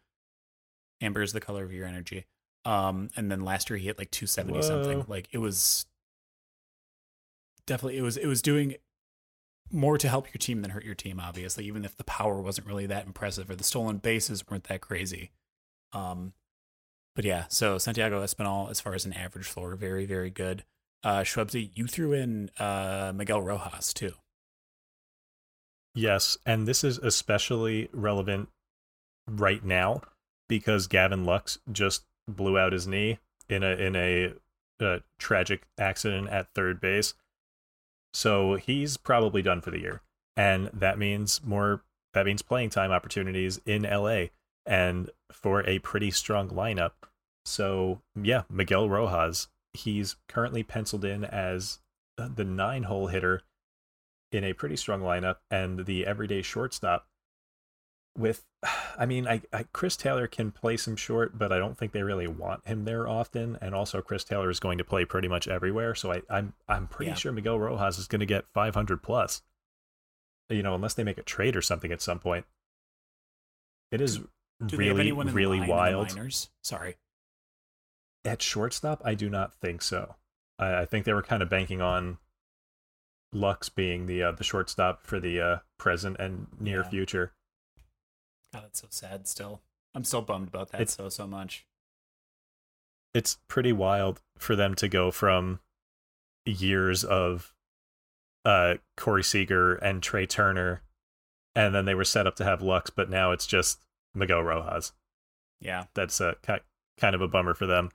Amber 1.02 1.22
is 1.22 1.34
the 1.34 1.40
color 1.40 1.64
of 1.64 1.72
your 1.72 1.86
energy. 1.86 2.26
Um, 2.66 3.10
and 3.16 3.32
then 3.32 3.46
last 3.46 3.70
year 3.70 3.78
he 3.78 3.86
hit 3.86 3.98
like 4.00 4.12
270 4.12 4.56
Whoa. 4.56 4.62
something. 4.62 5.06
Like 5.08 5.30
it 5.32 5.38
was 5.38 5.86
definitely 7.68 8.00
it 8.00 8.02
was 8.02 8.18
it 8.18 8.28
was 8.28 8.42
doing 8.42 8.76
more 9.72 9.98
to 9.98 10.10
help 10.10 10.28
your 10.28 10.40
team 10.40 10.62
than 10.62 10.72
hurt 10.72 10.86
your 10.86 10.96
team, 10.96 11.20
obviously, 11.20 11.66
even 11.66 11.86
if 11.86 11.96
the 11.98 12.04
power 12.04 12.42
wasn't 12.42 12.68
really 12.68 12.86
that 12.88 13.06
impressive 13.06 13.50
or 13.50 13.56
the 13.56 13.64
stolen 13.64 13.98
bases 13.98 14.50
weren't 14.50 14.66
that 14.66 14.82
crazy. 14.82 15.32
Um, 15.94 16.34
but 17.16 17.26
yeah, 17.26 17.46
so 17.50 17.78
Santiago 17.78 18.24
Espinal, 18.24 18.70
as 18.70 18.80
far 18.80 18.94
as 18.94 19.06
an 19.06 19.14
average 19.14 19.48
floor, 19.48 19.76
very, 19.76 20.06
very 20.06 20.30
good. 20.30 20.64
Uh, 21.04 21.22
Shwebsi, 21.22 21.72
you 21.74 21.88
threw 21.88 22.14
in 22.14 22.50
uh, 22.60 23.12
Miguel 23.16 23.42
Rojas 23.42 23.94
too. 23.94 24.14
Yes, 25.94 26.38
and 26.46 26.68
this 26.68 26.84
is 26.84 26.98
especially 27.00 27.90
relevant 27.92 28.50
right 29.28 29.64
now 29.64 30.02
because 30.48 30.88
Gavin 30.88 31.26
Lux 31.26 31.60
just 31.72 32.04
blew 32.28 32.58
out 32.58 32.74
his 32.74 32.88
knee 32.88 33.20
in 33.50 33.64
a 33.64 33.76
in 33.76 33.96
a, 33.96 34.34
a 34.80 35.02
tragic 35.18 35.64
accident 35.78 36.30
at 36.30 36.54
third 36.56 36.80
base. 36.80 37.14
So 38.14 38.56
he's 38.56 38.98
probably 38.98 39.42
done 39.42 39.62
for 39.62 39.72
the 39.72 39.80
year. 39.80 40.02
And 40.36 40.70
that 40.74 40.98
means 40.98 41.42
more 41.44 41.84
that 42.14 42.26
means 42.26 42.42
playing 42.42 42.70
time 42.70 42.92
opportunities 42.92 43.62
in 43.66 43.84
LA. 43.84 44.26
And 44.66 45.10
for 45.32 45.68
a 45.68 45.80
pretty 45.80 46.12
strong 46.12 46.50
lineup. 46.50 46.92
So, 47.46 48.02
yeah, 48.22 48.44
Miguel 48.50 48.90
Rojas, 48.90 49.48
he's 49.74 50.18
currently 50.28 50.62
penciled 50.62 51.06
in 51.06 51.26
as 51.26 51.80
the 52.18 52.44
nine 52.44 52.84
hole 52.84 53.08
hitter 53.08 53.42
in 54.32 54.44
a 54.44 54.54
pretty 54.54 54.76
strong 54.76 55.02
lineup 55.02 55.38
and 55.50 55.86
the 55.86 56.06
everyday 56.06 56.42
shortstop 56.42 57.08
with 58.18 58.44
I 58.98 59.06
mean, 59.06 59.28
I, 59.28 59.42
I, 59.54 59.64
Chris 59.74 59.96
Taylor 59.96 60.28
can 60.28 60.52
play 60.52 60.78
some 60.78 60.96
short, 60.96 61.38
but 61.38 61.52
I 61.52 61.58
don't 61.58 61.78
think 61.78 61.92
they 61.92 62.04
really 62.04 62.28
want 62.28 62.68
him 62.68 62.86
there 62.86 63.08
often. 63.08 63.58
And 63.62 63.74
also, 63.74 64.02
Chris 64.02 64.24
Taylor 64.24 64.50
is 64.50 64.60
going 64.60 64.78
to 64.78 64.84
play 64.84 65.06
pretty 65.06 65.28
much 65.28 65.48
everywhere, 65.48 65.96
so 65.96 66.12
I, 66.14 66.22
I'm 66.30 66.54
I'm 66.68 66.88
pretty 66.88 67.12
yeah. 67.12 67.16
sure 67.16 67.32
Miguel 67.32 67.60
Rojas 67.60 67.98
is 67.98 68.08
going 68.08 68.20
to 68.20 68.26
get 68.26 68.46
500 68.54 69.02
plus. 69.02 69.42
You 70.50 70.64
know, 70.64 70.76
unless 70.76 70.94
they 70.94 71.04
make 71.04 71.18
a 71.18 71.24
trade 71.24 71.56
or 71.56 71.62
something 71.62 71.92
at 71.92 72.02
some 72.02 72.20
point. 72.20 72.46
It 73.92 74.02
is 74.02 74.20
do, 74.66 74.78
really 74.78 75.12
really 75.12 75.62
wild. 75.62 76.16
Sorry. 76.62 76.96
At 78.24 78.42
shortstop, 78.42 79.02
I 79.04 79.16
do 79.16 79.30
not 79.30 79.56
think 79.56 79.82
so. 79.82 80.16
I, 80.60 80.82
I 80.82 80.86
think 80.86 81.06
they 81.06 81.14
were 81.14 81.24
kind 81.24 81.42
of 81.42 81.50
banking 81.50 81.82
on 81.82 82.20
Lux 83.34 83.70
being 83.70 84.06
the 84.06 84.22
uh, 84.24 84.32
the 84.34 84.44
shortstop 84.44 85.06
for 85.08 85.20
the 85.20 85.42
uh, 85.42 85.58
present 85.78 86.18
and 86.20 86.48
near 86.60 86.82
yeah. 86.84 86.90
future. 86.90 87.32
God, 88.54 88.64
that's 88.64 88.82
so 88.82 88.88
sad. 88.90 89.28
Still, 89.28 89.62
I'm 89.96 90.04
still 90.04 90.22
bummed 90.22 90.48
about 90.48 90.72
that 90.72 90.82
it's, 90.82 90.96
so 90.96 91.10
so 91.10 91.28
much. 91.28 91.66
It's 93.14 93.38
pretty 93.48 93.72
wild 93.72 94.22
for 94.38 94.56
them 94.56 94.76
to 94.76 94.88
go 94.88 95.12
from 95.12 95.60
years 96.46 97.04
of 97.04 97.54
uh 98.44 98.76
Corey 98.98 99.24
Seager 99.24 99.76
and 99.76 100.02
Trea 100.02 100.28
Turner, 100.28 100.82
and 101.56 101.74
then 101.74 101.86
they 101.86 101.96
were 101.96 102.04
set 102.04 102.28
up 102.28 102.36
to 102.38 102.44
have 102.44 102.62
Lux, 102.62 102.90
but 102.90 103.10
now 103.10 103.32
it's 103.32 103.48
just 103.48 103.80
Miguel 104.14 104.44
Rojas. 104.44 104.94
Yeah, 105.60 105.86
that's 105.94 106.20
a 106.20 106.36
kind 106.98 107.16
of 107.16 107.22
a 107.22 107.28
bummer 107.28 107.54
for 107.54 107.68
them. 107.68 107.92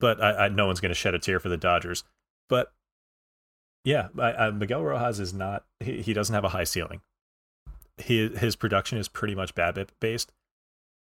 But 0.00 0.22
I, 0.22 0.46
I 0.46 0.48
no 0.48 0.66
one's 0.66 0.80
going 0.80 0.90
to 0.90 0.94
shed 0.94 1.14
a 1.14 1.18
tear 1.18 1.40
for 1.40 1.48
the 1.48 1.56
Dodgers. 1.56 2.04
But 2.48 2.72
yeah, 3.84 4.08
I, 4.18 4.32
I, 4.32 4.50
Miguel 4.50 4.82
Rojas 4.82 5.20
is 5.20 5.32
not. 5.32 5.64
He, 5.80 6.02
he 6.02 6.12
doesn't 6.12 6.34
have 6.34 6.44
a 6.44 6.50
high 6.50 6.64
ceiling 6.64 7.00
his 7.98 8.38
his 8.38 8.56
production 8.56 8.98
is 8.98 9.08
pretty 9.08 9.34
much 9.34 9.54
BABIP 9.54 9.88
based, 10.00 10.32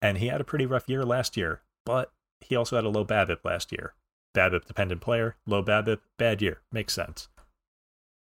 and 0.01 0.17
he 0.17 0.27
had 0.27 0.41
a 0.41 0.45
pretty 0.45 0.65
rough 0.65 0.87
year 0.87 1.05
last 1.05 1.37
year. 1.37 1.61
But 1.85 2.11
he 2.41 2.55
also 2.55 2.75
had 2.75 2.85
a 2.85 2.89
low 2.89 3.05
BABIP 3.05 3.43
last 3.43 3.71
year. 3.71 3.93
BABIP 4.35 4.65
dependent 4.65 5.01
player, 5.01 5.35
low 5.45 5.63
BABIP, 5.63 5.99
bad 6.17 6.41
year. 6.41 6.61
Makes 6.71 6.93
sense. 6.93 7.27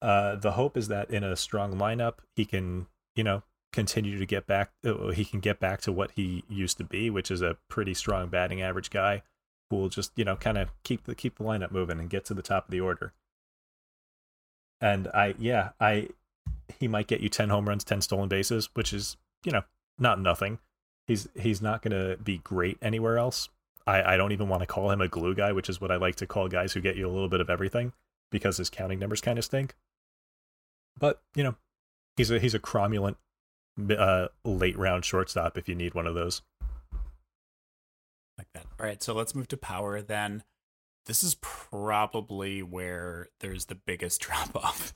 Uh, 0.00 0.36
the 0.36 0.52
hope 0.52 0.76
is 0.76 0.88
that 0.88 1.10
in 1.10 1.24
a 1.24 1.36
strong 1.36 1.74
lineup, 1.74 2.14
he 2.36 2.44
can, 2.44 2.86
you 3.16 3.24
know, 3.24 3.42
continue 3.72 4.18
to 4.18 4.26
get 4.26 4.46
back. 4.46 4.70
Uh, 4.84 5.08
he 5.08 5.24
can 5.24 5.40
get 5.40 5.58
back 5.58 5.80
to 5.82 5.92
what 5.92 6.12
he 6.12 6.44
used 6.48 6.78
to 6.78 6.84
be, 6.84 7.10
which 7.10 7.30
is 7.30 7.42
a 7.42 7.56
pretty 7.68 7.94
strong 7.94 8.28
batting 8.28 8.62
average 8.62 8.90
guy 8.90 9.22
who 9.70 9.76
will 9.76 9.88
just, 9.88 10.12
you 10.16 10.24
know, 10.24 10.36
kind 10.36 10.56
of 10.56 10.70
keep 10.84 11.04
the 11.04 11.14
keep 11.14 11.38
the 11.38 11.44
lineup 11.44 11.70
moving 11.70 11.98
and 11.98 12.10
get 12.10 12.24
to 12.26 12.34
the 12.34 12.42
top 12.42 12.66
of 12.66 12.70
the 12.70 12.80
order. 12.80 13.12
And 14.80 15.08
I, 15.08 15.34
yeah, 15.38 15.70
I 15.80 16.10
he 16.78 16.88
might 16.88 17.06
get 17.06 17.20
you 17.20 17.28
10 17.28 17.48
home 17.48 17.68
runs, 17.68 17.84
10 17.84 18.00
stolen 18.00 18.28
bases, 18.28 18.68
which 18.74 18.92
is, 18.92 19.16
you 19.44 19.52
know, 19.52 19.62
not 19.98 20.20
nothing. 20.20 20.58
He's 21.06 21.26
he's 21.34 21.62
not 21.62 21.82
going 21.82 21.92
to 21.98 22.22
be 22.22 22.38
great 22.38 22.78
anywhere 22.82 23.18
else. 23.18 23.48
I, 23.86 24.14
I 24.14 24.16
don't 24.18 24.32
even 24.32 24.48
want 24.48 24.60
to 24.60 24.66
call 24.66 24.90
him 24.90 25.00
a 25.00 25.08
glue 25.08 25.34
guy, 25.34 25.52
which 25.52 25.70
is 25.70 25.80
what 25.80 25.90
I 25.90 25.96
like 25.96 26.16
to 26.16 26.26
call 26.26 26.48
guys 26.48 26.74
who 26.74 26.80
get 26.80 26.96
you 26.96 27.06
a 27.06 27.10
little 27.10 27.30
bit 27.30 27.40
of 27.40 27.48
everything 27.48 27.92
because 28.30 28.58
his 28.58 28.68
counting 28.68 28.98
numbers 28.98 29.22
kind 29.22 29.38
of 29.38 29.44
stink. 29.44 29.74
But, 30.98 31.22
you 31.34 31.42
know, 31.42 31.56
he's 32.16 32.30
a 32.30 32.38
he's 32.38 32.54
a 32.54 32.58
cromulent 32.58 33.16
uh, 33.96 34.28
late 34.44 34.76
round 34.76 35.04
shortstop 35.04 35.56
if 35.56 35.68
you 35.68 35.74
need 35.74 35.94
one 35.94 36.06
of 36.06 36.14
those. 36.14 36.42
Like 38.36 38.48
that. 38.52 38.66
All 38.78 38.86
right, 38.86 39.02
so 39.02 39.14
let's 39.14 39.34
move 39.34 39.48
to 39.48 39.56
power 39.56 40.02
then. 40.02 40.44
This 41.06 41.22
is 41.22 41.36
probably 41.40 42.62
where 42.62 43.28
there's 43.40 43.64
the 43.66 43.74
biggest 43.74 44.20
drop 44.20 44.54
off. 44.54 44.92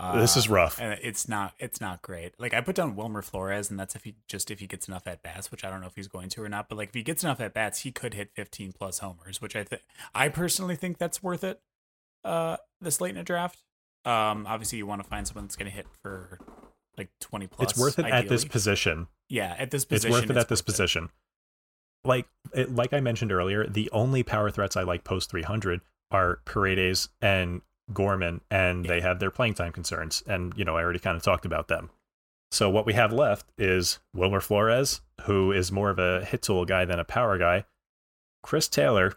Uh, 0.00 0.18
this 0.18 0.34
is 0.34 0.48
rough. 0.48 0.80
And 0.80 0.98
it's 1.02 1.28
not 1.28 1.52
it's 1.58 1.78
not 1.78 2.00
great. 2.00 2.32
Like 2.38 2.54
I 2.54 2.62
put 2.62 2.74
down 2.74 2.96
Wilmer 2.96 3.20
Flores, 3.20 3.68
and 3.68 3.78
that's 3.78 3.94
if 3.94 4.04
he 4.04 4.14
just 4.26 4.50
if 4.50 4.58
he 4.58 4.66
gets 4.66 4.88
enough 4.88 5.06
at 5.06 5.22
bats, 5.22 5.50
which 5.50 5.62
I 5.62 5.68
don't 5.68 5.82
know 5.82 5.88
if 5.88 5.94
he's 5.94 6.08
going 6.08 6.30
to 6.30 6.42
or 6.42 6.48
not. 6.48 6.70
But 6.70 6.78
like 6.78 6.88
if 6.88 6.94
he 6.94 7.02
gets 7.02 7.22
enough 7.22 7.38
at 7.38 7.52
bats, 7.52 7.80
he 7.80 7.92
could 7.92 8.14
hit 8.14 8.30
15 8.34 8.72
plus 8.72 9.00
homers, 9.00 9.42
which 9.42 9.54
I 9.54 9.62
think 9.62 9.82
I 10.14 10.30
personally 10.30 10.74
think 10.74 10.96
that's 10.96 11.22
worth 11.22 11.44
it. 11.44 11.60
Uh, 12.24 12.56
this 12.80 12.98
late 13.02 13.10
in 13.10 13.18
a 13.18 13.22
draft. 13.22 13.62
Um, 14.06 14.46
obviously 14.48 14.78
you 14.78 14.86
want 14.86 15.02
to 15.02 15.08
find 15.08 15.28
someone 15.28 15.44
that's 15.44 15.56
going 15.56 15.70
to 15.70 15.76
hit 15.76 15.86
for 16.02 16.38
like 16.96 17.10
20 17.20 17.46
plus. 17.48 17.72
It's 17.72 17.78
worth 17.78 17.98
it 17.98 18.06
ideally. 18.06 18.22
at 18.22 18.28
this 18.30 18.46
position. 18.46 19.06
Yeah, 19.28 19.54
at 19.58 19.70
this 19.70 19.84
position, 19.84 20.08
it's 20.08 20.20
worth 20.20 20.30
it 20.30 20.30
it's 20.30 20.44
at 20.44 20.48
this 20.48 20.62
position. 20.62 21.04
It. 21.04 22.08
Like 22.08 22.26
it, 22.54 22.74
like 22.74 22.94
I 22.94 23.00
mentioned 23.00 23.32
earlier, 23.32 23.66
the 23.66 23.90
only 23.92 24.22
power 24.22 24.50
threats 24.50 24.78
I 24.78 24.82
like 24.82 25.04
post 25.04 25.30
300 25.30 25.82
are 26.10 26.40
Paredes 26.46 27.10
and 27.20 27.60
Gorman, 27.92 28.40
and 28.50 28.84
they 28.84 29.00
have 29.00 29.18
their 29.18 29.30
playing 29.30 29.54
time 29.54 29.72
concerns. 29.72 30.22
And, 30.26 30.52
you 30.56 30.64
know, 30.64 30.76
I 30.76 30.82
already 30.82 30.98
kind 30.98 31.16
of 31.16 31.22
talked 31.22 31.44
about 31.44 31.68
them. 31.68 31.90
So 32.52 32.68
what 32.68 32.86
we 32.86 32.94
have 32.94 33.12
left 33.12 33.46
is 33.58 34.00
Wilmer 34.14 34.40
Flores, 34.40 35.00
who 35.22 35.52
is 35.52 35.70
more 35.70 35.90
of 35.90 35.98
a 35.98 36.24
hit 36.24 36.42
tool 36.42 36.64
guy 36.64 36.84
than 36.84 36.98
a 36.98 37.04
power 37.04 37.38
guy. 37.38 37.64
Chris 38.42 38.68
Taylor, 38.68 39.14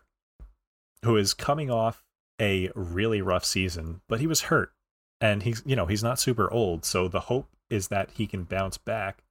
who 1.03 1.17
is 1.17 1.33
coming 1.33 1.71
off 1.71 2.03
a 2.39 2.69
really 2.75 3.21
rough 3.21 3.45
season, 3.45 4.01
but 4.07 4.19
he 4.19 4.27
was 4.27 4.43
hurt. 4.43 4.71
And 5.19 5.43
he's, 5.43 5.63
you 5.65 5.75
know, 5.75 5.85
he's 5.85 6.03
not 6.03 6.19
super 6.19 6.51
old. 6.51 6.85
So 6.85 7.07
the 7.07 7.21
hope 7.21 7.49
is 7.69 7.87
that 7.87 8.11
he 8.11 8.27
can 8.27 8.43
bounce 8.43 8.77
back. 8.77 9.23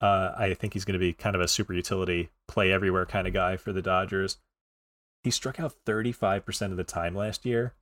Uh, 0.00 0.32
I 0.36 0.54
think 0.54 0.72
he's 0.72 0.84
going 0.84 0.94
to 0.94 0.98
be 0.98 1.12
kind 1.12 1.36
of 1.36 1.42
a 1.42 1.48
super 1.48 1.74
utility, 1.74 2.30
play 2.48 2.72
everywhere 2.72 3.04
kind 3.04 3.26
of 3.26 3.34
guy 3.34 3.56
for 3.56 3.72
the 3.72 3.82
Dodgers. 3.82 4.38
He 5.22 5.30
struck 5.30 5.60
out 5.60 5.74
35% 5.86 6.70
of 6.70 6.78
the 6.78 6.84
time 6.84 7.14
last 7.14 7.44
year, 7.44 7.74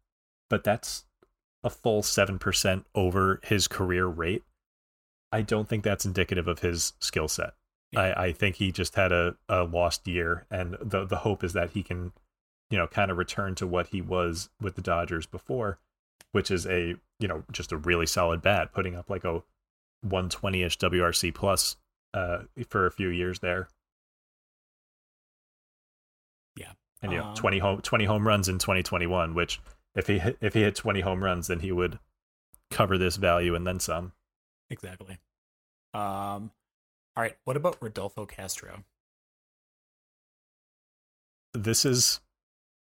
but 0.49 0.65
that's 0.65 1.05
a 1.65 1.71
full 1.71 2.03
7% 2.03 2.85
over 2.95 3.41
his 3.43 3.69
career 3.69 4.07
rate. 4.07 4.45
I 5.33 5.43
don't 5.43 5.69
think 5.69 5.85
that's 5.85 6.07
indicative 6.07 6.49
of 6.49 6.61
his 6.61 6.95
skill 7.01 7.29
set. 7.29 7.55
Yeah. 7.93 8.01
I, 8.01 8.25
I 8.27 8.33
think 8.33 8.57
he 8.57 8.73
just 8.73 8.95
had 8.95 9.13
a, 9.13 9.37
a 9.49 9.65
lost 9.65 10.07
year, 10.07 10.47
and 10.51 10.77
the 10.81 11.05
the 11.05 11.17
hope 11.17 11.43
is 11.43 11.55
that 11.55 11.71
he 11.71 11.83
can, 11.83 12.13
you 12.71 12.79
know, 12.79 12.87
kind 12.87 13.11
of 13.11 13.17
return 13.17 13.55
to 13.57 13.67
what 13.67 13.89
he 13.89 14.01
was 14.03 14.51
with 14.61 14.75
the 14.75 14.83
Dodgers 14.83 15.27
before, 15.27 15.79
which 16.33 16.51
is 16.51 16.67
a 16.67 16.97
you 17.19 17.29
know 17.29 17.45
just 17.51 17.73
a 17.73 17.77
really 17.77 18.07
solid 18.07 18.43
bat, 18.43 18.73
putting 18.73 18.95
up 18.95 19.09
like 19.09 19.25
a 19.25 19.43
120 20.03 20.63
ish 20.63 20.79
WRC 20.79 21.35
plus 21.35 21.77
uh, 22.15 22.41
for 22.69 22.87
a 22.87 22.91
few 22.91 23.09
years 23.09 23.41
there. 23.41 23.69
Yeah, 26.57 26.73
and 27.03 27.13
you 27.13 27.19
know, 27.19 27.25
um, 27.29 27.35
20 27.35 27.59
home 27.59 27.81
20 27.81 28.05
home 28.05 28.27
runs 28.27 28.49
in 28.49 28.59
2021, 28.59 29.35
which 29.35 29.61
if 29.95 30.07
he 30.07 30.20
if 30.41 30.55
he 30.55 30.62
hit 30.62 30.74
20 30.74 31.01
home 31.01 31.22
runs, 31.22 31.49
then 31.49 31.61
he 31.61 31.72
would 31.72 31.99
cover 32.70 32.99
this 32.99 33.16
value 33.16 33.55
and 33.55 33.66
then 33.66 33.80
some. 33.80 34.12
Exactly. 34.70 35.18
Um, 35.95 36.51
all 37.16 37.22
right. 37.22 37.36
What 37.45 37.57
about 37.57 37.78
Rodolfo 37.80 38.26
Castro? 38.26 38.84
This 41.55 41.84
is 41.84 42.20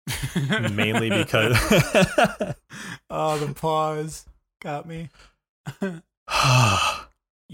mainly 0.72 1.10
because 1.10 1.56
oh, 3.10 3.38
the 3.38 3.54
pause 3.54 4.26
got 4.60 4.86
me. 4.86 5.10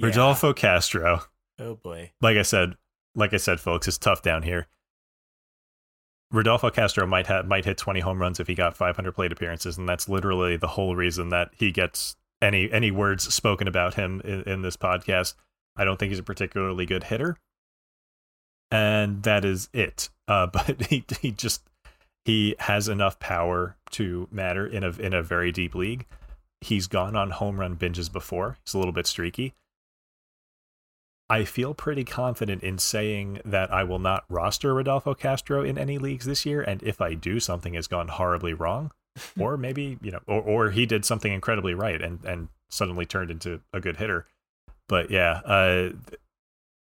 Rodolfo 0.01 0.53
Castro. 0.53 1.22
Oh 1.59 1.74
boy. 1.74 2.12
Like 2.20 2.36
I 2.36 2.42
said, 2.42 2.74
like 3.14 3.34
I 3.34 3.38
said, 3.38 3.61
folks, 3.61 3.88
it's 3.88 3.98
tough 3.98 4.22
down 4.22 4.42
here. 4.42 4.66
Rodolfo 6.33 6.70
Castro 6.70 7.07
might 7.07 7.26
have 7.26 7.47
might 7.47 7.64
hit 7.64 7.76
20 7.76 8.01
home 8.01 8.20
runs 8.20 8.39
if 8.39 8.47
he 8.47 8.55
got 8.55 8.76
500 8.76 9.12
plate 9.12 9.33
appearances, 9.33 9.76
and 9.78 9.89
that's 9.89 10.09
literally 10.09 10.57
the 10.57 10.68
whole 10.68 10.95
reason 10.95 11.31
that 11.31 11.51
he 11.57 11.72
gets 11.72 12.16
any 12.41 12.70
any 12.70 12.91
words 12.91 13.33
spoken 13.33 13.66
about 13.66 13.95
him 13.95 14.20
in, 14.24 14.43
in 14.43 14.62
this 14.62 14.76
podcast. 14.76 15.35
I 15.76 15.85
don't 15.85 15.99
think 15.99 16.11
he's 16.11 16.18
a 16.18 16.24
particularly 16.24 16.87
good 16.87 17.05
hitter, 17.05 17.37
and 18.70 19.22
that 19.24 19.45
is 19.45 19.68
it. 19.72 20.09
Uh, 20.28 20.47
but 20.53 20.83
he 20.87 21.05
he 21.20 21.33
just 21.33 21.62
he 22.24 22.55
has 22.61 22.89
enough 22.89 23.18
power 23.18 23.76
to 23.93 24.28
matter 24.31 24.66
in 24.66 24.85
a 24.85 24.91
in 24.91 25.12
a 25.12 25.22
very 25.22 25.51
deep 25.51 25.74
league. 25.74 26.07
He's 26.61 26.87
gone 26.87 27.16
on 27.16 27.31
home 27.31 27.59
run 27.59 27.76
binges 27.76 28.12
before. 28.12 28.59
He's 28.64 28.74
a 28.74 28.78
little 28.78 28.93
bit 28.93 29.07
streaky. 29.07 29.55
I 31.31 31.45
feel 31.45 31.74
pretty 31.74 32.03
confident 32.03 32.64
in 32.64 32.78
saying 32.78 33.41
that 33.45 33.72
I 33.72 33.85
will 33.85 34.01
not 34.01 34.24
roster 34.28 34.74
Rodolfo 34.74 35.14
Castro 35.14 35.62
in 35.62 35.78
any 35.78 35.97
leagues 35.97 36.26
this 36.26 36.45
year. 36.45 36.61
And 36.61 36.83
if 36.83 37.01
I 37.01 37.14
do, 37.14 37.39
something 37.39 37.74
has 37.74 37.87
gone 37.87 38.09
horribly 38.09 38.53
wrong. 38.53 38.91
or 39.39 39.57
maybe, 39.57 39.97
you 40.03 40.11
know, 40.11 40.20
or, 40.26 40.41
or 40.43 40.70
he 40.70 40.87
did 40.87 41.05
something 41.05 41.33
incredibly 41.33 41.74
right 41.74 42.01
and, 42.03 42.24
and 42.24 42.49
suddenly 42.68 43.07
turned 43.07 43.31
into 43.31 43.61
a 43.72 43.81
good 43.81 43.97
hitter. 43.97 44.26
But 44.89 45.11
yeah, 45.11 45.41
uh, 45.45 45.91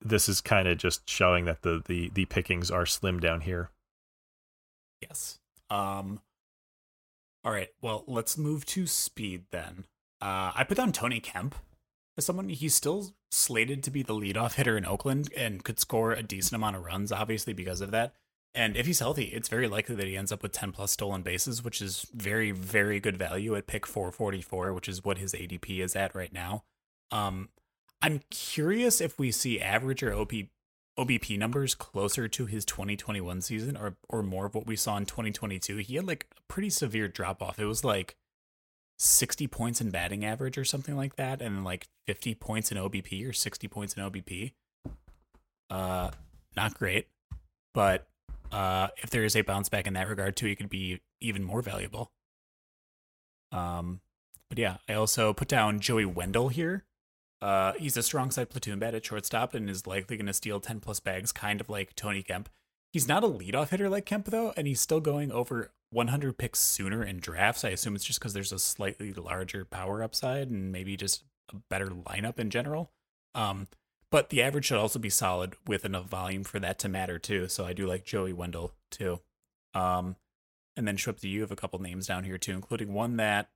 this 0.00 0.28
is 0.28 0.40
kind 0.40 0.66
of 0.66 0.76
just 0.76 1.08
showing 1.08 1.44
that 1.44 1.62
the, 1.62 1.82
the, 1.86 2.10
the 2.12 2.24
pickings 2.24 2.70
are 2.70 2.86
slim 2.86 3.20
down 3.20 3.42
here. 3.42 3.70
Yes. 5.00 5.38
Um, 5.70 6.20
all 7.44 7.52
right. 7.52 7.70
Well, 7.80 8.02
let's 8.08 8.36
move 8.36 8.66
to 8.66 8.88
speed 8.88 9.44
then. 9.52 9.84
Uh, 10.20 10.52
I 10.54 10.64
put 10.64 10.76
down 10.76 10.90
Tony 10.90 11.20
Kemp 11.20 11.54
as 12.16 12.26
someone 12.26 12.48
he's 12.48 12.74
still 12.74 13.14
slated 13.30 13.82
to 13.82 13.90
be 13.90 14.02
the 14.02 14.14
leadoff 14.14 14.54
hitter 14.54 14.76
in 14.76 14.84
Oakland 14.84 15.32
and 15.36 15.64
could 15.64 15.78
score 15.78 16.12
a 16.12 16.22
decent 16.22 16.54
amount 16.54 16.76
of 16.76 16.84
runs, 16.84 17.10
obviously 17.10 17.52
because 17.52 17.80
of 17.80 17.90
that. 17.90 18.14
And 18.54 18.76
if 18.76 18.86
he's 18.86 18.98
healthy, 18.98 19.24
it's 19.24 19.48
very 19.48 19.66
likely 19.66 19.94
that 19.94 20.06
he 20.06 20.16
ends 20.16 20.30
up 20.30 20.42
with 20.42 20.52
10 20.52 20.72
plus 20.72 20.92
stolen 20.92 21.22
bases, 21.22 21.64
which 21.64 21.80
is 21.80 22.06
very, 22.12 22.50
very 22.50 23.00
good 23.00 23.16
value 23.16 23.56
at 23.56 23.66
pick 23.66 23.86
444, 23.86 24.74
which 24.74 24.88
is 24.88 25.02
what 25.02 25.18
his 25.18 25.32
ADP 25.32 25.80
is 25.80 25.96
at 25.96 26.14
right 26.14 26.32
now. 26.32 26.64
Um, 27.10 27.48
I'm 28.02 28.20
curious 28.30 29.00
if 29.00 29.18
we 29.18 29.30
see 29.30 29.58
average 29.58 30.02
or 30.02 30.12
OP, 30.12 30.32
OBP 30.98 31.38
numbers 31.38 31.74
closer 31.74 32.28
to 32.28 32.44
his 32.44 32.66
2021 32.66 33.40
season 33.40 33.76
or, 33.76 33.96
or 34.10 34.22
more 34.22 34.46
of 34.46 34.54
what 34.54 34.66
we 34.66 34.76
saw 34.76 34.98
in 34.98 35.06
2022. 35.06 35.78
He 35.78 35.96
had 35.96 36.06
like 36.06 36.26
a 36.36 36.40
pretty 36.46 36.68
severe 36.68 37.08
drop 37.08 37.42
off. 37.42 37.58
It 37.58 37.64
was 37.64 37.84
like 37.84 38.16
60 38.98 39.46
points 39.48 39.80
in 39.80 39.90
batting 39.90 40.24
average 40.24 40.56
or 40.56 40.64
something 40.64 40.96
like 40.96 41.16
that, 41.16 41.42
and 41.42 41.64
like 41.64 41.86
50 42.06 42.34
points 42.34 42.70
in 42.70 42.78
OBP 42.78 43.28
or 43.28 43.32
60 43.32 43.68
points 43.68 43.94
in 43.94 44.02
OBP. 44.02 44.52
Uh, 45.70 46.10
not 46.56 46.74
great, 46.74 47.08
but 47.74 48.06
uh, 48.52 48.88
if 49.02 49.10
there 49.10 49.24
is 49.24 49.34
a 49.34 49.42
bounce 49.42 49.68
back 49.68 49.86
in 49.86 49.94
that 49.94 50.08
regard 50.08 50.36
too, 50.36 50.46
he 50.46 50.54
could 50.54 50.68
be 50.68 51.00
even 51.20 51.42
more 51.42 51.62
valuable. 51.62 52.12
Um, 53.50 54.00
but 54.48 54.58
yeah, 54.58 54.76
I 54.88 54.94
also 54.94 55.32
put 55.32 55.48
down 55.48 55.80
Joey 55.80 56.04
Wendle 56.04 56.48
here. 56.48 56.84
Uh, 57.40 57.72
he's 57.72 57.96
a 57.96 58.02
strong 58.02 58.30
side 58.30 58.50
platoon 58.50 58.78
bat 58.78 58.94
at 58.94 59.04
shortstop 59.04 59.54
and 59.54 59.68
is 59.68 59.86
likely 59.86 60.16
going 60.16 60.26
to 60.26 60.32
steal 60.32 60.60
10 60.60 60.80
plus 60.80 61.00
bags, 61.00 61.32
kind 61.32 61.60
of 61.60 61.68
like 61.68 61.94
Tony 61.96 62.22
Kemp. 62.22 62.48
He's 62.92 63.08
not 63.08 63.24
a 63.24 63.28
leadoff 63.28 63.70
hitter 63.70 63.88
like 63.88 64.06
Kemp, 64.06 64.26
though, 64.26 64.52
and 64.56 64.66
he's 64.66 64.80
still 64.80 65.00
going 65.00 65.32
over 65.32 65.72
100 65.92 66.38
picks 66.38 66.58
sooner 66.60 67.02
in 67.04 67.18
drafts. 67.18 67.64
I 67.64 67.68
assume 67.70 67.94
it's 67.94 68.04
just 68.04 68.18
because 68.18 68.32
there's 68.32 68.52
a 68.52 68.58
slightly 68.58 69.12
larger 69.12 69.64
power 69.64 70.02
upside 70.02 70.48
and 70.50 70.72
maybe 70.72 70.96
just 70.96 71.24
a 71.52 71.56
better 71.70 71.88
lineup 71.88 72.38
in 72.38 72.50
general. 72.50 72.90
Um, 73.34 73.68
but 74.10 74.30
the 74.30 74.42
average 74.42 74.66
should 74.66 74.78
also 74.78 74.98
be 74.98 75.10
solid 75.10 75.54
with 75.66 75.84
enough 75.84 76.06
volume 76.06 76.44
for 76.44 76.58
that 76.60 76.78
to 76.80 76.88
matter 76.88 77.18
too. 77.18 77.48
So 77.48 77.64
I 77.64 77.72
do 77.72 77.86
like 77.86 78.04
Joey 78.04 78.32
Wendle 78.32 78.72
too. 78.90 79.20
Um, 79.74 80.16
and 80.76 80.86
then 80.88 80.96
Shwebsi, 80.96 81.24
you 81.24 81.40
have 81.42 81.50
a 81.52 81.56
couple 81.56 81.78
names 81.80 82.06
down 82.06 82.24
here 82.24 82.38
too, 82.38 82.52
including 82.52 82.92
one 82.92 83.16
that 83.16 83.50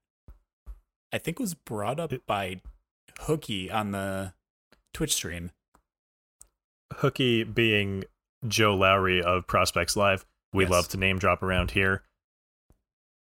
I 1.12 1.18
think 1.18 1.38
was 1.38 1.54
brought 1.54 1.98
up 2.00 2.12
by 2.26 2.60
Hookie 3.20 3.72
on 3.72 3.92
the 3.92 4.34
Twitch 4.92 5.14
stream. 5.14 5.50
Hookie 6.94 7.44
being 7.52 8.04
Joe 8.46 8.74
Lowry 8.76 9.22
of 9.22 9.46
Prospects 9.46 9.96
Live. 9.96 10.24
We 10.52 10.64
Yes. 10.64 10.70
love 10.70 10.88
to 10.88 10.96
name 10.96 11.18
drop 11.18 11.42
around 11.42 11.72
here. 11.72 12.02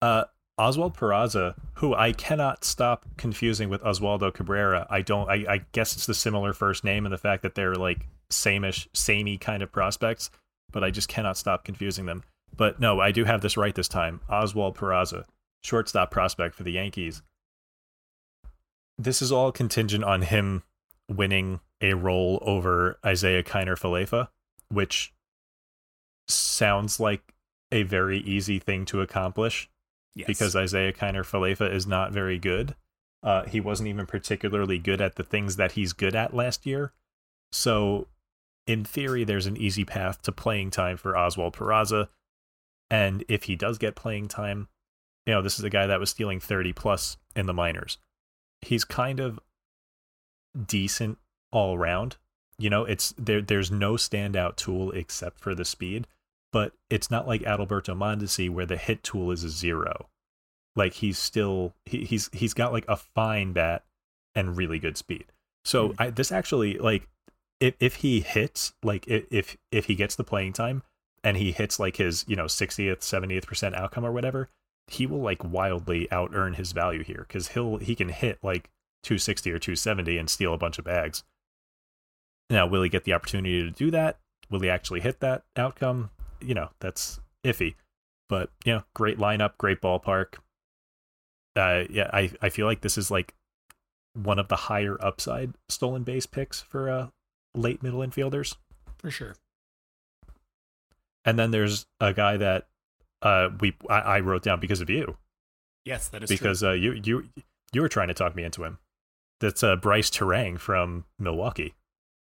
Uh, 0.02 0.26
Oswald 0.58 0.96
Peraza, 0.96 1.56
who 1.76 1.96
I 1.96 2.12
cannot 2.12 2.64
stop 2.64 3.06
confusing 3.18 3.70
with 3.70 3.82
Oswaldo 3.82 4.34
Cabrera. 4.34 4.86
I 4.90 5.02
don't. 5.02 5.30
I, 5.30 5.46
I 5.50 5.66
guess 5.72 5.96
it's 5.96 6.06
the 6.06 6.14
similar 6.14 6.54
first 6.54 6.84
name 6.84 7.06
and 7.06 7.14
the 7.14 7.18
fact 7.18 7.44
that 7.44 7.56
they're 7.56 7.76
like 7.76 8.08
sameish, 8.30 8.88
samey 8.94 9.38
kind 9.38 9.64
of 9.64 9.72
prospects, 9.72 10.30
but 10.72 10.84
I 10.84 10.92
just 10.92 11.08
cannot 11.08 11.38
stop 11.38 11.64
confusing 11.64 12.06
them. 12.06 12.24
But 12.56 12.80
no, 12.80 13.00
I 13.00 13.12
do 13.12 13.26
have 13.26 13.42
this 13.42 13.58
right 13.58 13.74
this 13.74 13.88
time. 13.88 14.22
Oswald 14.30 14.78
Peraza, 14.78 15.26
shortstop 15.64 16.12
prospect 16.12 16.56
for 16.56 16.64
the 16.64 16.74
Yankees. 16.74 17.22
This 18.98 19.22
is 19.22 19.32
all 19.32 19.52
contingent 19.52 20.04
on 20.04 20.22
him 20.22 20.64
winning 21.10 21.60
a 21.82 21.94
role 21.94 22.40
over 22.44 23.00
Isaiah 23.04 23.44
Kiner 23.44 23.80
Falefa, 23.80 24.28
which 24.70 25.14
sounds 26.28 27.00
like 27.00 27.34
a 27.72 27.84
very 27.84 28.20
easy 28.20 28.60
thing 28.60 28.86
to 28.86 29.02
accomplish 29.02 29.70
Yes. 30.16 30.28
because 30.28 30.56
Isaiah 30.56 30.92
Kiner 30.92 31.24
Falefa 31.24 31.72
is 31.74 31.88
not 31.88 32.12
very 32.12 32.38
good. 32.38 32.76
Uh, 33.24 33.44
he 33.46 33.60
wasn't 33.60 33.88
even 33.88 34.06
particularly 34.06 34.78
good 34.78 35.00
at 35.00 35.16
the 35.16 35.24
things 35.24 35.56
that 35.56 35.74
he's 35.74 35.94
good 35.94 36.16
at 36.16 36.34
last 36.34 36.66
year. 36.66 36.92
So, 37.52 38.08
in 38.66 38.84
theory, 38.84 39.24
there's 39.24 39.46
an 39.46 39.58
easy 39.58 39.86
path 39.86 40.22
to 40.24 40.32
playing 40.32 40.72
time 40.72 40.98
for 40.98 41.18
Oswald 41.18 41.56
Peraza. 41.56 42.08
And 42.90 43.24
if 43.30 43.44
he 43.44 43.56
does 43.56 43.78
get 43.78 43.96
playing 43.96 44.28
time, 44.28 44.68
you 45.26 45.34
know, 45.34 45.42
this 45.42 45.60
is 45.60 45.64
a 45.64 45.70
guy 45.70 45.88
that 45.88 46.00
was 46.00 46.10
stealing 46.10 46.40
30 46.40 46.74
plus 46.74 47.18
in 47.36 47.46
the 47.46 47.54
minors. 47.54 47.98
He's 48.62 48.84
kind 48.84 49.20
of 49.20 49.40
decent 50.66 51.18
all 51.52 51.76
around. 51.76 52.18
You 52.58 52.70
know, 52.70 52.86
it's 52.86 53.14
there 53.18 53.42
there's 53.42 53.72
no 53.72 53.94
standout 53.94 54.56
tool 54.56 54.92
except 54.92 55.40
for 55.40 55.56
the 55.56 55.66
speed, 55.66 56.08
but 56.52 56.74
it's 56.90 57.10
not 57.10 57.28
like 57.28 57.42
Adalberto 57.42 57.96
Mondesi 57.96 58.50
where 58.50 58.66
the 58.66 58.78
hit 58.78 59.04
tool 59.04 59.32
is 59.32 59.44
a 59.44 59.50
zero. 59.50 60.08
Like 60.76 60.94
he's 60.94 61.18
still 61.18 61.74
he, 61.86 62.06
he's 62.06 62.30
he's 62.34 62.54
got 62.54 62.72
like 62.74 62.86
a 62.88 62.98
fine 62.98 63.54
bat 63.54 63.84
and 64.36 64.58
really 64.58 64.80
good 64.80 64.98
speed. 64.98 65.26
So 65.66 65.90
Hmm. 65.90 65.96
I, 66.00 66.10
this 66.10 66.32
actually 66.32 66.78
like 66.78 67.08
if 67.60 67.76
if 67.80 67.96
he 67.98 68.22
hits 68.22 68.74
like 68.84 69.08
if 69.08 69.58
if 69.72 69.86
he 69.86 69.96
gets 69.96 70.16
the 70.16 70.24
playing 70.24 70.54
time 70.54 70.84
and 71.24 71.38
he 71.38 71.52
hits 71.52 71.80
like 71.80 71.98
his 71.98 72.26
you 72.28 72.36
know 72.36 72.46
60th 72.46 73.00
70th 73.00 73.46
percent 73.46 73.76
outcome 73.76 74.06
or 74.06 74.12
whatever 74.12 74.50
he 74.88 75.06
will 75.06 75.22
like 75.22 75.44
wildly 75.44 76.12
out 76.12 76.32
earn 76.34 76.56
his 76.56 76.72
value 76.72 77.04
here 77.04 77.26
because 77.28 77.50
he'll 77.50 77.78
he 77.78 77.96
can 77.96 78.10
hit 78.10 78.40
like 78.42 78.70
260 79.04 79.52
or 79.52 79.60
270 79.60 80.18
and 80.18 80.30
steal 80.30 80.54
a 80.54 80.58
bunch 80.58 80.80
of 80.80 80.86
bags 80.86 81.24
now 82.50 82.66
will 82.66 82.82
he 82.82 82.90
get 82.90 83.04
the 83.04 83.14
opportunity 83.14 83.62
to 83.62 83.70
do 83.70 83.92
that 83.92 84.20
will 84.50 84.60
he 84.60 84.70
actually 84.70 85.00
hit 85.00 85.20
that 85.20 85.44
outcome 85.56 86.10
you 86.44 86.54
know 86.54 86.70
that's 86.80 87.20
iffy. 87.44 87.76
But 88.30 88.50
you 88.66 88.74
know 88.74 88.84
great 88.94 89.18
lineup 89.18 89.58
great 89.58 89.82
ballpark. 89.82 90.36
Uh 91.56 91.84
yeah 91.90 92.10
i 92.14 92.32
i 92.42 92.50
feel 92.50 92.66
like 92.66 92.82
this 92.82 92.98
is 92.98 93.12
like 93.12 93.34
one 94.14 94.40
of 94.40 94.48
the 94.48 94.56
higher 94.56 94.98
upside 95.04 95.54
stolen 95.70 96.04
base 96.04 96.26
picks 96.26 96.62
for 96.62 96.90
uh 96.90 97.08
late 97.56 97.84
middle 97.84 98.00
infielders. 98.00 98.56
For 98.98 99.12
sure. 99.12 99.36
and 101.26 101.38
then 101.38 101.52
there's 101.52 101.86
a 102.00 102.14
guy 102.14 102.38
that 102.38 102.68
uh 103.22 103.50
we 103.60 103.76
I, 103.90 104.00
I 104.00 104.20
wrote 104.22 104.44
down 104.44 104.60
because 104.60 104.82
of 104.82 104.90
you. 104.90 105.18
Yes, 105.86 106.08
that 106.10 106.24
is 106.24 106.30
because 106.30 106.64
uh 106.64 106.72
you 106.72 106.94
you 107.04 107.30
you 107.74 107.82
were 107.82 107.90
trying 107.90 108.08
to 108.10 108.14
talk 108.14 108.36
me 108.36 108.44
into 108.44 108.64
him. 108.64 108.78
That's 109.40 109.64
uh 109.64 109.76
Brice 109.76 110.10
Turang 110.10 110.60
from 110.60 111.06
Milwaukee. 111.20 111.74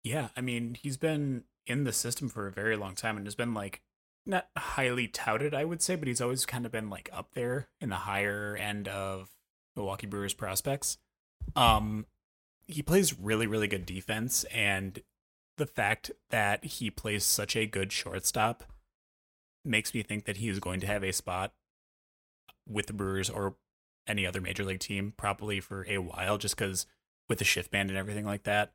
Yeah, 0.03 0.29
I 0.37 0.41
mean, 0.41 0.77
he's 0.81 0.97
been 0.97 1.45
in 1.67 1.85
the 1.85 1.93
system 1.93 2.29
for 2.29 2.47
a 2.47 2.51
very 2.53 2.77
long 2.77 2.95
time 2.95 3.17
and 3.17 3.27
has 3.27 3.35
been 3.35 3.55
like 3.55 3.81
not 4.27 4.49
highly 4.57 5.09
touted, 5.09 5.55
I 5.55 5.65
would 5.65 5.83
say, 5.83 5.97
but 5.97 6.09
he's 6.09 6.21
always 6.21 6.47
kind 6.47 6.67
of 6.67 6.73
been 6.73 6.91
like 6.91 7.09
up 7.13 7.35
there 7.35 7.69
in 7.81 7.91
the 7.91 7.97
higher 7.97 8.57
end 8.57 8.89
of 8.89 9.31
Milwaukee 9.77 10.07
Brewers 10.07 10.35
prospects. 10.35 10.99
Um 11.57 12.07
he 12.67 12.83
plays 12.83 13.19
really 13.19 13.47
really 13.47 13.69
good 13.69 13.85
defense 13.85 14.45
and 14.45 15.01
the 15.57 15.67
fact 15.67 16.11
that 16.31 16.65
he 16.65 16.91
plays 16.91 17.25
such 17.25 17.55
a 17.55 17.67
good 17.67 17.93
shortstop 17.93 18.65
makes 19.65 19.93
me 19.95 20.03
think 20.03 20.25
that 20.25 20.39
he 20.39 20.49
is 20.49 20.59
going 20.59 20.81
to 20.81 20.87
have 20.87 21.05
a 21.05 21.13
spot 21.13 21.53
with 22.67 22.87
the 22.87 22.93
Brewers 22.93 23.29
or 23.29 23.57
any 24.07 24.27
other 24.27 24.41
major 24.41 24.65
league 24.65 24.81
team 24.81 25.13
probably 25.17 25.61
for 25.61 25.87
a 25.89 25.99
while 25.99 26.39
just 26.39 26.57
cuz 26.57 26.87
with 27.29 27.39
the 27.39 27.45
shift 27.45 27.71
band 27.71 27.91
and 27.91 27.99
everything 27.99 28.25
like 28.25 28.45
that 28.45 28.73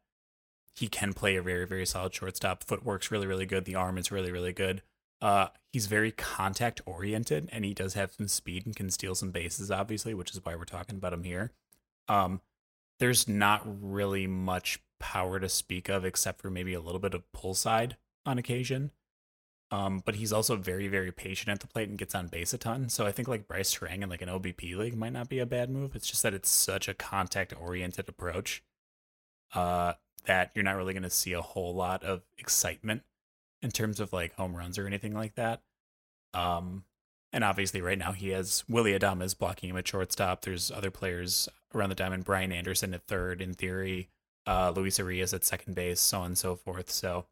he 0.75 0.87
can 0.87 1.13
play 1.13 1.35
a 1.35 1.41
very 1.41 1.65
very 1.65 1.85
solid 1.85 2.13
shortstop. 2.13 2.63
Footwork's 2.63 3.11
really 3.11 3.27
really 3.27 3.45
good. 3.45 3.65
The 3.65 3.75
arm 3.75 3.97
is 3.97 4.11
really 4.11 4.31
really 4.31 4.53
good. 4.53 4.81
Uh, 5.21 5.47
he's 5.71 5.87
very 5.87 6.11
contact 6.11 6.81
oriented, 6.85 7.49
and 7.51 7.65
he 7.65 7.73
does 7.73 7.93
have 7.93 8.13
some 8.13 8.27
speed 8.27 8.65
and 8.65 8.75
can 8.75 8.89
steal 8.89 9.15
some 9.15 9.31
bases, 9.31 9.69
obviously, 9.69 10.13
which 10.13 10.31
is 10.31 10.39
why 10.43 10.55
we're 10.55 10.63
talking 10.63 10.95
about 10.95 11.13
him 11.13 11.23
here. 11.23 11.51
Um, 12.07 12.41
there's 12.99 13.27
not 13.27 13.61
really 13.65 14.27
much 14.27 14.79
power 14.99 15.39
to 15.39 15.49
speak 15.49 15.89
of, 15.89 16.05
except 16.05 16.41
for 16.41 16.49
maybe 16.49 16.73
a 16.73 16.81
little 16.81 16.99
bit 16.99 17.13
of 17.13 17.29
pull 17.31 17.53
side 17.53 17.97
on 18.25 18.37
occasion. 18.37 18.91
Um, 19.71 20.01
but 20.03 20.15
he's 20.15 20.33
also 20.33 20.55
very 20.55 20.87
very 20.87 21.11
patient 21.11 21.49
at 21.49 21.59
the 21.59 21.67
plate 21.67 21.89
and 21.89 21.97
gets 21.97 22.15
on 22.15 22.27
base 22.27 22.53
a 22.53 22.57
ton. 22.57 22.89
So 22.89 23.05
I 23.05 23.11
think 23.11 23.27
like 23.27 23.47
Brice 23.47 23.75
Turang 23.75 24.01
in 24.01 24.09
like 24.09 24.23
an 24.23 24.29
OBP 24.29 24.75
league 24.75 24.97
might 24.97 25.13
not 25.13 25.29
be 25.29 25.37
a 25.37 25.45
bad 25.45 25.69
move. 25.69 25.95
It's 25.95 26.09
just 26.09 26.23
that 26.23 26.33
it's 26.33 26.49
such 26.49 26.87
a 26.87 26.95
contact 26.95 27.53
oriented 27.59 28.09
approach. 28.09 28.63
Uh, 29.53 29.93
that 30.25 30.51
you're 30.53 30.63
not 30.63 30.75
really 30.75 30.93
going 30.93 31.03
to 31.03 31.09
see 31.09 31.33
a 31.33 31.41
whole 31.41 31.73
lot 31.73 32.03
of 32.03 32.23
excitement 32.37 33.03
in 33.61 33.71
terms 33.71 33.99
of 33.99 34.13
like 34.13 34.33
home 34.35 34.55
runs 34.55 34.77
or 34.77 34.87
anything 34.87 35.13
like 35.13 35.35
that. 35.35 35.61
Um, 36.33 36.83
and 37.31 37.43
obviously, 37.43 37.81
right 37.81 37.97
now 37.97 38.11
he 38.11 38.29
has 38.29 38.63
Willie 38.67 38.97
Adames 38.97 39.37
blocking 39.37 39.69
him 39.69 39.77
at 39.77 39.87
shortstop. 39.87 40.41
There's 40.41 40.71
other 40.71 40.91
players 40.91 41.47
around 41.73 41.89
the 41.89 41.95
diamond, 41.95 42.25
Brian 42.25 42.51
Anderson 42.51 42.93
at 42.93 43.05
third, 43.05 43.41
in 43.41 43.53
theory, 43.53 44.09
uh, 44.47 44.73
Luis 44.75 44.97
Urias 44.97 45.33
at 45.33 45.45
second 45.45 45.75
base, 45.75 45.99
so 45.99 46.19
on 46.19 46.27
and 46.27 46.37
so 46.37 46.55
forth. 46.55 46.89
So, 46.89 47.25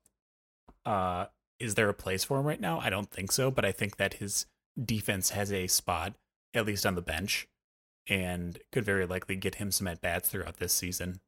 uh, 0.86 1.26
is 1.60 1.76
there 1.76 1.90
a 1.90 1.94
place 1.94 2.24
for 2.24 2.40
him 2.40 2.46
right 2.46 2.62
now? 2.62 2.80
I 2.80 2.92
don't 2.92 3.10
think 3.10 3.32
so, 3.32 3.50
but 3.50 3.66
I 3.66 3.72
think 3.72 3.98
that 3.98 4.16
his 4.16 4.46
defense 4.84 5.32
has 5.32 5.52
a 5.52 5.66
spot, 5.66 6.14
at 6.54 6.66
least 6.68 6.86
on 6.86 6.94
the 6.94 7.02
bench, 7.02 7.48
and 8.08 8.60
could 8.72 8.86
very 8.86 9.08
likely 9.08 9.36
get 9.36 9.56
him 9.56 9.72
some 9.72 9.88
at 9.88 10.02
bats 10.02 10.30
throughout 10.30 10.58
this 10.58 10.74
season. 10.74 11.20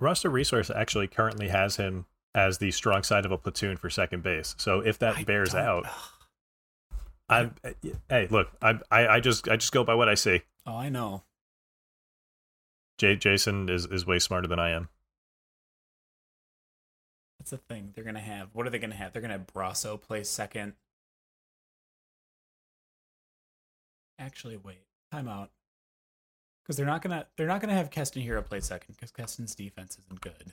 roster 0.00 0.30
resource 0.30 0.70
actually 0.70 1.08
currently 1.08 1.48
has 1.48 1.76
him 1.76 2.06
as 2.34 2.58
the 2.58 2.70
strong 2.70 3.02
side 3.02 3.24
of 3.24 3.32
a 3.32 3.38
platoon 3.38 3.76
for 3.76 3.90
second 3.90 4.22
base 4.22 4.54
so 4.58 4.80
if 4.80 4.98
that 4.98 5.16
I 5.16 5.24
bears 5.24 5.54
out 5.54 5.86
I 7.28 7.50
eh, 7.64 7.72
hey 8.08 8.28
look 8.30 8.48
I, 8.62 8.78
I 8.90 9.06
I 9.06 9.20
just 9.20 9.48
I 9.48 9.56
just 9.56 9.72
go 9.72 9.84
by 9.84 9.94
what 9.94 10.08
I 10.08 10.14
see 10.14 10.42
Oh, 10.68 10.76
I 10.76 10.90
know. 10.90 11.22
J- 12.98 13.16
Jason 13.16 13.70
is 13.70 13.86
is 13.86 14.06
way 14.06 14.18
smarter 14.18 14.46
than 14.46 14.58
I 14.58 14.70
am. 14.70 14.90
That's 17.38 17.52
the 17.52 17.56
thing. 17.56 17.92
They're 17.94 18.04
gonna 18.04 18.20
have. 18.20 18.50
What 18.52 18.66
are 18.66 18.70
they 18.70 18.78
gonna 18.78 18.94
have? 18.94 19.14
They're 19.14 19.22
gonna 19.22 19.38
have 19.38 19.46
Brosseau 19.46 19.98
play 19.98 20.24
second. 20.24 20.74
Actually, 24.18 24.58
wait. 24.58 24.82
Time 25.10 25.26
out. 25.26 25.50
Because 26.62 26.76
they're 26.76 26.84
not 26.84 27.00
gonna. 27.00 27.26
They're 27.38 27.46
not 27.46 27.62
gonna 27.62 27.72
have 27.72 27.90
Keston 27.90 28.22
Hiura 28.22 28.44
play 28.44 28.60
second 28.60 28.94
because 28.96 29.10
Keston's 29.10 29.54
defense 29.54 29.96
isn't 30.04 30.20
good. 30.20 30.52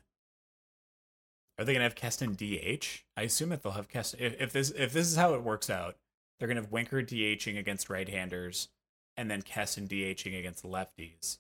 Are 1.58 1.66
they 1.66 1.74
gonna 1.74 1.84
have 1.84 1.96
Keston 1.96 2.34
DH? 2.34 3.04
I 3.16 3.24
assume 3.24 3.50
that 3.50 3.64
they'll 3.64 3.74
have 3.74 3.88
Keston. 3.88 4.20
If, 4.22 4.42
if 4.42 4.54
this 4.54 4.72
if 4.72 4.94
this 4.94 5.08
is 5.08 5.16
how 5.16 5.34
it 5.34 5.44
works 5.44 5.70
out, 5.70 5.96
they're 6.38 6.48
gonna 6.48 6.62
have 6.62 6.72
Winker 6.72 7.02
DHing 7.02 7.58
against 7.58 7.90
right-handers, 7.90 8.70
and 9.16 9.32
then 9.32 9.42
Keston 9.42 9.88
DHing 9.88 10.38
against 10.38 10.64
lefties, 10.64 11.38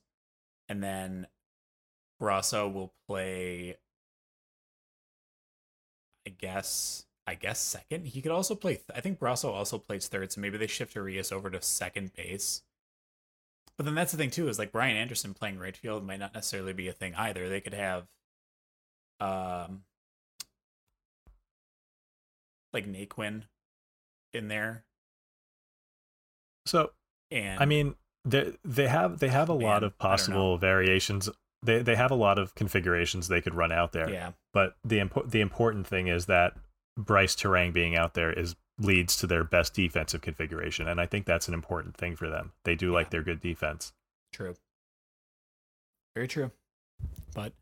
and 0.69 0.81
then 0.83 1.27
Brosseau 2.21 2.71
will 2.71 2.93
play 3.07 3.75
I 6.25 6.31
guess 6.31 7.05
I 7.27 7.35
guess 7.35 7.59
second. 7.59 8.07
He 8.07 8.21
could 8.21 8.31
also 8.31 8.55
play. 8.55 8.75
Th- 8.75 8.85
I 8.95 9.01
think 9.01 9.19
Brosseau 9.19 9.53
also 9.53 9.77
plays 9.77 10.07
third, 10.07 10.31
so 10.31 10.41
maybe 10.41 10.57
they 10.57 10.67
shift 10.67 10.95
Urias 10.95 11.31
over 11.31 11.49
to 11.49 11.61
second 11.61 12.13
base. 12.13 12.61
But 13.77 13.85
then 13.85 13.95
that's 13.95 14.11
the 14.11 14.17
thing 14.17 14.31
too 14.31 14.47
is 14.47 14.59
like 14.59 14.71
Brian 14.71 14.95
Anderson 14.95 15.33
playing 15.33 15.59
right 15.59 15.75
field 15.75 16.05
might 16.05 16.19
not 16.19 16.33
necessarily 16.33 16.73
be 16.73 16.87
a 16.87 16.93
thing 16.93 17.13
either. 17.15 17.49
They 17.49 17.61
could 17.61 17.73
have, 17.73 18.07
um, 19.19 19.83
like 22.75 22.87
Naquin 22.91 23.43
in 24.33 24.49
there, 24.49 24.83
So 26.65 26.91
and 27.31 27.59
I 27.59 27.65
mean, 27.65 27.95
they 28.25 28.53
they 28.63 28.87
have 28.87 29.19
they 29.19 29.29
have 29.29 29.49
a 29.49 29.53
lot 29.69 29.83
of 29.83 29.97
possible 29.97 30.57
variations. 30.57 31.29
They 31.63 31.81
they 31.81 31.95
have 31.95 32.11
a 32.11 32.15
lot 32.15 32.37
of 32.37 32.53
configurations 32.55 33.27
they 33.27 33.41
could 33.41 33.55
run 33.55 33.71
out 33.71 33.91
there. 33.93 34.09
yeah, 34.09 34.31
But 34.53 34.75
the 34.83 34.99
impo- 34.99 35.29
the 35.29 35.41
important 35.41 35.87
thing 35.87 36.07
is 36.07 36.25
that 36.27 36.53
Brice 36.97 37.35
Turang 37.35 37.73
being 37.73 37.95
out 37.95 38.13
there 38.13 38.31
is 38.31 38.55
leads 38.77 39.15
to 39.17 39.27
their 39.27 39.43
best 39.45 39.73
defensive 39.73 40.21
configuration, 40.21 40.87
and 40.87 40.99
I 40.99 41.05
think 41.05 41.25
that's 41.25 41.47
an 41.47 41.53
important 41.53 41.95
thing 41.95 42.15
for 42.17 42.29
them. 42.29 42.51
They 42.65 42.75
do 42.75 42.91
like 42.91 43.09
their 43.09 43.23
good 43.23 43.39
defense. 43.39 43.93
True. 44.33 44.55
Very 46.13 46.27
true. 46.27 46.51
But 47.33 47.53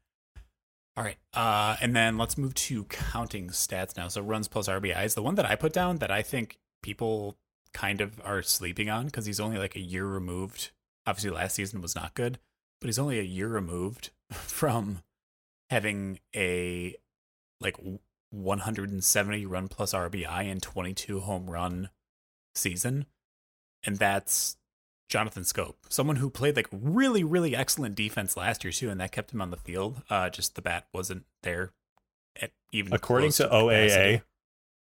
all 0.95 1.03
right. 1.03 1.17
Uh 1.33 1.75
and 1.81 1.95
then 1.95 2.17
let's 2.17 2.37
move 2.37 2.53
to 2.55 2.85
counting 2.85 3.49
stats 3.49 3.97
now. 3.97 4.07
So 4.07 4.21
runs 4.21 4.47
plus 4.47 4.67
RBIs. 4.67 5.15
The 5.15 5.23
one 5.23 5.35
that 5.35 5.49
I 5.49 5.55
put 5.55 5.73
down 5.73 5.97
that 5.97 6.11
I 6.11 6.21
think 6.21 6.59
people 6.81 7.37
kind 7.73 8.01
of 8.01 8.21
are 8.23 8.41
sleeping 8.41 8.89
on 8.89 9.05
because 9.07 9.25
he's 9.25 9.39
only 9.39 9.57
like 9.57 9.75
a 9.75 9.81
year 9.81 10.05
removed. 10.05 10.71
Obviously 11.05 11.31
last 11.31 11.55
season 11.55 11.81
was 11.81 11.95
not 11.95 12.13
good, 12.13 12.39
but 12.79 12.87
he's 12.87 12.99
only 12.99 13.19
a 13.19 13.23
year 13.23 13.47
removed 13.47 14.11
from 14.31 15.01
having 15.69 16.19
a 16.35 16.95
like 17.59 17.77
170 18.29 19.45
run 19.45 19.67
plus 19.67 19.93
RBI 19.93 20.51
and 20.51 20.61
22 20.61 21.21
home 21.21 21.49
run 21.49 21.89
season. 22.55 23.05
And 23.83 23.97
that's 23.97 24.57
Jonathan 25.13 25.43
Schoop, 25.43 25.75
someone 25.89 26.15
who 26.15 26.27
played 26.31 26.55
like 26.55 26.67
really, 26.71 27.23
really 27.23 27.55
excellent 27.55 27.93
defense 27.93 28.35
last 28.35 28.63
year 28.63 28.71
too, 28.71 28.89
and 28.89 28.99
that 28.99 29.11
kept 29.11 29.31
him 29.31 29.41
on 29.43 29.51
the 29.51 29.57
field. 29.57 30.01
Uh, 30.09 30.27
just 30.31 30.55
the 30.55 30.61
bat 30.63 30.87
wasn't 30.91 31.23
there 31.43 31.71
at 32.41 32.51
even 32.71 32.91
According 32.93 33.29
to 33.33 33.43
capacity. 33.43 33.67
OAA, 33.67 34.21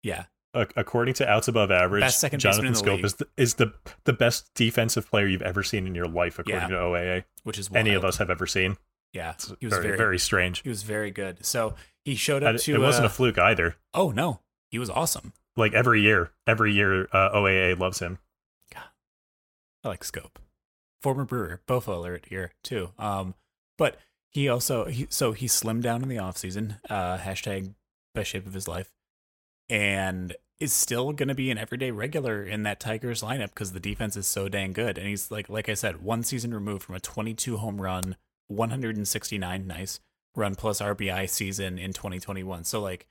Yeah, 0.03 0.25
ac- 0.53 0.71
according 0.75 1.13
to 1.15 1.29
outs 1.29 1.47
above 1.47 1.71
average, 1.71 2.03
Jonathan 2.39 2.73
Schoop 2.73 2.97
league. 2.97 3.05
is 3.05 3.13
the, 3.15 3.27
is 3.37 3.53
the 3.53 3.73
the 4.03 4.11
best 4.11 4.53
defensive 4.53 5.09
player 5.09 5.27
you've 5.27 5.41
ever 5.41 5.63
seen 5.63 5.87
in 5.87 5.95
your 5.95 6.07
life, 6.09 6.39
according 6.39 6.61
Yeah. 6.69 6.75
to 6.75 6.81
OAA. 6.83 7.23
which 7.43 7.57
is 7.57 7.69
Any 7.73 7.93
of 7.93 8.03
us 8.03 8.17
have 8.17 8.29
ever 8.29 8.45
seen. 8.45 8.75
Yeah, 9.13 9.31
It's 9.31 9.53
he 9.61 9.65
was 9.65 9.73
very, 9.75 9.85
very, 9.85 9.97
very 9.97 10.19
strange. 10.19 10.61
he 10.61 10.67
was 10.69 10.83
very 10.83 11.09
good. 11.09 11.45
So 11.45 11.75
he 12.03 12.15
showed 12.15 12.43
up 12.43 12.49
And 12.49 12.59
to. 12.59 12.75
it 12.75 12.79
wasn't 12.81 13.05
uh, 13.05 13.07
a 13.07 13.09
fluke 13.11 13.37
either. 13.39 13.77
oh 13.93 14.11
no, 14.11 14.41
he 14.69 14.77
was 14.77 14.89
awesome. 14.89 15.31
Like 15.55 15.71
every 15.73 16.01
year, 16.01 16.31
every 16.45 16.73
year, 16.73 17.05
uh, 17.13 17.29
OAA 17.33 17.79
loves 17.79 17.99
him. 17.99 18.19
I 19.87 19.91
like 19.91 20.03
Schoop. 20.03 20.35
Former 21.01 21.25
Brewer, 21.25 21.61
Bofo 21.67 21.95
alert 21.95 22.25
here 22.29 22.51
too. 22.63 22.89
Um, 22.99 23.35
but 23.77 23.97
he 24.29 24.49
also 24.49 24.85
he 24.85 25.07
so 25.09 25.31
he 25.31 25.47
slimmed 25.47 25.81
down 25.81 26.03
in 26.03 26.09
the 26.09 26.17
off 26.17 26.37
season. 26.37 26.77
Uh, 26.89 27.17
hashtag 27.17 27.73
best 28.13 28.31
shape 28.31 28.45
of 28.45 28.53
his 28.53 28.67
life, 28.67 28.91
and 29.69 30.35
is 30.59 30.73
still 30.73 31.13
going 31.13 31.27
to 31.27 31.35
be 31.35 31.51
an 31.51 31.57
everyday 31.57 31.91
regular 31.91 32.43
in 32.43 32.63
that 32.63 32.79
Tigers 32.79 33.21
lineup 33.21 33.49
because 33.49 33.73
the 33.73 33.79
defense 33.79 34.17
is 34.17 34.25
so 34.25 34.49
dang 34.49 34.73
good. 34.73 34.97
And 34.97 35.07
he's 35.07 35.31
like 35.31 35.49
like 35.49 35.69
I 35.69 35.75
said, 35.75 36.03
one 36.03 36.23
season 36.23 36.53
removed 36.53 36.83
from 36.83 36.95
a 36.95 36.99
22 36.99 37.57
home 37.57 37.81
run, 37.81 38.17
169 38.47 39.67
nice 39.67 39.99
run 40.35 40.55
plus 40.55 40.81
RBI 40.81 41.29
season 41.29 41.77
in 41.77 41.93
2021. 41.93 42.63
So 42.63 42.81
like 42.81 43.07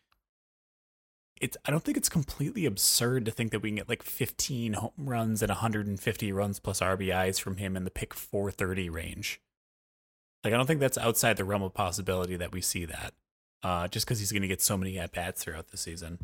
it's 1.40 1.56
I 1.66 1.70
don't 1.70 1.82
think 1.82 1.96
it's 1.96 2.08
completely 2.08 2.66
absurd 2.66 3.24
to 3.26 3.30
think 3.30 3.50
that 3.50 3.60
we 3.60 3.68
can 3.70 3.76
get 3.76 3.88
like 3.88 4.02
15 4.02 4.74
home 4.74 4.92
runs 4.96 5.42
and 5.42 5.50
150 5.50 6.32
runs 6.32 6.60
plus 6.60 6.80
RBIs 6.80 7.40
from 7.40 7.58
him 7.58 7.76
in 7.76 7.84
the 7.84 7.90
pick 7.90 8.14
430 8.14 8.88
range. 8.88 9.40
Like 10.42 10.54
I 10.54 10.56
don't 10.56 10.66
think 10.66 10.80
that's 10.80 10.98
outside 10.98 11.36
the 11.36 11.44
realm 11.44 11.62
of 11.62 11.74
possibility 11.74 12.36
that 12.36 12.52
we 12.52 12.60
see 12.60 12.84
that. 12.84 13.12
Uh, 13.62 13.88
just 13.88 14.06
because 14.06 14.20
he's 14.20 14.30
going 14.30 14.42
to 14.42 14.48
get 14.48 14.62
so 14.62 14.76
many 14.76 14.98
at 14.98 15.12
bats 15.12 15.42
throughout 15.42 15.68
the 15.68 15.76
season. 15.76 16.18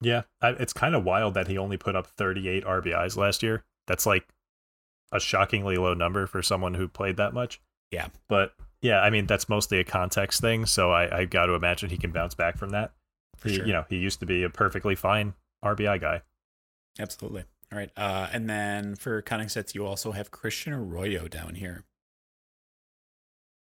Yeah, 0.00 0.22
I, 0.40 0.50
it's 0.50 0.72
kind 0.72 0.94
of 0.94 1.04
wild 1.04 1.34
that 1.34 1.48
he 1.48 1.58
only 1.58 1.76
put 1.76 1.94
up 1.94 2.06
38 2.06 2.64
RBIs 2.64 3.16
last 3.16 3.42
year. 3.42 3.64
That's 3.86 4.06
like 4.06 4.26
a 5.12 5.20
shockingly 5.20 5.76
low 5.76 5.92
number 5.92 6.26
for 6.26 6.42
someone 6.42 6.74
who 6.74 6.88
played 6.88 7.18
that 7.18 7.34
much. 7.34 7.60
Yeah. 7.90 8.08
But 8.28 8.54
yeah, 8.80 9.00
I 9.00 9.10
mean 9.10 9.26
that's 9.26 9.48
mostly 9.48 9.78
a 9.78 9.84
context 9.84 10.40
thing, 10.40 10.64
so 10.64 10.90
I, 10.90 11.20
I 11.20 11.24
got 11.26 11.46
to 11.46 11.54
imagine 11.54 11.90
he 11.90 11.98
can 11.98 12.12
bounce 12.12 12.34
back 12.34 12.56
from 12.56 12.70
that. 12.70 12.92
For 13.40 13.48
He- 13.48 13.56
sure. 13.56 13.66
You 13.66 13.72
know, 13.72 13.84
he 13.88 13.96
used 13.96 14.20
to 14.20 14.26
be 14.26 14.42
a 14.44 14.50
perfectly 14.50 14.94
fine 14.94 15.34
RBI 15.64 15.98
guy. 16.00 16.22
Absolutely. 16.98 17.44
All 17.72 17.78
right. 17.78 17.90
Uh, 17.96 18.28
and 18.32 18.48
then 18.48 18.94
for 18.96 19.22
counting 19.22 19.48
sets, 19.48 19.74
you 19.74 19.86
also 19.86 20.12
have 20.12 20.30
Christian 20.30 20.72
Arroyo 20.72 21.28
down 21.28 21.54
here. 21.54 21.84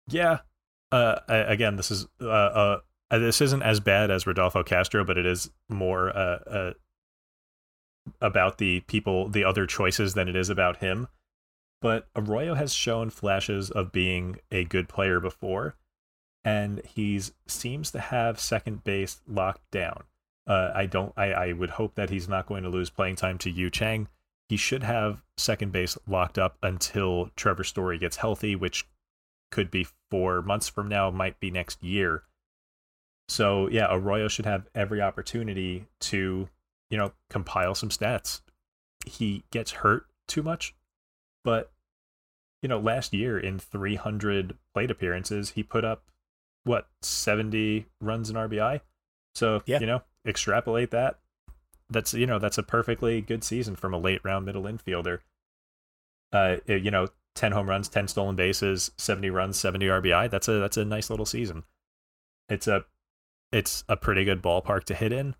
Yeah. 0.08 0.40
Uh, 0.90 1.16
I, 1.28 1.36
again, 1.36 1.76
this 1.76 1.90
is 1.90 2.06
uh, 2.20 2.26
uh, 2.28 2.80
uh, 3.10 3.18
this 3.18 3.40
isn't 3.40 3.62
as 3.62 3.80
bad 3.80 4.10
as 4.10 4.26
Rodolfo 4.26 4.62
Castro, 4.62 5.04
but 5.04 5.18
it 5.18 5.26
is 5.26 5.50
more 5.68 6.08
uh, 6.16 6.38
uh, 6.46 6.72
about 8.20 8.58
the 8.58 8.80
people, 8.80 9.28
the 9.28 9.44
other 9.44 9.66
choices 9.66 10.14
than 10.14 10.28
it 10.28 10.36
is 10.36 10.48
about 10.48 10.78
him. 10.78 11.08
But 11.82 12.08
Arroyo 12.16 12.54
has 12.54 12.72
shown 12.72 13.10
flashes 13.10 13.70
of 13.70 13.92
being 13.92 14.38
a 14.50 14.64
good 14.64 14.88
player 14.88 15.20
before, 15.20 15.76
and 16.44 16.82
he 16.84 17.20
seems 17.46 17.90
to 17.90 18.00
have 18.00 18.40
second 18.40 18.84
base 18.84 19.20
locked 19.26 19.70
down. 19.70 20.04
Uh, 20.46 20.72
I 20.74 20.86
don't. 20.86 21.12
I, 21.16 21.32
I 21.32 21.52
would 21.52 21.70
hope 21.70 21.94
that 21.96 22.10
he's 22.10 22.28
not 22.28 22.46
going 22.46 22.62
to 22.62 22.70
lose 22.70 22.90
playing 22.90 23.16
time 23.16 23.38
to 23.38 23.50
Yu 23.50 23.68
Chang. 23.70 24.08
He 24.48 24.56
should 24.56 24.82
have 24.82 25.22
second 25.36 25.72
base 25.72 25.98
locked 26.06 26.38
up 26.38 26.56
until 26.62 27.30
Trevor 27.36 27.64
Story 27.64 27.98
gets 27.98 28.16
healthy, 28.16 28.56
which 28.56 28.86
could 29.50 29.70
be 29.70 29.86
four 30.10 30.40
months 30.40 30.68
from 30.68 30.88
now, 30.88 31.10
might 31.10 31.38
be 31.38 31.50
next 31.50 31.82
year. 31.82 32.22
So 33.28 33.68
yeah, 33.68 33.88
Arroyo 33.90 34.28
should 34.28 34.46
have 34.46 34.68
every 34.74 35.02
opportunity 35.02 35.86
to, 36.00 36.48
you 36.90 36.96
know, 36.96 37.12
compile 37.28 37.74
some 37.74 37.90
stats. 37.90 38.40
He 39.04 39.44
gets 39.50 39.72
hurt 39.72 40.06
too 40.26 40.42
much, 40.42 40.74
but 41.44 41.70
you 42.62 42.68
know, 42.68 42.78
last 42.78 43.12
year 43.12 43.38
in 43.38 43.58
300 43.58 44.56
plate 44.74 44.90
appearances, 44.90 45.50
he 45.50 45.62
put 45.62 45.84
up 45.84 46.04
what 46.64 46.88
70 47.02 47.86
runs 48.00 48.30
in 48.30 48.36
RBI. 48.36 48.80
So 49.34 49.62
Yeah. 49.66 49.80
you 49.80 49.86
know, 49.86 50.02
extrapolate 50.26 50.90
that. 50.90 51.18
That's 51.90 52.12
you 52.12 52.26
know 52.26 52.38
that's 52.38 52.58
a 52.58 52.62
perfectly 52.62 53.20
good 53.22 53.42
season 53.42 53.74
from 53.76 53.94
a 53.94 53.98
late 53.98 54.20
round 54.24 54.44
middle 54.44 54.64
infielder. 54.64 55.20
Uh, 56.32 56.56
you 56.66 56.90
know, 56.90 57.08
10 57.34 57.52
home 57.52 57.68
runs, 57.70 57.88
10 57.88 58.08
stolen 58.08 58.36
bases, 58.36 58.90
70 58.98 59.30
runs, 59.30 59.58
70 59.58 59.86
RBI. 59.86 60.28
That's 60.30 60.48
a 60.48 60.58
that's 60.58 60.76
a 60.76 60.84
nice 60.84 61.08
little 61.08 61.24
season. 61.24 61.64
It's 62.48 62.66
a 62.66 62.84
it's 63.52 63.84
a 63.88 63.96
pretty 63.96 64.24
good 64.24 64.42
ballpark 64.42 64.84
to 64.84 64.94
hit 64.94 65.12
in. 65.12 65.34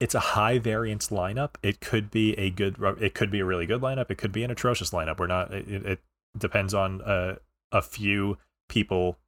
It's 0.00 0.14
a 0.14 0.20
high 0.20 0.58
variance 0.58 1.08
lineup. 1.10 1.50
It 1.62 1.80
could 1.80 2.10
be 2.10 2.32
a 2.38 2.50
good 2.50 2.76
it 3.00 3.14
could 3.14 3.30
be 3.30 3.40
a 3.40 3.44
really 3.44 3.66
good 3.66 3.82
lineup. 3.82 4.10
It 4.10 4.16
could 4.18 4.32
be 4.32 4.42
an 4.42 4.50
atrocious 4.50 4.90
lineup. 4.90 5.20
We're 5.20 5.26
not 5.28 5.52
it, 5.52 5.68
it 5.86 6.00
depends 6.36 6.74
on 6.74 7.02
uh, 7.02 7.36
a 7.70 7.82
few 7.82 8.38
people 8.68 9.18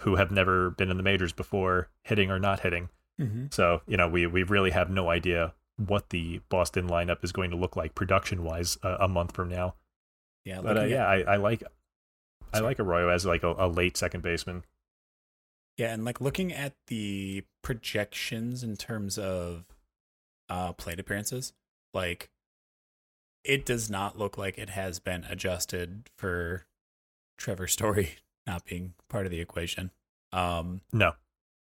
who 0.00 0.16
have 0.16 0.30
never 0.30 0.70
been 0.70 0.90
in 0.90 0.96
the 0.96 1.02
majors 1.02 1.32
before 1.32 1.88
hitting 2.02 2.30
or 2.30 2.38
not 2.38 2.60
hitting. 2.60 2.88
Mm-hmm. 3.20 3.46
So, 3.50 3.82
you 3.86 3.96
know, 3.96 4.08
we 4.08 4.26
we 4.26 4.42
really 4.42 4.70
have 4.70 4.90
no 4.90 5.10
idea 5.10 5.54
what 5.76 6.10
the 6.10 6.40
Boston 6.48 6.88
lineup 6.88 7.22
is 7.24 7.32
going 7.32 7.50
to 7.50 7.56
look 7.56 7.76
like 7.76 7.94
production 7.94 8.44
wise 8.44 8.78
uh, 8.82 8.96
a 9.00 9.08
month 9.08 9.32
from 9.32 9.48
now. 9.48 9.74
Yeah. 10.44 10.60
But 10.62 10.76
uh, 10.76 10.80
at- 10.82 10.90
yeah, 10.90 11.06
I, 11.06 11.20
I 11.22 11.36
like 11.36 11.62
I 12.52 12.58
Sorry. 12.58 12.70
like 12.70 12.80
Arroyo 12.80 13.08
as 13.08 13.24
like 13.24 13.42
a, 13.42 13.54
a 13.58 13.68
late 13.68 13.96
second 13.96 14.22
baseman. 14.22 14.64
Yeah, 15.78 15.92
and 15.92 16.04
like 16.04 16.20
looking 16.20 16.52
at 16.52 16.74
the 16.88 17.44
projections 17.62 18.62
in 18.62 18.76
terms 18.76 19.18
of 19.18 19.64
uh 20.48 20.72
plate 20.72 21.00
appearances, 21.00 21.52
like 21.94 22.30
it 23.44 23.64
does 23.64 23.90
not 23.90 24.18
look 24.18 24.36
like 24.38 24.58
it 24.58 24.70
has 24.70 25.00
been 25.00 25.24
adjusted 25.28 26.10
for 26.16 26.66
Trevor 27.38 27.66
Story 27.66 28.16
not 28.46 28.64
being 28.64 28.94
part 29.08 29.26
of 29.26 29.32
the 29.32 29.40
equation. 29.40 29.90
Um, 30.32 30.80
no. 30.92 31.12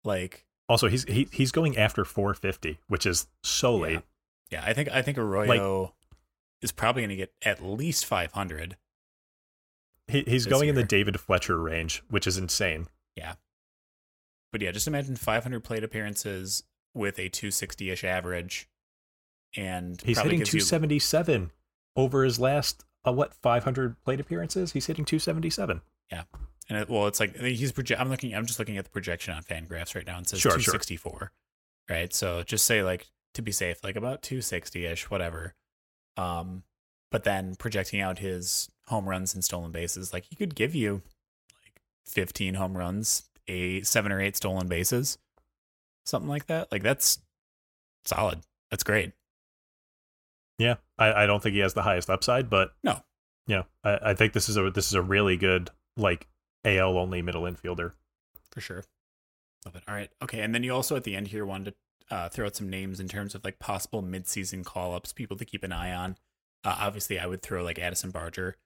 Like 0.03 0.45
also 0.67 0.87
he's 0.87 1.03
he, 1.05 1.27
he's 1.31 1.51
going 1.51 1.77
after 1.77 2.05
450, 2.05 2.79
which 2.87 3.05
is 3.05 3.27
so 3.43 3.75
yeah. 3.77 3.81
late. 3.81 4.01
Yeah, 4.51 4.63
I 4.65 4.73
think 4.73 4.89
I 4.89 5.01
think 5.01 5.17
Arroyo 5.17 5.81
like, 5.81 5.91
is 6.61 6.71
probably 6.71 7.03
going 7.03 7.09
to 7.09 7.15
get 7.15 7.33
at 7.43 7.63
least 7.63 8.05
500. 8.05 8.77
He, 10.07 10.23
he's 10.25 10.47
going 10.47 10.63
year. 10.63 10.69
in 10.69 10.75
the 10.75 10.83
David 10.83 11.19
Fletcher 11.19 11.59
range, 11.59 12.03
which 12.09 12.25
is 12.25 12.37
insane. 12.37 12.87
Yeah. 13.15 13.33
But 14.51 14.61
yeah, 14.61 14.71
just 14.71 14.87
imagine 14.87 15.15
500 15.15 15.63
plate 15.63 15.83
appearances 15.83 16.63
with 16.95 17.19
a 17.19 17.29
260-ish 17.29 18.03
average 18.03 18.67
and 19.55 20.01
he's 20.01 20.19
hitting 20.19 20.39
277 20.39 21.41
you... 21.41 21.49
over 21.95 22.23
his 22.23 22.39
last 22.39 22.85
uh, 23.05 23.11
what 23.11 23.33
500 23.33 24.01
plate 24.03 24.19
appearances. 24.19 24.73
He's 24.73 24.85
hitting 24.85 25.05
277. 25.05 25.81
Yeah, 26.11 26.23
and 26.69 26.77
it, 26.77 26.89
well, 26.89 27.07
it's 27.07 27.19
like 27.19 27.35
he's 27.37 27.71
project. 27.71 27.99
I'm 27.99 28.09
looking. 28.09 28.33
I'm 28.35 28.45
just 28.45 28.59
looking 28.59 28.77
at 28.77 28.85
the 28.85 28.91
projection 28.91 29.33
on 29.33 29.43
Fangraphs 29.43 29.95
right 29.95 30.05
now, 30.05 30.17
and 30.17 30.25
it 30.25 30.29
says 30.29 30.39
sure, 30.39 30.51
264. 30.51 31.11
Sure. 31.11 31.31
Right, 31.89 32.13
so 32.13 32.43
just 32.43 32.65
say 32.65 32.83
like 32.83 33.07
to 33.33 33.41
be 33.41 33.51
safe, 33.51 33.83
like 33.83 33.95
about 33.95 34.21
260 34.21 34.85
ish, 34.85 35.09
whatever. 35.09 35.55
Um, 36.17 36.63
but 37.11 37.23
then 37.23 37.55
projecting 37.55 37.99
out 37.99 38.19
his 38.19 38.69
home 38.87 39.09
runs 39.09 39.33
and 39.33 39.43
stolen 39.43 39.71
bases, 39.71 40.13
like 40.13 40.25
he 40.29 40.35
could 40.35 40.53
give 40.53 40.75
you 40.75 41.01
like 41.63 41.81
15 42.05 42.53
home 42.53 42.77
runs, 42.77 43.23
a 43.47 43.81
seven 43.81 44.11
or 44.11 44.21
eight 44.21 44.35
stolen 44.35 44.67
bases, 44.67 45.17
something 46.05 46.29
like 46.29 46.45
that. 46.45 46.71
Like 46.71 46.83
that's 46.83 47.19
solid. 48.05 48.41
That's 48.69 48.83
great. 48.83 49.13
Yeah, 50.59 50.75
I, 50.99 51.23
I 51.23 51.25
don't 51.25 51.41
think 51.41 51.53
he 51.53 51.61
has 51.61 51.73
the 51.73 51.81
highest 51.81 52.09
upside, 52.09 52.49
but 52.49 52.73
no, 52.83 53.01
yeah, 53.47 53.63
I, 53.83 53.99
I 54.11 54.13
think 54.13 54.33
this 54.33 54.49
is 54.49 54.57
a 54.57 54.69
this 54.69 54.87
is 54.87 54.93
a 54.93 55.01
really 55.01 55.37
good 55.37 55.71
like 55.97 56.27
AL 56.65 56.97
only 56.97 57.21
middle 57.21 57.43
infielder 57.43 57.93
for 58.51 58.61
sure. 58.61 58.83
Love 59.65 59.75
it. 59.75 59.83
All 59.87 59.95
right, 59.95 60.09
okay, 60.21 60.41
and 60.41 60.53
then 60.53 60.63
you 60.63 60.73
also 60.73 60.95
at 60.95 61.03
the 61.03 61.15
end 61.15 61.27
here 61.27 61.45
wanted 61.45 61.73
to 62.09 62.15
uh, 62.15 62.29
throw 62.29 62.45
out 62.45 62.55
some 62.55 62.69
names 62.69 62.99
in 62.99 63.07
terms 63.07 63.35
of 63.35 63.43
like 63.43 63.59
possible 63.59 64.01
midseason 64.01 64.63
call 64.63 64.95
ups, 64.95 65.13
people 65.13 65.37
to 65.37 65.45
keep 65.45 65.63
an 65.63 65.71
eye 65.71 65.93
on. 65.93 66.17
Uh, 66.63 66.75
obviously, 66.79 67.19
I 67.19 67.27
would 67.27 67.41
throw 67.41 67.63
like 67.63 67.79
Addison 67.79 68.11
Barger 68.11 68.57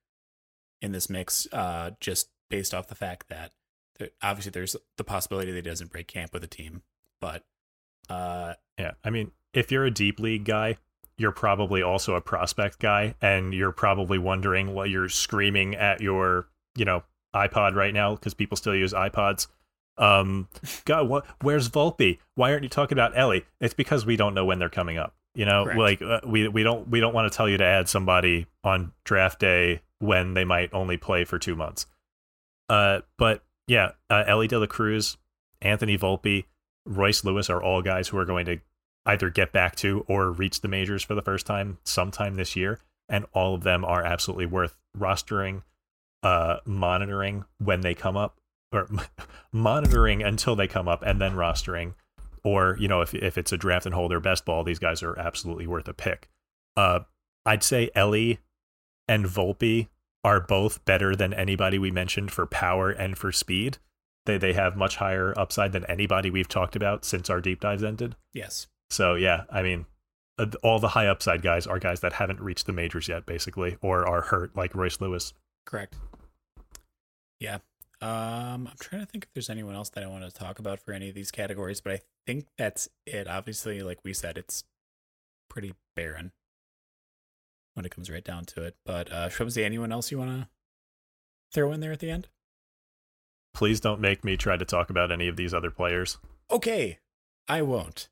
in 0.80 0.92
this 0.92 1.10
mix, 1.10 1.46
uh, 1.52 1.90
just 2.00 2.28
based 2.48 2.74
off 2.74 2.88
the 2.88 2.94
fact 2.94 3.28
that 3.28 3.52
there, 3.98 4.10
obviously 4.22 4.50
there's 4.50 4.76
the 4.96 5.04
possibility 5.04 5.50
that 5.50 5.64
he 5.64 5.70
doesn't 5.70 5.90
break 5.90 6.06
camp 6.06 6.32
with 6.32 6.44
a 6.44 6.48
team, 6.48 6.82
but 7.20 7.44
uh, 8.08 8.54
yeah, 8.78 8.92
I 9.04 9.10
mean, 9.10 9.32
if 9.52 9.72
you're 9.72 9.84
a 9.84 9.90
deep 9.90 10.20
league 10.20 10.44
guy, 10.44 10.76
you're 11.16 11.32
probably 11.32 11.82
also 11.82 12.14
a 12.14 12.20
prospect 12.20 12.78
guy 12.80 13.14
and 13.20 13.54
you're 13.54 13.72
probably 13.72 14.18
wondering 14.18 14.74
what 14.74 14.90
you're 14.90 15.08
screaming 15.08 15.74
at 15.76 16.00
your, 16.00 16.48
you 16.76 16.84
know, 16.84 17.04
iPod 17.34 17.74
right 17.74 17.92
now 17.92 18.14
because 18.14 18.34
people 18.34 18.56
still 18.56 18.74
use 18.74 18.92
iPods. 18.92 19.48
Um, 19.96 20.48
God, 20.84 21.08
what? 21.08 21.26
Where's 21.42 21.68
Volpe? 21.68 22.18
Why 22.34 22.52
aren't 22.52 22.62
you 22.62 22.68
talking 22.68 22.96
about 22.96 23.16
Elly? 23.16 23.44
It's 23.60 23.74
because 23.74 24.06
we 24.06 24.16
don't 24.16 24.34
know 24.34 24.44
when 24.44 24.58
they're 24.58 24.68
coming 24.68 24.98
up. 24.98 25.14
You 25.34 25.44
know, 25.44 25.64
Correct. 25.64 25.78
like 25.78 26.02
uh, 26.02 26.20
we 26.26 26.46
we 26.48 26.62
don't 26.62 26.88
we 26.88 27.00
don't 27.00 27.14
want 27.14 27.30
to 27.30 27.36
tell 27.36 27.48
you 27.48 27.58
to 27.58 27.64
add 27.64 27.88
somebody 27.88 28.46
on 28.62 28.92
draft 29.04 29.40
day 29.40 29.82
when 29.98 30.34
they 30.34 30.44
might 30.44 30.72
only 30.72 30.96
play 30.96 31.24
for 31.24 31.38
two 31.38 31.56
months. 31.56 31.86
Uh, 32.68 33.00
but 33.18 33.42
yeah, 33.66 33.92
uh, 34.10 34.24
Elly 34.26 34.46
De 34.46 34.58
La 34.58 34.66
Cruz, 34.66 35.16
Anthony 35.60 35.98
Volpe, 35.98 36.44
Royce 36.86 37.24
Lewis 37.24 37.50
are 37.50 37.62
all 37.62 37.82
guys 37.82 38.08
who 38.08 38.18
are 38.18 38.24
going 38.24 38.46
to 38.46 38.58
either 39.06 39.28
get 39.28 39.52
back 39.52 39.76
to 39.76 40.04
or 40.08 40.30
reach 40.30 40.60
the 40.60 40.68
majors 40.68 41.02
for 41.02 41.14
the 41.14 41.22
first 41.22 41.46
time 41.46 41.78
sometime 41.84 42.36
this 42.36 42.56
year. 42.56 42.80
And 43.08 43.26
all 43.34 43.54
of 43.54 43.64
them 43.64 43.84
are 43.84 44.02
absolutely 44.02 44.46
worth 44.46 44.76
rostering, 44.96 45.62
uh, 46.24 46.58
monitoring 46.64 47.44
when 47.58 47.82
they 47.82 47.94
come 47.94 48.16
up, 48.16 48.40
or 48.72 48.88
monitoring 49.52 50.22
until 50.22 50.56
they 50.56 50.66
come 50.66 50.88
up, 50.88 51.02
and 51.02 51.20
then 51.20 51.34
rostering. 51.34 51.94
Or, 52.42 52.76
you 52.78 52.88
know, 52.88 53.00
if, 53.00 53.14
if 53.14 53.38
it's 53.38 53.52
a 53.52 53.56
draft 53.56 53.86
and 53.86 53.94
hold 53.94 54.10
their 54.10 54.20
best 54.20 54.44
ball, 54.44 54.64
these 54.64 54.78
guys 54.78 55.02
are 55.02 55.18
absolutely 55.18 55.66
worth 55.66 55.88
a 55.88 55.94
pick. 55.94 56.28
Uh, 56.76 57.00
I'd 57.46 57.62
say 57.62 57.90
Elly 57.94 58.40
and 59.06 59.24
Volpe 59.26 59.88
are 60.24 60.40
both 60.40 60.84
better 60.84 61.14
than 61.14 61.34
anybody 61.34 61.78
we 61.78 61.90
mentioned 61.90 62.32
for 62.32 62.46
power 62.46 62.90
and 62.90 63.16
for 63.16 63.30
speed. 63.30 63.78
They 64.26 64.38
they 64.38 64.54
have 64.54 64.74
much 64.74 64.96
higher 64.96 65.38
upside 65.38 65.72
than 65.72 65.84
anybody 65.84 66.30
we've 66.30 66.48
talked 66.48 66.76
about 66.76 67.04
since 67.04 67.28
our 67.28 67.42
deep 67.42 67.60
dives 67.60 67.84
ended. 67.84 68.16
Yes. 68.32 68.66
So 68.88 69.14
yeah, 69.14 69.44
I 69.50 69.62
mean, 69.62 69.84
uh, 70.38 70.46
all 70.62 70.78
the 70.78 70.88
high 70.88 71.06
upside 71.06 71.42
guys 71.42 71.66
are 71.66 71.78
guys 71.78 72.00
that 72.00 72.14
haven't 72.14 72.40
reached 72.40 72.64
the 72.64 72.72
majors 72.72 73.06
yet, 73.06 73.26
basically, 73.26 73.76
or 73.82 74.08
are 74.08 74.22
hurt, 74.22 74.56
like 74.56 74.74
Royce 74.74 75.00
Lewis. 75.00 75.34
Correct. 75.66 75.96
Yeah. 77.40 77.58
Um, 78.00 78.68
I'm 78.68 78.76
trying 78.80 79.00
to 79.00 79.06
think 79.06 79.24
if 79.24 79.32
there's 79.32 79.48
anyone 79.50 79.74
else 79.74 79.88
that 79.90 80.04
I 80.04 80.06
want 80.06 80.24
to 80.24 80.30
talk 80.30 80.58
about 80.58 80.80
for 80.80 80.92
any 80.92 81.08
of 81.08 81.14
these 81.14 81.30
categories, 81.30 81.80
but 81.80 81.92
I 81.92 82.00
think 82.26 82.46
that's 82.58 82.88
it. 83.06 83.26
Obviously, 83.28 83.82
like 83.82 83.98
we 84.04 84.12
said, 84.12 84.36
it's 84.36 84.64
pretty 85.48 85.74
barren 85.96 86.32
when 87.74 87.86
it 87.86 87.94
comes 87.94 88.10
right 88.10 88.24
down 88.24 88.44
to 88.46 88.62
it. 88.64 88.76
But 88.84 89.12
uh 89.12 89.28
Shwebsi, 89.28 89.64
anyone 89.64 89.92
else 89.92 90.10
you 90.10 90.18
want 90.18 90.30
to 90.30 90.48
throw 91.52 91.72
in 91.72 91.80
there 91.80 91.92
at 91.92 92.00
the 92.00 92.10
end? 92.10 92.28
Please 93.54 93.80
don't 93.80 94.00
make 94.00 94.24
me 94.24 94.36
try 94.36 94.56
to 94.56 94.64
talk 94.64 94.90
about 94.90 95.12
any 95.12 95.28
of 95.28 95.36
these 95.36 95.54
other 95.54 95.70
players. 95.70 96.18
Okay, 96.50 96.98
I 97.48 97.62
won't 97.62 98.08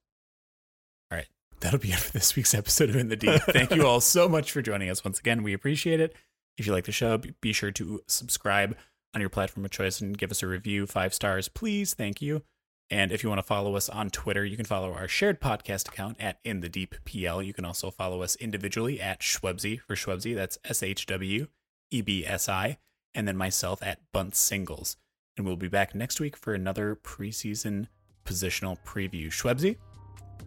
All 1.10 1.18
right, 1.18 1.26
that'll 1.60 1.80
be 1.80 1.92
it 1.92 1.98
for 1.98 2.12
this 2.12 2.34
week's 2.36 2.54
episode 2.54 2.90
of 2.90 2.96
In 2.96 3.08
the 3.08 3.16
Deep. 3.16 3.42
Thank 3.42 3.72
you 3.72 3.86
all 3.86 4.00
so 4.16 4.28
much 4.28 4.52
for 4.52 4.62
joining 4.62 4.88
us 4.88 5.04
once 5.04 5.18
again. 5.18 5.42
We 5.42 5.52
appreciate 5.52 6.00
it. 6.00 6.14
If 6.56 6.66
you 6.66 6.72
like 6.72 6.84
the 6.84 6.92
show, 6.92 7.20
be 7.40 7.52
sure 7.52 7.72
to 7.72 8.02
subscribe 8.06 8.76
on 9.14 9.20
your 9.20 9.30
platform 9.30 9.64
of 9.64 9.70
choice 9.70 10.00
and 10.00 10.16
give 10.16 10.30
us 10.30 10.42
a 10.42 10.46
review, 10.46 10.86
five 10.86 11.14
stars, 11.14 11.48
please. 11.48 11.94
Thank 11.94 12.22
you. 12.22 12.42
And 12.90 13.10
if 13.10 13.22
you 13.22 13.30
want 13.30 13.38
to 13.38 13.44
follow 13.44 13.74
us 13.74 13.88
on 13.88 14.10
Twitter, 14.10 14.44
you 14.44 14.56
can 14.56 14.66
follow 14.66 14.92
our 14.92 15.08
shared 15.08 15.40
podcast 15.40 15.88
account 15.88 16.18
at 16.20 16.38
In 16.44 16.60
the 16.60 16.68
Deep 16.68 16.94
PL. 17.04 17.42
You 17.42 17.54
can 17.54 17.64
also 17.64 17.90
follow 17.90 18.22
us 18.22 18.36
individually 18.36 19.00
at 19.00 19.20
Shwebsi 19.20 19.80
for 19.80 19.94
Shwebsi. 19.94 20.34
That's 20.34 20.58
S 20.64 20.82
H 20.82 21.06
W 21.06 21.46
E 21.90 22.02
B 22.02 22.26
S 22.26 22.48
I. 22.48 22.78
And 23.14 23.26
then 23.26 23.36
myself 23.36 23.82
at 23.82 24.00
Bunt 24.12 24.34
Singles. 24.34 24.96
And 25.36 25.46
we'll 25.46 25.56
be 25.56 25.68
back 25.68 25.94
next 25.94 26.20
week 26.20 26.36
for 26.36 26.52
another 26.52 26.98
preseason 27.02 27.88
positional 28.26 28.76
preview. 28.86 29.28
Shwebsi, 29.28 29.76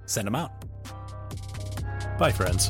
send 0.06 0.28
them 0.28 0.36
out. 0.36 0.52
Bye, 2.20 2.32
friends. 2.32 2.70